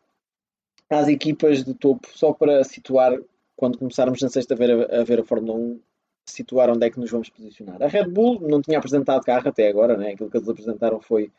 às 0.90 1.08
equipas 1.08 1.64
de 1.64 1.76
topo, 1.76 2.08
só 2.12 2.34
para 2.34 2.64
situar, 2.64 3.16
quando 3.56 3.78
começarmos 3.78 4.20
na 4.20 4.30
sexta-feira 4.30 5.00
a 5.00 5.04
ver 5.04 5.20
a 5.20 5.24
Fórmula 5.24 5.54
1, 5.60 5.80
situar 6.26 6.72
onde 6.72 6.88
é 6.88 6.90
que 6.90 7.00
nos 7.00 7.12
vamos 7.12 7.30
posicionar. 7.30 7.82
A 7.84 7.88
Red 7.88 8.08
Bull 8.08 8.42
não 8.42 8.60
tinha 8.64 8.80
apresentado 8.80 9.24
carro 9.24 9.48
até 9.48 9.68
agora, 9.68 9.96
né? 9.96 10.14
aquilo 10.14 10.32
que 10.32 10.38
eles 10.38 10.50
apresentaram 10.50 11.00
foi, 11.00 11.32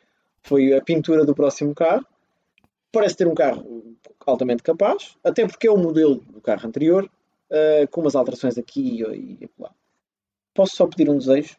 foi 0.45 0.75
a 0.75 0.81
pintura 0.81 1.25
do 1.25 1.35
próximo 1.35 1.75
carro. 1.75 2.07
Parece 2.93 3.17
ter 3.17 3.27
um 3.27 3.35
carro 3.35 3.97
altamente 4.25 4.63
capaz, 4.63 5.17
até 5.25 5.45
porque 5.45 5.67
é 5.67 5.71
o 5.73 5.77
modelo 5.77 6.17
do 6.17 6.41
carro 6.41 6.69
anterior, 6.69 7.11
uh, 7.51 7.89
com 7.91 8.01
umas 8.01 8.15
alterações 8.15 8.57
aqui 8.57 9.03
e, 9.03 9.45
e 9.45 9.51
lá. 9.59 9.73
Posso 10.57 10.75
só 10.75 10.87
pedir 10.87 11.11
um 11.11 11.19
desejo? 11.19 11.57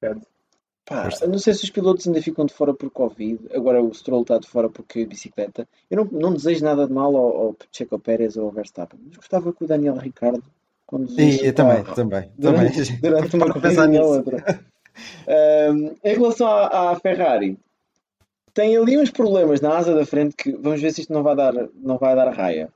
Pede. 0.00 0.22
Pá, 0.84 1.08
não 1.28 1.38
sei 1.38 1.54
se 1.54 1.64
os 1.64 1.70
pilotos 1.70 2.06
ainda 2.06 2.20
ficam 2.20 2.44
de 2.44 2.52
fora 2.52 2.74
por 2.74 2.90
Covid. 2.90 3.38
Agora 3.54 3.80
o 3.80 3.94
Stroll 3.94 4.22
está 4.22 4.38
de 4.38 4.48
fora 4.48 4.68
porque 4.68 5.06
bicicleta. 5.06 5.68
Eu 5.88 5.98
não, 5.98 6.04
não 6.20 6.32
desejo 6.34 6.64
nada 6.64 6.86
de 6.86 6.92
mal 6.92 7.14
ao, 7.16 7.36
ao 7.36 7.56
Checo 7.70 7.98
Pérez 7.98 8.36
ou 8.36 8.46
ao 8.46 8.50
Verstappen. 8.50 8.98
Mas 9.06 9.16
gostava 9.16 9.52
que 9.52 9.62
o 9.62 9.66
Daniel 9.66 9.96
Ricardo 9.96 10.42
conduzisse. 10.84 11.44
eu 11.46 11.54
também, 11.54 11.84
também. 11.84 12.30
Durante, 12.36 12.84
também. 12.84 12.98
durante 13.00 13.36
uma 13.36 13.52
corrida 13.52 13.94
e 13.94 13.98
outra. 14.00 14.60
um, 15.72 15.96
em 16.02 16.14
relação 16.14 16.48
à, 16.48 16.90
à, 16.90 16.96
Ferrari, 17.00 17.56
tem 18.52 18.76
ali 18.76 18.98
uns 18.98 19.10
problemas 19.10 19.60
na 19.60 19.76
asa 19.76 19.94
da 19.94 20.04
frente 20.04 20.34
que 20.34 20.52
vamos 20.52 20.80
ver 20.80 20.92
se 20.92 21.02
isto 21.02 21.12
não 21.12 21.22
vai 21.22 21.36
dar, 21.36 21.54
não 21.76 21.96
vai 21.96 22.16
dar 22.16 22.28
raia. 22.32 22.68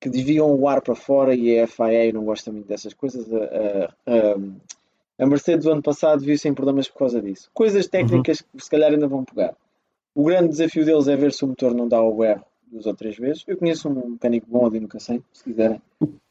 Que 0.00 0.10
desviam 0.10 0.54
o 0.54 0.68
ar 0.68 0.82
para 0.82 0.94
fora 0.94 1.34
e 1.34 1.58
a 1.58 1.66
FIA 1.66 2.12
não 2.12 2.24
gosta 2.24 2.52
muito 2.52 2.68
dessas 2.68 2.92
coisas. 2.92 3.26
A, 3.32 3.92
a, 4.06 4.34
A 4.34 4.36
Mercedes 5.26 5.64
do 5.64 5.72
ano 5.72 5.82
passado 5.82 6.20
viu 6.20 6.38
sem 6.38 6.54
problemas 6.54 6.88
por 6.88 6.98
causa 6.98 7.20
disso. 7.20 7.50
Coisas 7.52 7.86
técnicas 7.86 8.40
que 8.40 8.62
se 8.62 8.70
calhar 8.70 8.92
ainda 8.92 9.08
vão 9.08 9.24
pegar. 9.24 9.54
O 10.14 10.24
grande 10.24 10.48
desafio 10.48 10.84
deles 10.84 11.08
é 11.08 11.16
ver 11.16 11.32
se 11.32 11.44
o 11.44 11.48
motor 11.48 11.74
não 11.74 11.88
dá 11.88 12.00
o 12.00 12.24
erro 12.24 12.44
duas 12.70 12.86
ou 12.86 12.94
três 12.94 13.16
vezes. 13.16 13.44
Eu 13.46 13.56
conheço 13.56 13.88
um 13.88 14.10
mecânico 14.10 14.46
bom 14.48 14.66
ali 14.66 14.80
no 14.80 14.88
Cacém, 14.88 15.22
se 15.32 15.44
quiserem. 15.44 15.80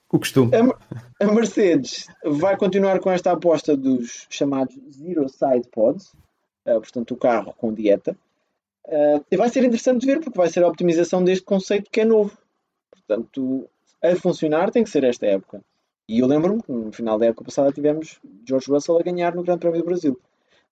O 0.10 0.20
costume. 0.20 0.52
A, 0.56 1.26
a 1.26 1.34
Mercedes 1.34 2.08
vai 2.24 2.56
continuar 2.56 3.00
com 3.00 3.12
esta 3.12 3.32
aposta 3.32 3.76
dos 3.76 4.26
chamados 4.30 4.76
Zero 4.90 5.28
Side 5.28 5.68
Pods, 5.72 6.14
uh, 6.66 6.80
portanto, 6.80 7.12
o 7.12 7.18
carro 7.18 7.54
com 7.58 7.74
dieta. 7.74 8.16
Uh, 8.86 9.24
e 9.30 9.36
vai 9.36 9.50
ser 9.50 9.66
interessante 9.66 10.06
ver 10.06 10.22
porque 10.22 10.38
vai 10.38 10.50
ser 10.50 10.64
a 10.64 10.68
optimização 10.68 11.24
deste 11.24 11.44
conceito 11.44 11.92
que 11.92 12.02
é 12.02 12.06
novo. 12.06 12.38
Portanto, 12.90 13.70
a 14.02 14.16
funcionar 14.16 14.72
tem 14.72 14.84
que 14.84 14.90
ser 14.90 15.04
esta 15.04 15.26
época. 15.26 15.62
E 16.08 16.20
eu 16.20 16.28
lembro-me 16.28 16.62
que 16.62 16.72
no 16.72 16.92
final 16.92 17.20
da 17.20 17.26
época 17.26 17.46
passada 17.46 17.72
tivemos 17.72 18.20
George 18.48 18.72
Russell 18.72 18.98
a 18.98 19.04
ganhar 19.04 19.36
no 19.36 19.44
Grande 19.44 19.60
Prémio 19.60 19.80
do 19.82 19.86
Brasil. 19.86 20.20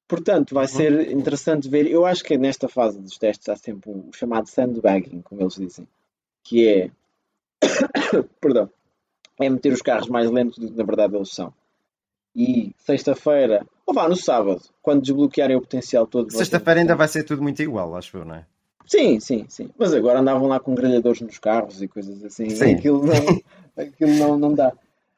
Portanto, 0.08 0.54
vai 0.54 0.68
ser 0.68 1.12
interessante 1.12 1.68
ver. 1.68 1.88
Eu 1.88 2.06
acho 2.06 2.24
que 2.24 2.38
nesta 2.38 2.70
fase 2.70 3.00
dos 3.00 3.18
testes 3.18 3.50
há 3.50 3.56
sempre 3.56 3.90
o 3.90 4.14
chamado 4.14 4.48
sandbagging, 4.48 5.22
como 5.22 5.42
eles 5.42 5.56
dizem, 5.56 5.88
que 6.44 6.68
é. 6.68 6.92
Perdão. 8.40 8.70
É 9.40 9.50
meter 9.50 9.74
os 9.74 9.82
carros 9.82 10.08
mais 10.08 10.32
lentos 10.32 10.58
do 10.58 10.68
que 10.68 10.78
na 10.78 10.84
verdade 10.84 11.16
eles 11.16 11.34
são. 11.34 11.54
E 12.34 12.74
sexta-feira, 12.78 13.66
ou 13.86 13.94
vá 13.94 14.08
no 14.08 14.16
sábado, 14.16 14.62
quando 14.82 15.02
desbloquearem 15.02 15.58
o 15.58 15.62
potencial 15.62 16.08
todo. 16.08 16.32
Sexta-feira 16.32 16.80
ainda 16.82 16.96
vai 16.96 17.08
ser 17.08 17.24
tudo 17.24 17.42
muito 17.42 17.62
igual, 17.62 17.96
acho 17.96 18.18
eu, 18.18 18.26
não 18.26 18.36
é? 18.36 18.46
Sim, 18.86 19.20
sim, 19.20 19.46
sim. 19.50 19.70
Mas 19.78 19.94
agora 19.94 20.20
andavam 20.20 20.48
lá 20.48 20.60
com 20.60 20.76
grelhadores 20.76 21.22
nos 21.22 21.40
carros 21.40 21.82
e 21.82 21.88
coisas 21.88 22.24
assim. 22.24 22.50
Sim. 22.52 22.76
Aquilo 22.76 23.06
não, 23.06 23.14
aquilo 23.76 24.12
não, 24.12 24.38
não 24.38 24.54
dá. 24.54 24.72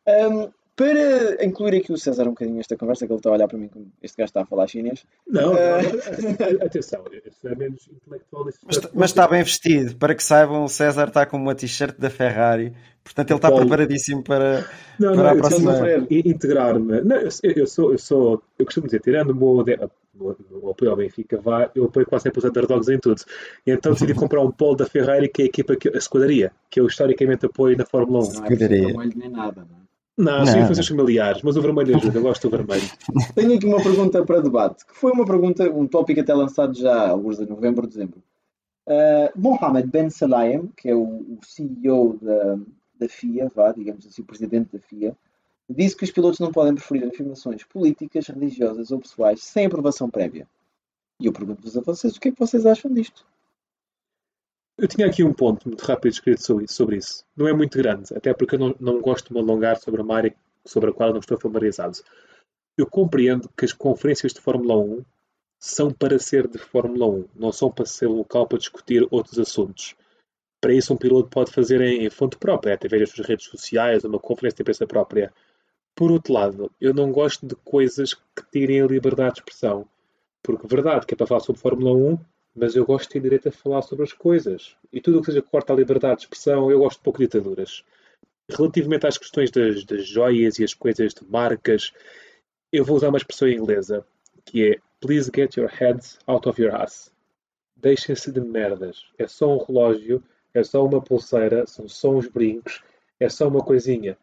Um, 0.07 0.49
para 0.77 1.43
incluir 1.43 1.75
aqui 1.75 1.91
o 1.91 1.97
César 1.97 2.25
um 2.27 2.29
bocadinho 2.29 2.57
nesta 2.57 2.77
conversa, 2.77 3.07
que 3.07 3.11
ele 3.11 3.17
está 3.17 3.31
a 3.31 3.33
olhar 3.33 3.47
para 3.47 3.57
mim 3.57 3.67
como 3.67 3.91
este 3.99 4.15
gajo 4.15 4.29
está 4.29 4.41
a 4.43 4.45
falar 4.45 4.67
chinês. 4.67 5.03
Não, 5.27 5.53
uh... 5.53 5.57
atenção, 6.63 7.03
isso 7.25 7.47
é 7.47 7.55
menos 7.55 7.89
intelectual. 7.91 8.45
Mas, 8.45 8.79
mas, 8.93 9.09
está 9.09 9.27
bem 9.27 9.41
vestido, 9.41 9.95
para 9.95 10.13
que 10.13 10.23
saibam, 10.23 10.63
o 10.63 10.69
César 10.69 11.07
está 11.07 11.25
com 11.25 11.35
uma 11.35 11.55
t-shirt 11.55 11.97
da 11.97 12.11
Ferrari, 12.11 12.73
portanto 13.03 13.31
ele 13.31 13.37
está 13.37 13.49
Paulo. 13.49 13.65
preparadíssimo 13.65 14.23
para, 14.23 14.69
não, 14.99 15.15
para 15.15 15.23
não, 15.23 15.29
a 15.31 15.35
próxima. 15.35 15.73
Integrar-me. 16.11 17.01
Não, 17.01 17.15
eu, 17.15 17.31
eu, 17.55 17.65
sou, 17.65 17.91
eu 17.91 17.97
sou, 17.97 18.43
eu 18.59 18.63
costumo 18.65 18.85
dizer, 18.85 19.01
tirando 19.01 19.31
o 19.31 19.35
meu, 19.35 20.69
apoio 20.69 20.91
ao 20.91 20.97
Benfica, 20.97 21.41
vá, 21.41 21.71
eu 21.73 21.85
apoio 21.85 22.05
quase 22.05 22.23
sempre 22.23 22.37
os 22.37 22.45
underdogs 22.45 22.87
em 22.87 22.99
tudo. 22.99 23.23
E 23.65 23.71
então 23.71 23.93
decidi 23.93 24.13
comprar 24.15 24.43
um 24.43 24.51
polo 24.51 24.75
da 24.75 24.85
Ferrari, 24.85 25.27
que 25.27 25.41
é 25.41 25.45
a 25.45 25.47
equipa, 25.47 25.75
que, 25.75 25.89
a 25.89 25.97
escuderia, 25.97 26.51
que 26.69 26.79
eu 26.79 26.85
historicamente 26.85 27.47
apoio 27.47 27.75
na 27.75 27.83
Fórmula 27.83 28.23
1. 28.23 28.31
Não 28.93 29.01
é 29.01 29.09
nem 29.15 29.29
nada, 29.31 29.65
não 29.67 29.75
é? 29.83 29.86
Não, 30.17 30.45
são 30.47 30.59
influências 30.59 30.87
familiares, 30.87 31.43
mas 31.43 31.55
o 31.55 31.61
vermelho 31.61 31.95
ajuda, 31.95 32.17
eu 32.17 32.23
gosto 32.23 32.49
do 32.49 32.57
vermelho. 32.57 32.89
Tenho 33.35 33.55
aqui 33.55 33.67
uma 33.67 33.81
pergunta 33.81 34.25
para 34.25 34.41
debate, 34.41 34.83
que 34.85 34.95
foi 34.95 35.11
uma 35.11 35.25
pergunta, 35.25 35.69
um 35.69 35.85
tópico 35.85 36.19
até 36.19 36.33
lançado 36.33 36.73
já 36.73 37.09
alguns 37.09 37.37
de 37.37 37.45
novembro, 37.45 37.85
dezembro. 37.85 38.23
Uh, 38.87 39.29
Mohamed 39.35 39.87
Ben 39.89 40.09
Salayem, 40.09 40.71
que 40.75 40.89
é 40.89 40.95
o, 40.95 41.03
o 41.03 41.39
CEO 41.43 42.17
da, 42.19 42.57
da 42.99 43.07
FIA, 43.07 43.51
vá, 43.53 43.71
digamos 43.71 44.07
assim, 44.07 44.23
o 44.23 44.25
presidente 44.25 44.71
da 44.73 44.79
FIA, 44.79 45.15
disse 45.69 45.95
que 45.95 46.03
os 46.03 46.11
pilotos 46.11 46.39
não 46.39 46.51
podem 46.51 46.73
preferir 46.73 47.07
afirmações 47.07 47.63
políticas, 47.63 48.27
religiosas 48.27 48.89
ou 48.91 48.99
pessoais 48.99 49.43
sem 49.43 49.67
aprovação 49.67 50.09
prévia. 50.09 50.47
E 51.19 51.27
eu 51.27 51.33
pergunto-vos 51.33 51.77
a 51.77 51.81
vocês, 51.81 52.15
o 52.15 52.19
que 52.19 52.29
é 52.29 52.31
que 52.31 52.39
vocês 52.39 52.65
acham 52.65 52.91
disto? 52.91 53.25
Eu 54.77 54.87
tinha 54.87 55.07
aqui 55.07 55.23
um 55.23 55.33
ponto 55.33 55.67
muito 55.67 55.81
rápido 55.81 56.11
escrito 56.11 56.67
sobre 56.67 56.97
isso. 56.97 57.25
Não 57.35 57.47
é 57.47 57.53
muito 57.53 57.75
grande, 57.77 58.13
até 58.15 58.31
porque 58.31 58.53
eu 58.53 58.59
não, 58.59 58.75
não 58.79 59.01
gosto 59.01 59.29
de 59.29 59.33
me 59.33 59.39
alongar 59.39 59.77
sobre 59.77 60.01
uma 60.01 60.15
área 60.15 60.35
sobre 60.63 60.91
a 60.91 60.93
qual 60.93 61.11
não 61.11 61.19
estou 61.19 61.39
familiarizado. 61.39 61.97
Eu 62.77 62.85
compreendo 62.85 63.49
que 63.57 63.65
as 63.65 63.73
conferências 63.73 64.33
de 64.33 64.39
Fórmula 64.39 64.77
1 64.77 65.03
são 65.59 65.91
para 65.91 66.19
ser 66.19 66.47
de 66.47 66.59
Fórmula 66.59 67.07
1, 67.07 67.25
não 67.35 67.51
são 67.51 67.71
para 67.71 67.85
ser 67.85 68.05
local 68.05 68.45
para 68.45 68.59
discutir 68.59 69.07
outros 69.09 69.39
assuntos. 69.39 69.95
Para 70.61 70.73
isso, 70.73 70.93
um 70.93 70.97
piloto 70.97 71.29
pode 71.29 71.51
fazer 71.51 71.81
em 71.81 72.07
fonte 72.11 72.37
própria, 72.37 72.75
através 72.75 73.01
das 73.01 73.11
suas 73.11 73.27
redes 73.27 73.47
sociais, 73.47 74.03
uma 74.03 74.19
conferência 74.19 74.57
de 74.57 74.61
imprensa 74.61 74.85
própria. 74.85 75.33
Por 75.95 76.11
outro 76.11 76.33
lado, 76.33 76.71
eu 76.79 76.93
não 76.93 77.11
gosto 77.11 77.47
de 77.47 77.55
coisas 77.55 78.13
que 78.13 78.45
tirem 78.51 78.81
a 78.81 78.87
liberdade 78.87 79.35
de 79.35 79.39
expressão. 79.39 79.87
Porque, 80.43 80.67
verdade, 80.67 81.07
que 81.07 81.15
é 81.15 81.17
para 81.17 81.25
falar 81.25 81.39
sobre 81.39 81.61
Fórmula 81.61 81.93
1, 81.93 82.19
mas 82.57 82.75
eu 82.75 82.85
gosto 82.85 83.07
de 83.07 83.13
ter 83.13 83.19
direito 83.21 83.49
a 83.49 83.51
falar 83.51 83.83
sobre 83.83 84.03
as 84.03 84.11
coisas. 84.11 84.75
E 84.91 84.99
tudo 84.99 85.19
o 85.19 85.21
que 85.21 85.27
seja 85.27 85.41
que 85.43 85.49
corta 85.49 85.71
a 85.71 85.75
liberdade 85.75 86.17
de 86.17 86.21
expressão, 86.23 86.71
eu 86.71 86.79
gosto 86.79 86.97
de 86.97 87.03
pouco 87.03 87.19
de 87.19 87.25
ditaduras. 87.25 87.83
Relativamente 88.49 89.05
às 89.05 89.17
questões 89.17 89.51
das, 89.51 89.85
das 89.85 90.07
joias 90.07 90.57
e 90.57 90.63
as 90.63 90.73
coisas 90.73 91.13
de 91.13 91.23
marcas, 91.29 91.93
eu 92.71 92.83
vou 92.83 92.97
usar 92.97 93.09
uma 93.09 93.17
expressão 93.17 93.47
inglesa, 93.47 94.05
que 94.43 94.71
é 94.71 94.79
Please 94.99 95.29
get 95.33 95.55
your 95.55 95.69
heads 95.69 96.17
out 96.25 96.49
of 96.49 96.59
your 96.59 96.73
ass. 96.73 97.11
Deixem-se 97.75 98.31
de 98.31 98.41
merdas. 98.41 99.05
É 99.19 99.27
só 99.27 99.55
um 99.55 99.63
relógio, 99.63 100.23
é 100.51 100.63
só 100.63 100.83
uma 100.83 100.99
pulseira, 100.99 101.67
são 101.67 101.87
só 101.87 102.09
uns 102.09 102.27
brincos, 102.27 102.81
é 103.19 103.29
só 103.29 103.47
uma 103.47 103.63
coisinha. 103.63 104.17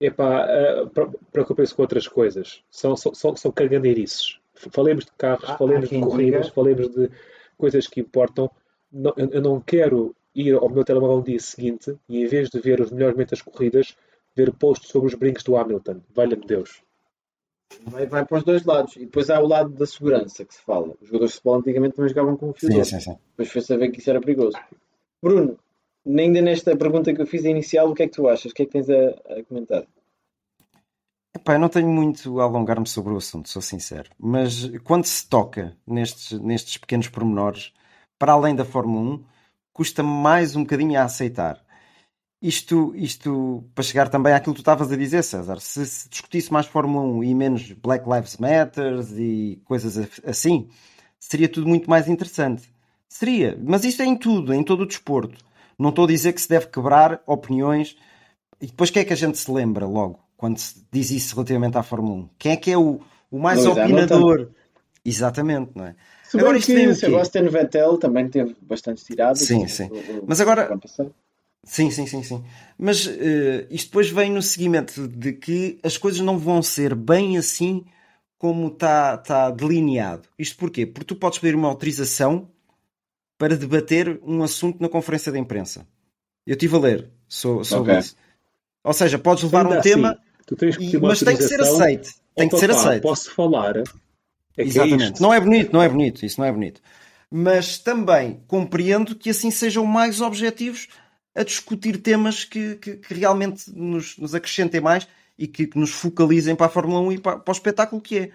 Epá, 0.00 0.44
uh, 0.46 1.18
preocupem-se 1.30 1.72
com 1.72 1.82
outras 1.82 2.08
coisas. 2.08 2.64
São, 2.68 2.96
são, 2.96 3.14
são, 3.14 3.36
são. 3.36 3.54
Falemos 4.72 5.04
de 5.04 5.12
carros, 5.12 5.48
ah, 5.48 5.56
falemos 5.56 5.88
de 5.88 6.00
corridas, 6.00 6.46
diga. 6.46 6.54
falemos 6.54 6.88
de 6.88 7.10
coisas 7.58 7.86
que 7.86 8.00
importam. 8.00 8.50
Não, 8.90 9.12
eu 9.16 9.42
não 9.42 9.60
quero 9.60 10.14
ir 10.34 10.54
ao 10.54 10.70
meu 10.70 10.84
telemóvel 10.84 11.18
no 11.18 11.24
dia 11.24 11.40
seguinte 11.40 11.94
e, 12.08 12.22
em 12.22 12.26
vez 12.26 12.48
de 12.48 12.60
ver 12.60 12.80
os 12.80 12.90
melhores 12.90 13.14
momentos 13.14 13.38
das 13.38 13.42
corridas, 13.42 13.96
ver 14.34 14.52
posts 14.52 14.90
sobre 14.90 15.08
os 15.08 15.14
brincos 15.14 15.42
do 15.42 15.56
Hamilton. 15.56 16.00
Valha-me 16.14 16.46
Deus. 16.46 16.82
Vai, 17.82 18.06
vai, 18.06 18.24
para 18.24 18.38
os 18.38 18.44
dois 18.44 18.64
lados. 18.64 18.96
E 18.96 19.00
depois 19.00 19.28
há 19.28 19.40
o 19.40 19.46
lado 19.46 19.70
da 19.70 19.84
segurança 19.84 20.44
que 20.44 20.54
se 20.54 20.62
fala. 20.62 20.94
Os 21.00 21.08
jogadores 21.08 21.32
de 21.32 21.36
futebol 21.36 21.56
antigamente 21.56 21.96
também 21.96 22.08
jogavam 22.08 22.36
com 22.36 22.50
o 22.50 22.54
fio 22.54 22.72
sim, 22.72 22.84
sim, 22.84 23.00
sim. 23.00 23.16
Depois 23.30 23.50
foi 23.50 23.60
saber 23.60 23.90
que 23.90 23.98
isso 23.98 24.08
era 24.08 24.20
perigoso. 24.20 24.56
Bruno, 25.22 25.58
ainda 26.06 26.40
nesta 26.40 26.76
pergunta 26.76 27.12
que 27.12 27.20
eu 27.20 27.26
fiz 27.26 27.44
inicial, 27.44 27.90
o 27.90 27.94
que 27.94 28.04
é 28.04 28.08
que 28.08 28.14
tu 28.14 28.28
achas? 28.28 28.52
O 28.52 28.54
que 28.54 28.62
é 28.62 28.66
que 28.66 28.72
tens 28.72 28.88
a, 28.88 29.10
a 29.38 29.44
comentar? 29.44 29.86
Eu 31.46 31.58
não 31.58 31.68
tenho 31.68 31.88
muito 31.88 32.40
a 32.40 32.44
alongar-me 32.44 32.86
sobre 32.86 33.12
o 33.12 33.16
assunto, 33.16 33.48
sou 33.48 33.62
sincero. 33.62 34.10
Mas 34.18 34.70
quando 34.84 35.04
se 35.04 35.26
toca 35.28 35.76
nestes, 35.86 36.38
nestes 36.40 36.76
pequenos 36.76 37.08
pormenores, 37.08 37.72
para 38.18 38.32
além 38.32 38.54
da 38.54 38.64
Fórmula 38.64 39.16
1, 39.16 39.24
custa 39.72 40.02
mais 40.02 40.56
um 40.56 40.62
bocadinho 40.62 40.98
a 40.98 41.04
aceitar. 41.04 41.62
Isto, 42.40 42.92
isto 42.94 43.64
para 43.74 43.82
chegar 43.82 44.08
também 44.08 44.32
àquilo 44.32 44.54
que 44.54 44.60
tu 44.60 44.62
estavas 44.62 44.92
a 44.92 44.96
dizer, 44.96 45.22
César. 45.24 45.60
Se, 45.60 45.84
se 45.86 46.08
discutisse 46.08 46.52
mais 46.52 46.66
Fórmula 46.66 47.04
1 47.04 47.24
e 47.24 47.34
menos 47.34 47.72
Black 47.72 48.08
Lives 48.08 48.36
Matter 48.36 49.00
e 49.16 49.60
coisas 49.64 49.98
assim, 50.24 50.68
seria 51.18 51.48
tudo 51.48 51.66
muito 51.68 51.90
mais 51.90 52.08
interessante. 52.08 52.72
Seria. 53.08 53.58
Mas 53.62 53.84
isso 53.84 54.02
é 54.02 54.04
em 54.04 54.16
tudo, 54.16 54.54
em 54.54 54.62
todo 54.62 54.82
o 54.82 54.86
desporto. 54.86 55.44
Não 55.78 55.90
estou 55.90 56.04
a 56.04 56.08
dizer 56.08 56.32
que 56.32 56.40
se 56.40 56.48
deve 56.48 56.66
quebrar 56.68 57.22
opiniões. 57.26 57.96
E 58.60 58.66
depois 58.66 58.90
quem 58.90 59.02
é 59.02 59.04
que 59.04 59.12
a 59.12 59.16
gente 59.16 59.38
se 59.38 59.50
lembra 59.50 59.86
logo? 59.86 60.20
Quando 60.38 60.56
se 60.56 60.86
diz 60.90 61.10
isso 61.10 61.34
relativamente 61.34 61.76
à 61.76 61.82
Fórmula 61.82 62.14
1? 62.14 62.28
Quem 62.38 62.52
é 62.52 62.56
que 62.56 62.70
é 62.70 62.78
o, 62.78 63.00
o 63.30 63.38
mais 63.38 63.62
Lewis 63.62 63.76
opinador? 63.76 64.34
Hamilton. 64.34 64.52
Exatamente, 65.04 65.72
não 65.74 65.84
é? 65.84 65.94
Se 66.22 66.38
agora 66.38 66.56
isto 66.58 66.72
que 66.72 66.94
Sebastian 66.94 67.48
Vettel 67.48 67.98
também 67.98 68.28
teve 68.28 68.54
bastante 68.62 69.04
tiradas. 69.04 69.40
Sim, 69.40 69.66
sim. 69.66 69.90
Mas 70.26 70.40
agora. 70.40 70.78
Sim, 71.64 71.90
sim, 71.90 72.06
sim, 72.06 72.22
sim. 72.22 72.44
Mas 72.78 73.06
uh, 73.06 73.66
isto 73.68 73.86
depois 73.86 74.10
vem 74.10 74.30
no 74.30 74.40
seguimento 74.40 75.08
de 75.08 75.32
que 75.32 75.78
as 75.82 75.98
coisas 75.98 76.20
não 76.20 76.38
vão 76.38 76.62
ser 76.62 76.94
bem 76.94 77.36
assim 77.36 77.84
como 78.38 78.68
está 78.68 79.16
tá 79.16 79.50
delineado. 79.50 80.28
Isto 80.38 80.56
porquê? 80.56 80.86
Porque 80.86 81.06
tu 81.06 81.16
podes 81.16 81.38
pedir 81.38 81.56
uma 81.56 81.68
autorização 81.68 82.48
para 83.36 83.56
debater 83.56 84.20
um 84.22 84.42
assunto 84.42 84.80
na 84.80 84.88
conferência 84.88 85.32
de 85.32 85.38
imprensa. 85.38 85.86
Eu 86.46 86.52
estive 86.52 86.76
a 86.76 86.78
ler 86.78 87.10
sobre 87.26 87.62
okay. 87.74 87.98
isso. 87.98 88.16
Ou 88.84 88.92
seja, 88.92 89.18
podes 89.18 89.42
levar 89.42 89.64
Ainda 89.64 89.76
um 89.76 89.78
assim, 89.80 89.90
tema 89.90 90.18
Tu 90.48 90.56
tens 90.56 90.76
que 90.78 90.90
ter 90.90 90.96
uma 90.96 91.08
mas 91.08 91.20
tem 91.20 91.36
que 91.36 91.42
ser 91.42 91.60
aceito. 91.60 92.10
Tem 92.34 92.48
que 92.48 92.56
ser 92.56 92.70
aceito. 92.70 93.02
Posso 93.02 93.30
falar? 93.30 93.76
É, 93.76 93.82
é 94.56 94.62
Exatamente. 94.64 95.18
É 95.18 95.22
não 95.22 95.34
é 95.34 95.38
bonito, 95.38 95.72
não 95.74 95.82
é 95.82 95.88
bonito. 95.88 96.24
Isso 96.24 96.40
não 96.40 96.46
é 96.46 96.52
bonito. 96.52 96.80
Mas 97.30 97.78
também 97.78 98.40
compreendo 98.46 99.14
que 99.14 99.28
assim 99.28 99.50
sejam 99.50 99.84
mais 99.84 100.22
objetivos 100.22 100.88
a 101.36 101.44
discutir 101.44 101.98
temas 101.98 102.44
que, 102.44 102.76
que, 102.76 102.96
que 102.96 103.14
realmente 103.14 103.70
nos, 103.70 104.16
nos, 104.16 104.34
acrescentem 104.34 104.80
mais 104.80 105.06
e 105.38 105.46
que, 105.46 105.66
que, 105.66 105.78
nos 105.78 105.90
focalizem 105.90 106.56
para 106.56 106.66
a 106.66 106.70
Fórmula 106.70 107.00
1 107.00 107.12
e 107.12 107.18
para, 107.18 107.38
para, 107.38 107.52
o 107.52 107.54
espetáculo 107.54 108.00
que 108.00 108.18
é. 108.18 108.30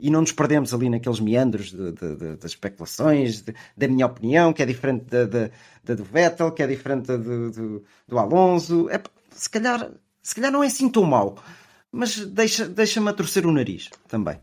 E 0.00 0.10
não 0.10 0.22
nos 0.22 0.32
perdemos 0.32 0.74
ali 0.74 0.90
naqueles 0.90 1.20
meandros 1.20 1.70
de, 1.70 1.92
de, 1.92 2.16
de, 2.16 2.36
das 2.36 2.50
especulações, 2.50 3.44
da 3.76 3.86
minha 3.86 4.06
opinião, 4.06 4.52
que 4.52 4.60
é 4.60 4.66
diferente 4.66 5.04
da, 5.04 5.24
da, 5.26 5.94
do 5.94 6.02
Vettel, 6.02 6.50
que 6.50 6.60
é 6.60 6.66
diferente 6.66 7.06
do, 7.06 7.84
do 8.08 8.18
Alonso. 8.18 8.90
É, 8.90 9.00
se 9.30 9.48
calhar 9.48 9.92
se 10.22 10.34
calhar 10.34 10.52
não 10.52 10.62
é 10.62 10.66
assim 10.66 10.88
tão 10.88 11.04
mau, 11.04 11.36
mas 11.90 12.24
deixa-me 12.26 12.74
deixa 12.74 13.08
a 13.08 13.12
torcer 13.12 13.46
o 13.46 13.52
nariz 13.52 13.90
também. 14.08 14.38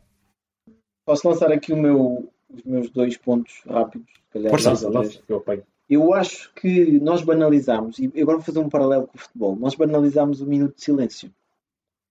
Posso 1.05 1.27
lançar 1.27 1.51
aqui 1.51 1.73
meu, 1.73 2.32
os 2.49 2.63
meus 2.63 2.89
dois 2.89 3.17
pontos 3.17 3.61
rápidos? 3.67 4.11
Calhar, 4.32 4.51
Força, 4.51 4.86
eu, 5.27 5.43
eu 5.89 6.13
acho 6.13 6.53
que 6.53 6.99
nós 6.99 7.23
banalizamos, 7.23 7.97
e 7.97 8.11
agora 8.21 8.38
vou 8.38 8.45
fazer 8.45 8.59
um 8.59 8.69
paralelo 8.69 9.07
com 9.07 9.17
o 9.17 9.21
futebol, 9.21 9.55
nós 9.55 9.73
banalizamos 9.73 10.41
o 10.41 10.45
minuto 10.45 10.75
de 10.75 10.84
silêncio. 10.84 11.34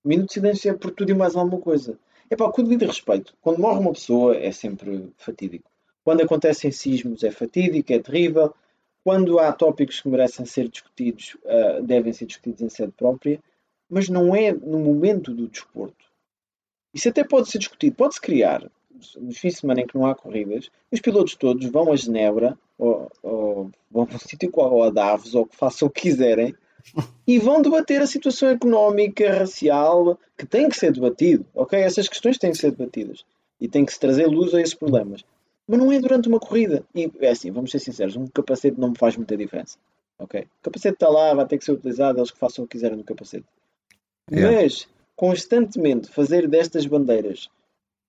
O 0.03 0.09
minuto 0.09 0.29
de 0.29 0.35
silêncio 0.35 0.71
é 0.71 0.75
por 0.75 0.91
tudo 0.91 1.11
e 1.11 1.15
mais 1.15 1.37
alguma 1.37 1.61
coisa. 1.61 1.99
É 2.31 2.37
pá, 2.37 2.51
com 2.51 2.63
devido 2.63 2.87
respeito, 2.87 3.35
quando 3.41 3.61
morre 3.61 3.79
uma 3.79 3.93
pessoa 3.93 4.37
é 4.37 4.51
sempre 4.51 5.13
fatídico. 5.17 5.71
Quando 6.03 6.23
acontecem 6.23 6.73
sismos 6.73 7.23
é 7.23 7.31
fatídico, 7.31 7.93
é 7.93 7.99
terrível. 7.99 8.55
Quando 9.05 9.39
há 9.39 9.53
tópicos 9.53 10.01
que 10.01 10.09
merecem 10.09 10.45
ser 10.45 10.69
discutidos, 10.69 11.37
uh, 11.45 11.83
devem 11.83 12.13
ser 12.13 12.27
discutidos 12.27 12.63
em 12.63 12.69
sede 12.69 12.93
própria, 12.93 13.41
mas 13.89 14.09
não 14.09 14.35
é 14.35 14.53
no 14.53 14.79
momento 14.79 15.33
do 15.33 15.49
desporto. 15.49 16.05
Isso 16.93 17.09
até 17.09 17.25
pode 17.25 17.51
ser 17.51 17.59
discutido, 17.59 17.97
pode-se 17.97 18.21
criar. 18.21 18.69
Nos 19.17 19.39
fins 19.39 19.55
de 19.55 19.61
semana 19.61 19.81
em 19.81 19.87
que 19.87 19.97
não 19.97 20.07
há 20.07 20.15
corridas, 20.15 20.71
os 20.91 21.01
pilotos 21.01 21.37
todos 21.37 21.65
vão 21.67 21.93
a 21.93 21.97
Genebra, 21.97 22.59
ou, 22.77 23.11
ou 23.23 23.71
vão 23.91 24.07
para 24.07 24.17
um 24.17 24.19
sítio 24.19 24.51
qual, 24.51 24.73
ou 24.73 24.83
a 24.83 24.91
Davos, 24.91 25.35
ou 25.35 25.47
que 25.47 25.57
façam 25.57 25.87
o 25.87 25.91
que 25.91 26.03
quiserem, 26.03 26.55
e 27.27 27.39
vão 27.39 27.63
debater 27.63 28.01
a 28.01 28.07
situação 28.07 28.49
económica, 28.49 29.33
racial, 29.33 30.19
que 30.37 30.47
tem 30.47 30.69
que 30.69 30.77
ser 30.77 30.93
debatido, 30.93 31.45
ok? 31.55 31.79
Essas 31.79 32.09
questões 32.09 32.39
têm 32.39 32.51
que 32.51 32.59
ser 32.59 32.71
debatidas 32.71 33.25
e 33.61 33.69
tem 33.69 33.85
que 33.85 33.93
se 33.93 34.01
trazer 34.01 34.27
luz 34.27 34.55
a 34.55 34.61
esses 34.61 34.75
problemas. 34.75 35.25
Mas 35.67 35.79
não 35.79 35.93
é 35.93 36.01
durante 36.01 36.29
uma 36.29 36.41
corrida. 36.41 36.83
E 36.95 37.11
é 37.21 37.31
assim, 37.31 37.51
vamos 37.51 37.71
ser 37.71 37.79
sinceros, 37.79 38.17
um 38.17 38.27
capacete 38.27 38.81
não 38.81 38.91
me 38.91 38.99
faz 38.99 39.17
muita 39.17 39.37
diferença. 39.37 39.77
Ok? 40.19 40.41
O 40.41 40.63
capacete 40.63 40.95
está 40.95 41.09
lá, 41.09 41.35
vai 41.35 41.47
ter 41.47 41.59
que 41.59 41.65
ser 41.65 41.73
utilizado, 41.73 42.19
eles 42.19 42.31
que 42.31 42.39
façam 42.39 42.65
o 42.65 42.69
que 42.69 42.73
quiserem 42.73 42.97
no 42.97 43.05
capacete. 43.05 43.47
Yeah. 44.31 44.63
Mas 44.63 44.89
constantemente 45.17 46.09
fazer 46.09 46.49
destas 46.49 46.87
bandeiras 46.87 47.49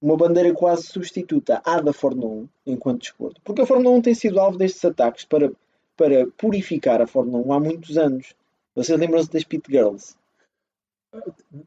uma 0.01 0.15
bandeira 0.15 0.53
quase 0.53 0.83
substituta 0.83 1.61
à 1.65 1.81
da 1.81 1.91
Fórmula 1.91 2.27
1 2.27 2.49
enquanto 2.67 3.01
desporto. 3.01 3.41
Porque 3.43 3.61
a 3.61 3.65
Fórmula 3.65 3.95
1 3.97 4.01
tem 4.01 4.13
sido 4.13 4.39
alvo 4.39 4.57
destes 4.57 4.83
ataques 4.85 5.25
para, 5.25 5.51
para 5.97 6.27
purificar 6.37 7.01
a 7.01 7.07
Fórmula 7.07 7.45
1 7.45 7.53
há 7.53 7.59
muitos 7.59 7.97
anos. 7.97 8.33
Vocês 8.75 8.97
lembram-se 8.97 9.31
das 9.31 9.43
Pit 9.43 9.69
Girls? 9.69 10.15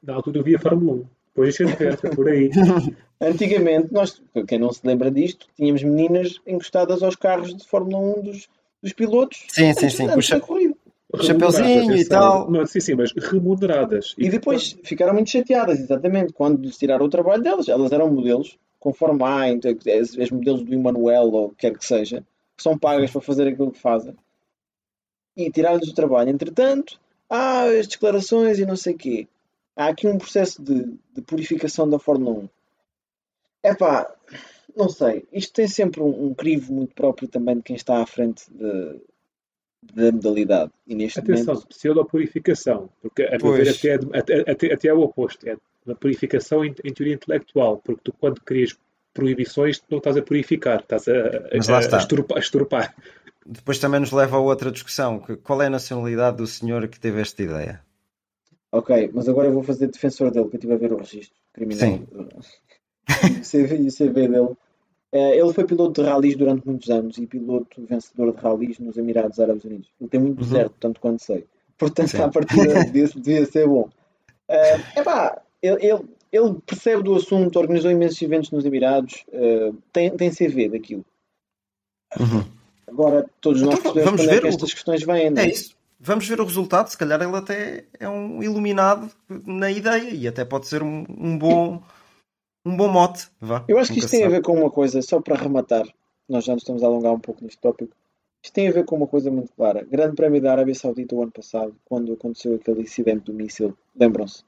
Na 0.03 0.15
altura 0.15 0.39
eu 0.39 0.45
via 0.45 0.59
Fórmula 0.59 1.01
1. 1.01 1.07
Depois 1.29 1.61
a 1.61 1.65
gente 1.65 2.15
por 2.15 2.29
aí. 2.29 2.51
Antigamente, 3.21 3.93
nós, 3.93 4.21
quem 4.49 4.59
não 4.59 4.73
se 4.73 4.87
lembra 4.87 5.11
disto, 5.11 5.47
tínhamos 5.57 5.83
meninas 5.83 6.41
encostadas 6.47 7.03
aos 7.03 7.17
carros 7.17 7.55
de 7.55 7.67
Fórmula 7.67 7.99
1 8.19 8.23
dos, 8.23 8.49
dos 8.83 8.93
pilotos. 8.93 9.45
Sim, 9.49 9.73
sim, 9.75 9.91
sim. 9.91 10.09
Puxa, 10.09 10.41
o 11.13 11.23
chapeuzinho 11.23 11.97
e 11.97 12.05
tal. 12.07 12.51
Não, 12.51 12.65
sim, 12.67 12.81
sim, 12.81 12.95
mas 12.95 13.13
remuneradas. 13.13 14.15
E, 14.17 14.27
e 14.27 14.31
depois 14.31 14.73
depois 14.73 14.77
ficaram 14.83 15.13
muito 15.13 15.31
chateadas, 15.31 15.81
exatamente, 15.81 16.33
quando 16.33 16.63
lhes 16.63 16.77
tiraram 16.77 17.07
o 17.07 17.11
trabalho 17.11 17.43
delas. 17.43 17.69
Elas 17.69 17.93
eram 17.93 18.11
modelos, 18.11 18.59
conforme 18.79 19.23
há, 19.23 19.45
as, 19.45 20.19
as 20.19 20.31
modelos 20.31 20.63
do 20.63 20.75
Emanuel 20.75 21.31
ou 21.33 21.47
o 21.47 21.51
que 21.51 21.57
quer 21.57 21.77
que 21.77 21.85
seja, 21.85 22.25
que 22.57 22.63
são 22.63 22.79
pagas 22.79 23.11
para 23.11 23.21
fazer 23.21 23.49
aquilo 23.49 23.71
que 23.71 23.79
fazem. 23.79 24.17
E 25.37 25.51
tiraram-lhes 25.51 25.89
o 25.89 25.95
trabalho. 25.95 26.31
Entretanto, 26.31 27.01
há 27.29 27.65
as 27.65 27.87
declarações 27.87 28.59
e 28.59 28.67
não 28.67 28.77
sei 28.77 28.95
o 28.95 28.99
quê. 28.99 29.29
Há 29.75 29.89
aqui 29.89 30.07
um 30.07 30.19
processo 30.19 30.63
de, 30.63 30.95
de 31.15 31.23
purificação 31.23 31.89
da 31.89 31.99
Fórmula 31.99 32.41
1. 32.41 32.49
É 33.63 33.75
pá, 33.75 34.13
não 34.77 34.89
sei. 34.89 35.27
Isto 35.33 35.55
tem 35.55 35.69
sempre 35.69 36.03
um, 36.03 36.27
um, 36.27 36.35
crivo 36.35 36.75
muito 36.75 36.95
próprio 36.95 37.29
também 37.29 37.57
de 37.57 37.63
quem 37.63 37.77
está 37.77 38.03
à 38.03 38.07
frente 38.07 38.45
de, 38.51 39.01
da 39.83 40.13
modalidade. 40.13 40.71
E 40.87 40.95
neste 40.95 41.19
Atenção, 41.19 41.55
momento... 41.55 41.69
pseudo-purificação, 41.69 42.89
porque 43.01 43.23
a 43.25 43.39
meu 43.39 43.53
ver 43.53 43.69
até, 43.69 43.95
até, 44.19 44.51
até, 44.51 44.73
até 44.73 44.89
é 44.89 44.95
o 44.95 45.01
oposto, 45.01 45.47
é 45.49 45.57
uma 45.85 45.97
purificação 45.97 46.65
em, 46.65 46.75
em, 46.85 46.93
teoria 46.93 47.15
intelectual, 47.15 47.79
porque 47.79 48.01
tu 48.05 48.13
quando 48.13 48.41
crias 48.41 48.77
proibições 49.13 49.79
tu 49.79 49.87
não 49.91 49.99
estás 49.99 50.17
a 50.17 50.23
purificar, 50.23 50.81
estás 50.81 51.09
a, 51.09 51.13
a, 51.13 51.97
a, 51.97 51.99
esturpar, 51.99 52.39
a 52.39 52.41
esturpar. 52.41 52.95
Depois 53.45 53.79
também 53.79 54.01
nos 54.01 54.13
leva 54.13 54.37
a 54.37 54.41
outra 54.41 54.71
discussão, 54.71 55.19
que, 55.19 55.37
qual 55.37 55.61
é 55.61 55.67
a 55.67 55.71
nacionalidade 55.71 56.37
do 56.37 56.47
senhor 56.47 56.87
que 56.87 57.01
teve 57.01 57.21
esta 57.21 57.43
ideia? 57.43 57.83
Ok, 58.71 59.11
mas 59.13 59.29
agora 59.29 59.49
eu 59.49 59.53
vou 59.53 59.63
fazer 59.63 59.89
defensor 59.89 60.31
dele, 60.31 60.49
que 60.49 60.55
eu 60.55 60.59
estive 60.59 60.73
a 60.73 60.79
ver 60.79 60.93
o 60.93 60.97
registro 60.97 61.37
criminal. 61.53 61.81
Sim. 61.81 62.07
o 63.41 63.43
CV, 63.43 63.75
o 63.75 63.93
CV 63.93 64.29
dele 64.29 64.57
ele 65.13 65.53
foi 65.53 65.65
piloto 65.65 66.01
de 66.01 66.09
ralis 66.09 66.37
durante 66.37 66.67
muitos 66.67 66.89
anos 66.89 67.19
e 67.19 67.27
piloto 67.27 67.85
vencedor 67.87 68.35
de 68.35 68.41
ralis 68.41 68.79
nos 68.79 68.97
Emirados 68.97 69.39
Árabes 69.39 69.65
Unidos. 69.65 69.91
Ele 70.01 70.11
tem 70.11 70.21
muito 70.21 70.41
uhum. 70.41 70.45
deserto, 70.45 70.75
tanto 70.81 71.01
quanto 71.01 71.23
sei. 71.23 71.47
Portanto, 71.77 72.09
Sim. 72.09 72.23
a 72.23 72.29
partida 72.29 72.85
desse 72.91 73.21
devia 73.21 73.45
ser 73.45 73.67
bom. 73.67 73.89
Uh, 74.49 74.99
epá, 75.01 75.43
ele, 75.61 75.87
ele, 75.87 76.05
ele, 76.31 76.55
percebe 76.67 77.03
do 77.03 77.15
assunto, 77.15 77.59
organizou 77.59 77.91
imensos 77.91 78.21
eventos 78.23 78.51
nos 78.51 78.65
Emirados, 78.65 79.25
uh, 79.29 79.77
tem, 79.93 80.11
tem 80.17 80.31
CV 80.31 80.69
daquilo. 80.69 81.05
Uhum. 82.19 82.45
Agora, 82.87 83.27
todos 83.41 83.63
nós 83.63 83.79
então, 83.79 83.93
percebemos 83.93 84.21
quando 84.21 84.37
é 84.37 84.41
que 84.41 84.47
estas 84.49 84.75
questões 84.75 85.03
vêm. 85.03 85.33
É? 85.37 85.41
é 85.41 85.49
isso. 85.49 85.75
Vamos 85.99 86.27
ver 86.27 86.41
o 86.41 86.45
resultado. 86.45 86.89
Se 86.89 86.99
calhar 86.99 87.21
ele 87.23 87.37
até 87.37 87.85
é 87.99 88.09
um 88.09 88.43
iluminado 88.43 89.11
na 89.29 89.71
ideia 89.71 90.11
e 90.11 90.27
até 90.27 90.45
pode 90.45 90.67
ser 90.67 90.83
um, 90.83 91.07
um 91.09 91.39
bom 91.39 91.83
um 92.65 92.77
bom 92.77 92.89
mote. 92.89 93.29
Vá, 93.41 93.65
Eu 93.69 93.79
acho 93.79 93.93
que 93.93 93.99
isto 93.99 94.11
tem 94.11 94.21
sabe. 94.21 94.35
a 94.35 94.37
ver 94.37 94.43
com 94.43 94.53
uma 94.53 94.71
coisa, 94.71 95.03
só 95.03 95.21
para 95.21 95.37
rematar, 95.37 95.87
nós 96.29 96.45
já 96.45 96.53
nos 96.53 96.63
estamos 96.63 96.83
a 96.83 96.87
alongar 96.87 97.13
um 97.13 97.21
pouco 97.21 97.43
neste 97.43 97.61
tópico. 97.61 97.95
Isto 98.43 98.55
tem 98.55 98.69
a 98.69 98.73
ver 98.73 98.85
com 98.85 98.97
uma 98.97 99.07
coisa 99.07 99.31
muito 99.31 99.53
clara. 99.53 99.87
Grande 99.89 100.17
Prémio 100.17 100.41
da 100.41 100.53
Arábia 100.53 100.75
Saudita 100.75 101.15
o 101.15 101.23
ano 101.23 101.31
passado, 101.31 101.75
quando 101.85 102.13
aconteceu 102.13 102.55
aquele 102.55 102.83
incidente 102.83 103.25
do 103.27 103.35
míssil, 103.35 103.77
lembram-se? 103.95 104.45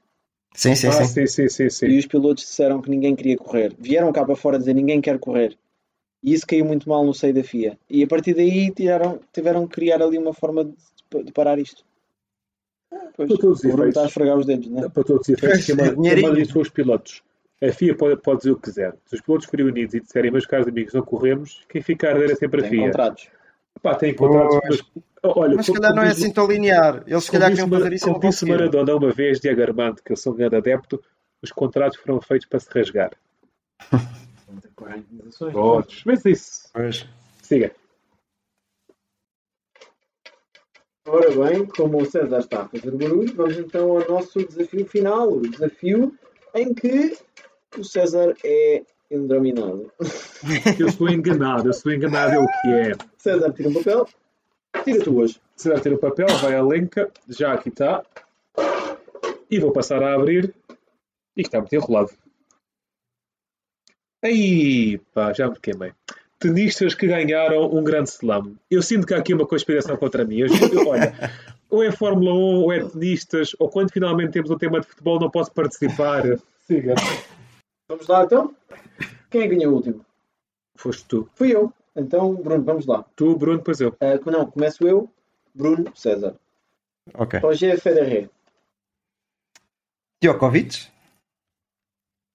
Sim, 0.53 0.75
sim, 0.75 0.87
ah, 0.87 0.91
sim. 0.91 1.05
sim, 1.05 1.27
sim, 1.27 1.49
sim, 1.49 1.69
sim. 1.69 1.85
E 1.87 1.99
os 1.99 2.05
pilotos 2.05 2.43
disseram 2.43 2.81
que 2.81 2.89
ninguém 2.89 3.15
queria 3.15 3.37
correr. 3.37 3.73
Vieram 3.77 4.11
cá 4.11 4.25
para 4.25 4.35
fora 4.35 4.57
dizer 4.57 4.73
ninguém 4.73 5.01
quer 5.01 5.19
correr. 5.19 5.57
E 6.23 6.33
isso 6.33 6.47
caiu 6.47 6.65
muito 6.65 6.89
mal 6.89 7.05
no 7.05 7.13
seio 7.13 7.33
da 7.33 7.43
FIA. 7.43 7.77
E 7.89 8.03
a 8.03 8.07
partir 8.07 8.33
daí 8.33 8.71
tiraram, 8.71 9.19
tiveram 9.33 9.67
que 9.67 9.75
criar 9.75 10.01
ali 10.01 10.17
uma 10.17 10.33
forma 10.33 10.65
de, 10.65 11.23
de 11.23 11.31
parar 11.31 11.59
isto. 11.59 11.83
Pois, 13.15 13.29
para 13.29 13.37
todos 13.37 13.59
os 13.59 13.65
efeitos. 13.65 13.87
Está 13.89 14.01
a 14.03 14.05
esfregar 14.05 14.37
os 14.37 14.45
dedos, 14.45 14.67
não 14.67 14.85
é? 14.85 14.89
Para 14.89 15.03
todos 15.03 15.27
os 15.27 15.29
efeitos, 15.29 15.65
que 15.65 15.71
é 15.71 15.75
uma, 15.75 16.61
os 16.61 16.69
pilotos. 16.69 17.21
A 17.63 17.71
FIA 17.71 17.95
pode, 17.95 18.21
pode, 18.21 18.39
dizer 18.39 18.51
o 18.51 18.55
que 18.55 18.63
quiser. 18.63 18.95
Se 19.05 19.15
os 19.15 19.21
pilotos 19.21 19.47
forem 19.47 19.65
unidos 19.65 19.93
e 19.93 20.01
disserem, 20.01 20.31
meus 20.31 20.45
caros 20.45 20.67
amigos, 20.67 20.93
não 20.93 21.01
corremos, 21.01 21.65
quem 21.69 21.81
fica 21.81 22.07
a 22.07 22.11
arder 22.11 22.31
é 22.31 22.35
sempre 22.35 22.65
a 22.65 22.69
FIA. 22.69 22.85
contratos. 22.87 23.29
Pá, 23.81 23.95
tem 23.95 24.13
contratos. 24.13 24.83
Mas, 24.93 25.35
olha, 25.37 25.55
mas 25.55 25.65
se 25.65 25.73
calhar 25.73 25.95
não 25.95 26.03
é 26.03 26.09
assim 26.09 26.31
tão 26.31 26.47
linear. 26.47 27.03
Eles 27.07 27.23
se 27.23 27.31
calhar 27.31 27.49
queriam 27.49 27.69
fazer 27.69 27.93
isso 27.93 28.05
Como 28.05 28.19
disse 28.19 28.45
Maradona 28.45 28.95
uma 28.95 29.11
vez, 29.11 29.39
Diego 29.39 29.61
Armando, 29.61 30.01
que 30.03 30.11
eu 30.11 30.17
sou 30.17 30.33
um 30.33 30.35
grande 30.35 30.55
adepto, 30.57 31.01
os 31.41 31.51
contratos 31.51 31.97
foram 31.97 32.19
feitos 32.21 32.47
para 32.47 32.59
se 32.59 32.69
rasgar. 32.71 33.11
Todos. 35.51 36.03
Mas 36.05 36.25
isso. 36.25 36.69
Pois. 36.73 37.07
Siga. 37.41 37.71
Ora 41.07 41.29
bem, 41.29 41.65
como 41.67 42.01
o 42.01 42.05
César 42.05 42.39
está 42.39 42.63
a 42.63 42.67
fazer 42.67 42.89
barulho, 42.91 43.33
vamos 43.35 43.57
então 43.57 43.91
ao 43.91 44.07
nosso 44.09 44.43
desafio 44.43 44.87
final. 44.87 45.31
O 45.31 45.47
desafio 45.47 46.17
em 46.55 46.73
que 46.73 47.15
o 47.77 47.83
César 47.83 48.35
é 48.43 48.83
endraminado. 49.09 49.91
Eu 50.79 50.91
sou 50.91 51.09
enganado, 51.09 51.67
eu 51.67 51.73
sou 51.73 51.91
enganado, 51.91 52.33
é 52.33 52.39
o 52.39 52.45
que 52.45 52.67
é. 52.69 52.91
César 53.17 53.51
tira 53.51 53.69
um 53.69 53.73
papel, 53.73 54.07
tira 54.83 55.03
tu 55.03 55.17
hoje. 55.17 55.39
César 55.55 55.79
tira 55.79 55.95
o 55.95 55.99
papel, 55.99 56.27
vai 56.41 56.55
à 56.55 56.61
lenca, 56.61 57.11
já 57.29 57.53
aqui 57.53 57.69
está. 57.69 58.03
E 59.49 59.59
vou 59.59 59.71
passar 59.71 60.01
a 60.03 60.15
abrir. 60.15 60.53
E 61.37 61.41
está 61.41 61.59
muito 61.59 61.73
enrolado. 61.73 62.11
Aí, 64.23 64.97
pá, 65.13 65.33
já 65.33 65.47
me 65.47 65.59
queimei. 65.59 65.91
Tenistas 66.39 66.95
que 66.95 67.07
ganharam 67.07 67.71
um 67.73 67.83
grande 67.83 68.09
slam. 68.09 68.55
Eu 68.69 68.81
sinto 68.81 69.05
que 69.05 69.13
há 69.13 69.17
aqui 69.17 69.33
uma 69.33 69.45
conspiração 69.45 69.95
contra 69.97 70.25
mim. 70.25 70.39
Eu, 70.39 70.47
olha, 70.87 71.13
ou 71.69 71.83
é 71.83 71.91
Fórmula 71.91 72.33
1, 72.33 72.37
ou 72.37 72.73
é 72.73 72.83
tenistas, 72.83 73.51
ou 73.59 73.69
quando 73.69 73.91
finalmente 73.91 74.31
temos 74.31 74.49
um 74.49 74.57
tema 74.57 74.79
de 74.79 74.87
futebol 74.87 75.19
não 75.19 75.29
posso 75.29 75.51
participar. 75.51 76.23
Siga. 76.65 76.95
Vamos 77.87 78.07
lá 78.07 78.23
então? 78.23 78.55
Quem 79.29 79.41
é 79.41 79.47
que 79.47 79.55
ganhou 79.55 79.73
o 79.73 79.75
último? 79.75 80.05
Foste 80.75 81.05
tu. 81.05 81.29
Fui 81.35 81.53
eu. 81.53 81.71
Então, 81.95 82.35
Bruno, 82.35 82.63
vamos 82.63 82.85
lá. 82.85 83.03
Tu, 83.15 83.37
Bruno, 83.37 83.59
depois 83.59 83.79
eu. 83.79 83.89
Uh, 83.89 84.31
não, 84.31 84.49
começo 84.49 84.87
eu, 84.87 85.09
Bruno, 85.53 85.95
César. 85.95 86.35
Ok. 87.13 87.39
Roger 87.39 87.79
Federer. 87.79 88.29
Djokovic. 90.21 90.91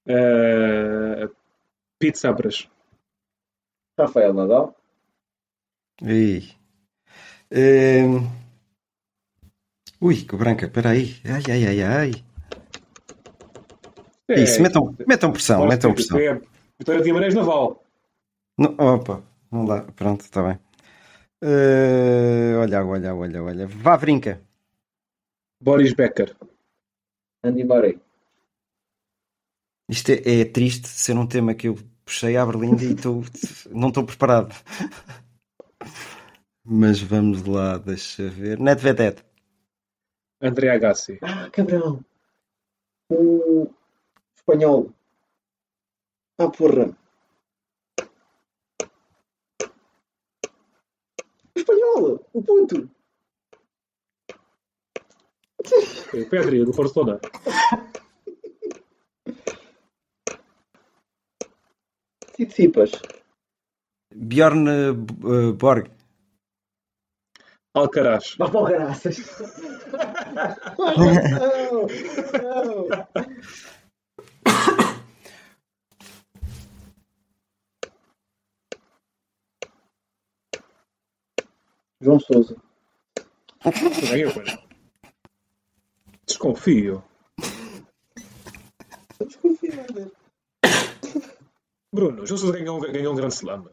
Uh, 0.06 1.34
Pete 1.98 2.18
Sampras. 2.18 2.68
Rafael 3.98 4.32
Nadal. 4.32 4.74
E... 6.02 6.54
Uh... 7.52 8.24
Ui, 10.00 10.24
que 10.24 10.36
branca, 10.36 10.68
peraí. 10.68 11.20
Ai, 11.24 11.42
ai, 11.52 11.66
ai, 11.66 11.82
ai. 11.82 12.29
É, 14.30 14.42
isso, 14.42 14.62
metam, 14.62 14.94
metam 15.06 15.32
pressão, 15.32 15.66
metam 15.66 15.92
pressão. 15.92 16.18
Vitória 16.78 17.00
de 17.00 17.04
Guimarães 17.04 17.34
Naval. 17.34 17.84
Não, 18.56 18.74
opa, 18.78 19.22
não 19.50 19.64
dá. 19.66 19.82
Pronto, 19.82 20.20
está 20.20 20.40
bem. 20.42 20.58
Uh, 21.42 22.60
olha, 22.60 22.84
olha, 22.84 23.14
olha, 23.14 23.42
olha. 23.42 23.66
Vá, 23.66 23.96
brinca. 23.96 24.40
Boris 25.60 25.94
Becker. 25.94 26.36
Andy 27.42 27.64
Murray. 27.64 27.98
Isto 29.88 30.12
é, 30.12 30.40
é, 30.40 30.44
triste 30.44 30.86
ser 30.86 31.16
um 31.16 31.26
tema 31.26 31.54
que 31.54 31.66
eu 31.66 31.76
puxei 32.04 32.36
à 32.36 32.46
berlinda 32.46 32.84
e 32.84 32.94
tô, 32.94 33.22
não 33.70 33.88
estou 33.88 34.04
preparado. 34.04 34.54
Mas 36.64 37.00
vamos 37.00 37.44
lá, 37.44 37.78
deixa 37.78 38.28
ver. 38.28 38.60
Nedveded. 38.60 39.24
André 40.40 40.70
Agassi. 40.70 41.18
Ah, 41.20 41.50
cabrão. 41.50 42.04
O 43.10 43.68
espanhol. 44.40 44.92
Ah, 46.38 46.50
porra. 46.50 46.96
O 51.54 51.58
espanhol, 51.58 52.26
o 52.32 52.42
puto. 52.42 52.90
O 56.14 56.30
Pedri, 56.30 56.64
do 56.64 56.72
Barcelona. 56.72 57.20
Tsitsipas. 62.32 62.92
Bjorn 64.10 64.68
eh, 64.70 65.52
Borg. 65.52 65.90
Alcaraz. 67.74 68.34
Vá 68.38 68.50
para 68.50 68.60
o 68.60 68.66
caraças. 68.66 69.16
não, 72.42 72.64
não. 72.64 72.79
João 82.00 82.18
Souza. 82.20 82.56
Pois. 83.62 84.58
Desconfio. 86.26 87.02
Desconfio, 89.26 89.74
meu 89.74 89.86
Deus. 89.94 90.12
Bruno, 91.92 92.26
João 92.26 92.38
Sousa 92.38 92.56
ganhou, 92.58 92.78
um- 92.78 92.92
ganhou 92.92 93.12
um 93.12 93.16
grande 93.16 93.34
slam. 93.34 93.66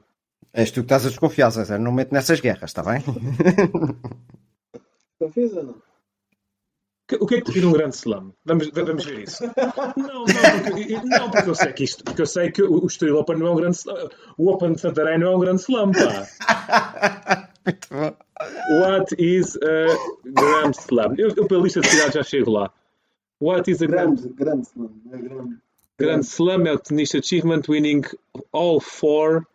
És 0.54 0.72
tu 0.72 0.82
que 0.82 0.86
estás 0.86 1.06
a 1.06 1.10
desconfiar, 1.10 1.52
César. 1.52 1.78
Não 1.80 1.92
mete 1.92 2.12
nessas 2.12 2.40
guerras, 2.40 2.72
está 2.72 2.82
bem? 2.84 3.02
Desconfias 5.20 5.54
ou 5.58 5.64
não? 5.64 5.88
O 7.22 7.26
que 7.26 7.36
é 7.36 7.42
que 7.42 7.48
define 7.48 7.68
um 7.68 7.72
grande 7.72 7.96
slam? 7.96 8.34
Vamos, 8.44 8.70
vamos 8.72 9.06
ver 9.06 9.20
isso. 9.20 9.44
Não, 9.96 10.26
não, 10.26 10.26
porque, 10.26 10.96
não, 11.06 11.32
porque 11.32 11.50
eu 11.50 11.56
sei 11.56 11.72
que 11.74 11.84
isto, 11.86 12.04
porque 12.04 12.22
eu 12.22 12.26
sei 12.26 12.52
que 12.52 12.62
o, 12.62 12.84
o 12.84 12.88
Estoril 12.88 13.16
Open 13.18 13.38
não 13.38 13.48
é 13.48 13.52
um 13.52 13.56
grande 13.56 13.78
slam. 13.78 14.10
O 14.38 14.50
Open 14.52 14.74
de 14.74 14.82
Santarém 14.82 15.18
não 15.18 15.28
é 15.32 15.36
um 15.38 15.40
grande 15.40 15.62
slam, 15.62 15.92
pá. 15.94 17.47
Muito 17.68 17.88
bom. 17.92 18.16
What 18.82 19.16
is 19.18 19.58
a 19.58 19.98
grand 20.26 20.72
slam? 20.72 21.16
Eu, 21.18 21.30
eu 21.36 21.48
pela 21.48 21.64
lista 21.64 21.82
de 21.82 21.88
cidades 21.90 22.14
já 22.14 22.24
chego 22.24 22.52
lá. 22.52 22.72
What 23.42 23.70
is 23.70 23.82
a 23.82 23.86
grand, 23.88 24.16
não 24.76 24.90
é 25.14 25.18
grand 25.98 26.22
slam? 26.22 26.66
É 26.68 26.74
o 26.74 26.80
tenista 26.80 27.18
achievement 27.20 27.62
winning 27.68 28.02
all 28.54 28.80
four. 28.80 29.46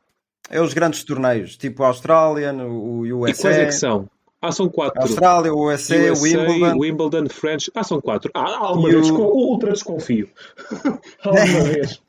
É 0.51 0.61
os 0.61 0.75
grandes 0.75 1.05
torneios, 1.05 1.57
tipo 1.57 1.83
Australian, 1.85 2.65
o 2.67 3.07
E 3.07 3.13
USA. 3.13 3.43
quais 3.43 3.57
é 3.59 3.65
que 3.67 3.73
são? 3.73 4.09
Ah, 4.41 4.51
são 4.51 4.69
quatro. 4.69 5.01
Austrália, 5.01 5.55
o 5.55 5.69
USA, 5.73 5.95
USA, 6.11 6.23
Wimbledon. 6.25 6.79
Wimbledon, 6.79 7.29
French. 7.29 7.71
Ah, 7.77 7.85
são 7.85 8.01
quatro. 8.01 8.29
Ah, 8.35 8.57
alguma 8.59 8.89
E 8.89 8.93
vez 8.93 9.09
o- 9.09 9.17
ultra 9.17 9.73
desconfio. 9.73 10.29
alguma 11.23 11.63
vez. 11.63 12.03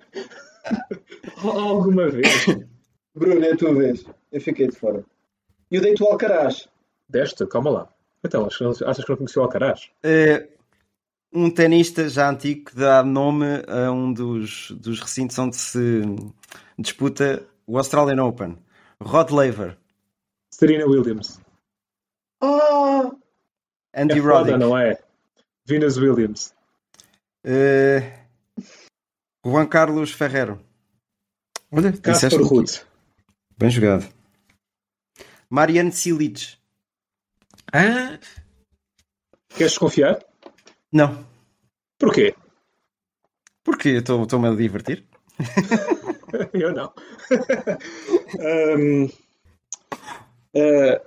alguma 1.43 2.10
vez. 2.10 2.45
Bruno, 3.16 3.45
é 3.45 3.51
a 3.51 3.56
tua 3.58 3.74
vez. 3.76 4.04
Eu 4.32 4.41
fiquei 4.41 4.68
de 4.68 4.76
fora. 4.76 5.06
E 5.74 5.78
o 5.80 5.82
deito 5.82 6.05
Alcaraz. 6.05 6.69
Desta, 7.09 7.47
calma 7.47 7.71
lá. 7.71 7.89
Então, 8.24 8.45
achas, 8.45 8.82
achas 8.84 9.03
que 9.03 9.09
não 9.09 9.17
conheceu 9.17 9.41
o 9.41 9.45
Alcaraz? 9.45 9.89
É 10.03 10.47
um 11.34 11.49
tenista 11.49 12.07
já 12.07 12.30
antigo 12.30 12.65
que 12.69 12.76
dá 12.76 13.03
nome 13.03 13.47
a 13.67 13.91
um 13.91 14.13
dos, 14.13 14.69
dos 14.69 14.99
recintos 14.99 15.38
onde 15.39 15.55
se 15.55 16.03
disputa 16.78 17.43
o 17.65 17.80
Australian 17.80 18.24
Open. 18.24 18.57
Rod 19.01 19.32
Laver, 19.32 19.76
Serena 20.53 20.86
Williams. 20.86 21.41
Ah! 22.39 23.11
Andy 23.95 24.19
é 24.19 24.21
foda, 24.21 24.34
Roddick, 24.34 24.59
não 24.59 24.78
é? 24.78 24.97
Venus 25.65 25.97
Williams. 25.97 26.53
eh, 27.43 28.19
Juan 29.43 29.65
Carlos 29.65 30.11
Ferrero. 30.11 30.61
Olha, 31.71 31.91
Casper. 31.91 32.43
Ruud. 32.43 32.86
Bem 33.57 33.69
jogado. 33.71 34.07
Marianne 35.58 35.91
Cilic. 35.91 36.58
Ah? 37.72 38.18
Queres 39.49 39.74
desconfiar? 39.74 40.18
Não. 40.91 41.24
Porquê? 41.99 42.34
Porque 43.64 43.89
estou-me 43.89 44.47
a 44.47 44.56
divertir. 44.56 45.06
Eu 46.54 46.74
não. 46.74 46.91
um, 48.80 49.06
uh, 50.56 50.99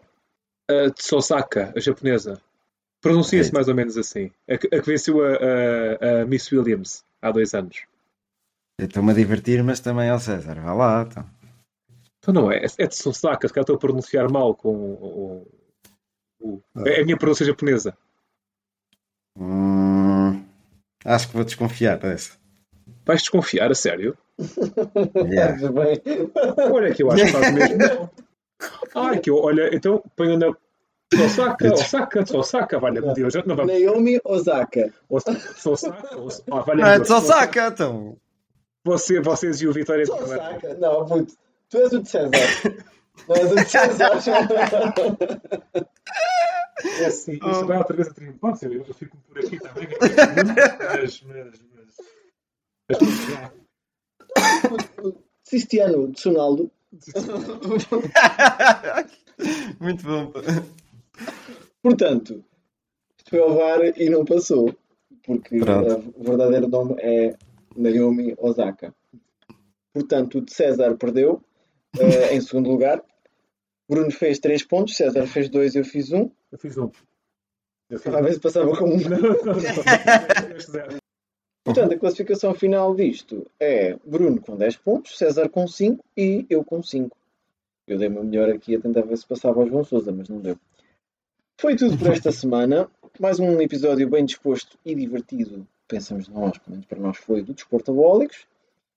a 0.68 0.90
Tsosaka, 0.92 1.72
a 1.76 1.80
japonesa. 1.80 2.40
Pronuncia-se 3.00 3.50
É. 3.50 3.52
mais 3.52 3.66
ou 3.66 3.74
menos 3.74 3.96
assim. 3.98 4.30
A 4.48 4.56
que, 4.56 4.68
a 4.68 4.80
que 4.80 4.86
venceu 4.86 5.24
a, 5.24 5.28
a- 5.34 6.22
a 6.22 6.26
Miss 6.26 6.50
Williams 6.52 7.04
há 7.20 7.32
dois 7.32 7.52
anos. 7.52 7.78
Estou-me 8.80 9.10
a 9.10 9.14
divertir, 9.14 9.62
mas 9.64 9.80
também 9.80 10.08
ao 10.08 10.20
César. 10.20 10.60
Vá 10.60 10.72
lá, 10.72 11.02
então. 11.08 11.24
Então 12.28 12.34
não 12.34 12.50
é. 12.50 12.64
É 12.78 12.86
de 12.86 12.88
Tsosaka, 12.88 13.46
se 13.46 13.54
calhar 13.54 13.62
estou 13.62 13.76
a 13.76 13.78
pronunciar 13.78 14.28
mal 14.30 14.52
com 14.54 14.74
o. 14.74 15.46
o- 16.42 16.60
o- 16.74 16.88
é 16.88 17.00
a 17.00 17.04
minha 17.04 17.16
pronúncia 17.16 17.46
japonesa. 17.46 17.96
Hum, 19.38 20.44
acho 21.04 21.28
que 21.28 21.34
vou 21.34 21.44
desconfiar 21.44 21.98
dessa. 21.98 22.32
Vais 23.04 23.20
desconfiar, 23.20 23.70
a 23.70 23.74
sério? 23.74 24.16
Yeah. 25.16 25.56
Olha 26.72 26.92
que 26.94 27.02
eu 27.02 27.10
acho 27.10 27.24
que 27.26 27.32
faz 27.32 27.52
mesmo. 27.54 27.76
Não. 27.78 28.10
Ai, 28.94 29.18
que 29.20 29.30
eu, 29.30 29.36
olha, 29.36 29.74
então 29.74 30.02
ponho 30.16 30.38
na. 30.38 30.52
Tsosaka, 31.12 31.72
Osaka, 31.72 32.24
Tsosaka, 32.24 32.78
valha-me 32.80 33.14
Deus. 33.14 33.32
Não 33.46 33.54
vamos. 33.54 33.72
Naomi 33.80 34.18
Osaka. 34.24 34.92
Tsosaka, 35.54 36.18
Os- 36.18 36.40
ah, 36.50 36.58
Ah, 36.58 36.60
valha-me 36.62 36.90
é 36.90 36.96
Deus. 36.96 37.06
de 37.08 37.14
Osaka, 37.14 37.68
então. 37.68 38.16
Você, 38.84 39.20
vocês 39.20 39.60
e 39.60 39.66
o 39.68 39.72
Vitória 39.72 40.04
de 40.04 40.10
Osaka. 40.10 40.74
Não, 40.74 41.06
puto. 41.06 41.34
Tu 41.68 41.78
és 41.78 41.92
o 41.92 42.02
de 42.02 42.08
César. 42.08 42.30
Não 43.28 43.36
és 43.36 43.52
o 43.52 43.54
de 43.56 43.64
César. 43.64 44.12
É 47.00 47.06
assim, 47.06 47.32
isto 47.32 47.66
vai 47.66 47.78
outra 47.78 47.96
vez 47.96 48.08
a 48.08 48.54
ser, 48.54 48.72
eu 48.72 48.94
fico 48.94 49.16
por 49.26 49.38
aqui 49.38 49.58
também. 49.58 49.88
Mas, 49.98 51.22
mas, 51.22 51.60
mas. 51.74 52.98
mas 54.70 55.14
Cristiano 55.48 56.12
Tsunaldo. 56.12 56.70
Muito 59.80 60.04
bom. 60.04 60.32
Portanto, 61.82 62.44
isto 63.16 63.30
foi 63.30 63.40
ao 63.40 63.54
VAR 63.54 63.80
e 63.96 64.10
não 64.10 64.24
passou. 64.24 64.74
Porque 65.24 65.58
Pronto. 65.58 66.12
o 66.16 66.22
verdadeiro 66.22 66.68
nome 66.68 66.94
é 66.98 67.36
Naomi 67.76 68.34
Osaka. 68.38 68.94
Portanto, 69.92 70.38
o 70.38 70.40
de 70.42 70.52
César 70.52 70.96
perdeu 70.96 71.42
eh, 72.00 72.34
em 72.34 72.40
segundo 72.40 72.70
lugar. 72.70 73.02
Bruno 73.88 74.10
fez 74.10 74.38
3 74.38 74.64
pontos, 74.64 74.96
César 74.96 75.26
fez 75.26 75.48
2 75.48 75.76
eu 75.76 75.84
fiz 75.84 76.12
1. 76.12 76.18
Um. 76.18 76.30
Eu 76.50 76.58
fiz 76.58 76.76
um. 76.76 76.90
Eu 77.88 78.00
fiz 78.00 78.34
se 78.34 78.40
passava 78.40 78.76
com 78.76 78.84
um. 78.84 78.96
Não, 78.96 79.18
não, 79.18 79.44
não. 79.44 80.56
Este 80.56 80.72
zero. 80.72 80.96
Portanto, 81.64 81.94
a 81.94 81.98
classificação 81.98 82.54
final 82.54 82.94
disto 82.94 83.44
é 83.58 83.96
Bruno 84.04 84.40
com 84.40 84.56
10 84.56 84.76
pontos, 84.76 85.18
César 85.18 85.48
com 85.48 85.66
5 85.66 86.04
e 86.16 86.46
eu 86.48 86.64
com 86.64 86.80
5. 86.82 87.16
Eu 87.88 87.98
dei-me 87.98 88.22
melhor 88.22 88.48
aqui 88.50 88.76
a 88.76 88.80
tentar 88.80 89.02
ver 89.02 89.16
se 89.16 89.26
passava 89.26 89.60
ao 89.60 89.66
João 89.68 89.84
Sousa, 89.84 90.12
mas 90.12 90.28
não 90.28 90.40
deu. 90.40 90.56
Foi 91.60 91.74
tudo 91.74 91.98
por 91.98 92.08
esta 92.08 92.30
semana. 92.30 92.88
Mais 93.18 93.40
um 93.40 93.60
episódio 93.60 94.08
bem 94.08 94.24
disposto 94.24 94.78
e 94.84 94.94
divertido, 94.94 95.66
pensamos 95.88 96.28
nós, 96.28 96.58
pelo 96.58 96.72
menos 96.72 96.86
para 96.86 97.00
nós 97.00 97.16
foi, 97.16 97.42
do 97.42 97.54
Desporto 97.54 97.90
Abólicos. 97.90 98.46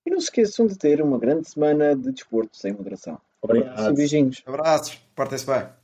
E 0.04 0.10
não 0.10 0.18
se 0.18 0.24
esqueçam 0.26 0.66
de 0.66 0.76
ter 0.76 1.02
uma 1.02 1.18
grande 1.18 1.48
semana 1.48 1.94
de 1.94 2.10
desporto 2.12 2.56
sem 2.56 2.72
moderação. 2.72 3.14
E 3.14 3.18
Obrigado. 3.42 3.94
beijinhos. 3.94 4.42
Abraços. 4.46 5.00
Portem-se 5.14 5.46
bem. 5.46 5.79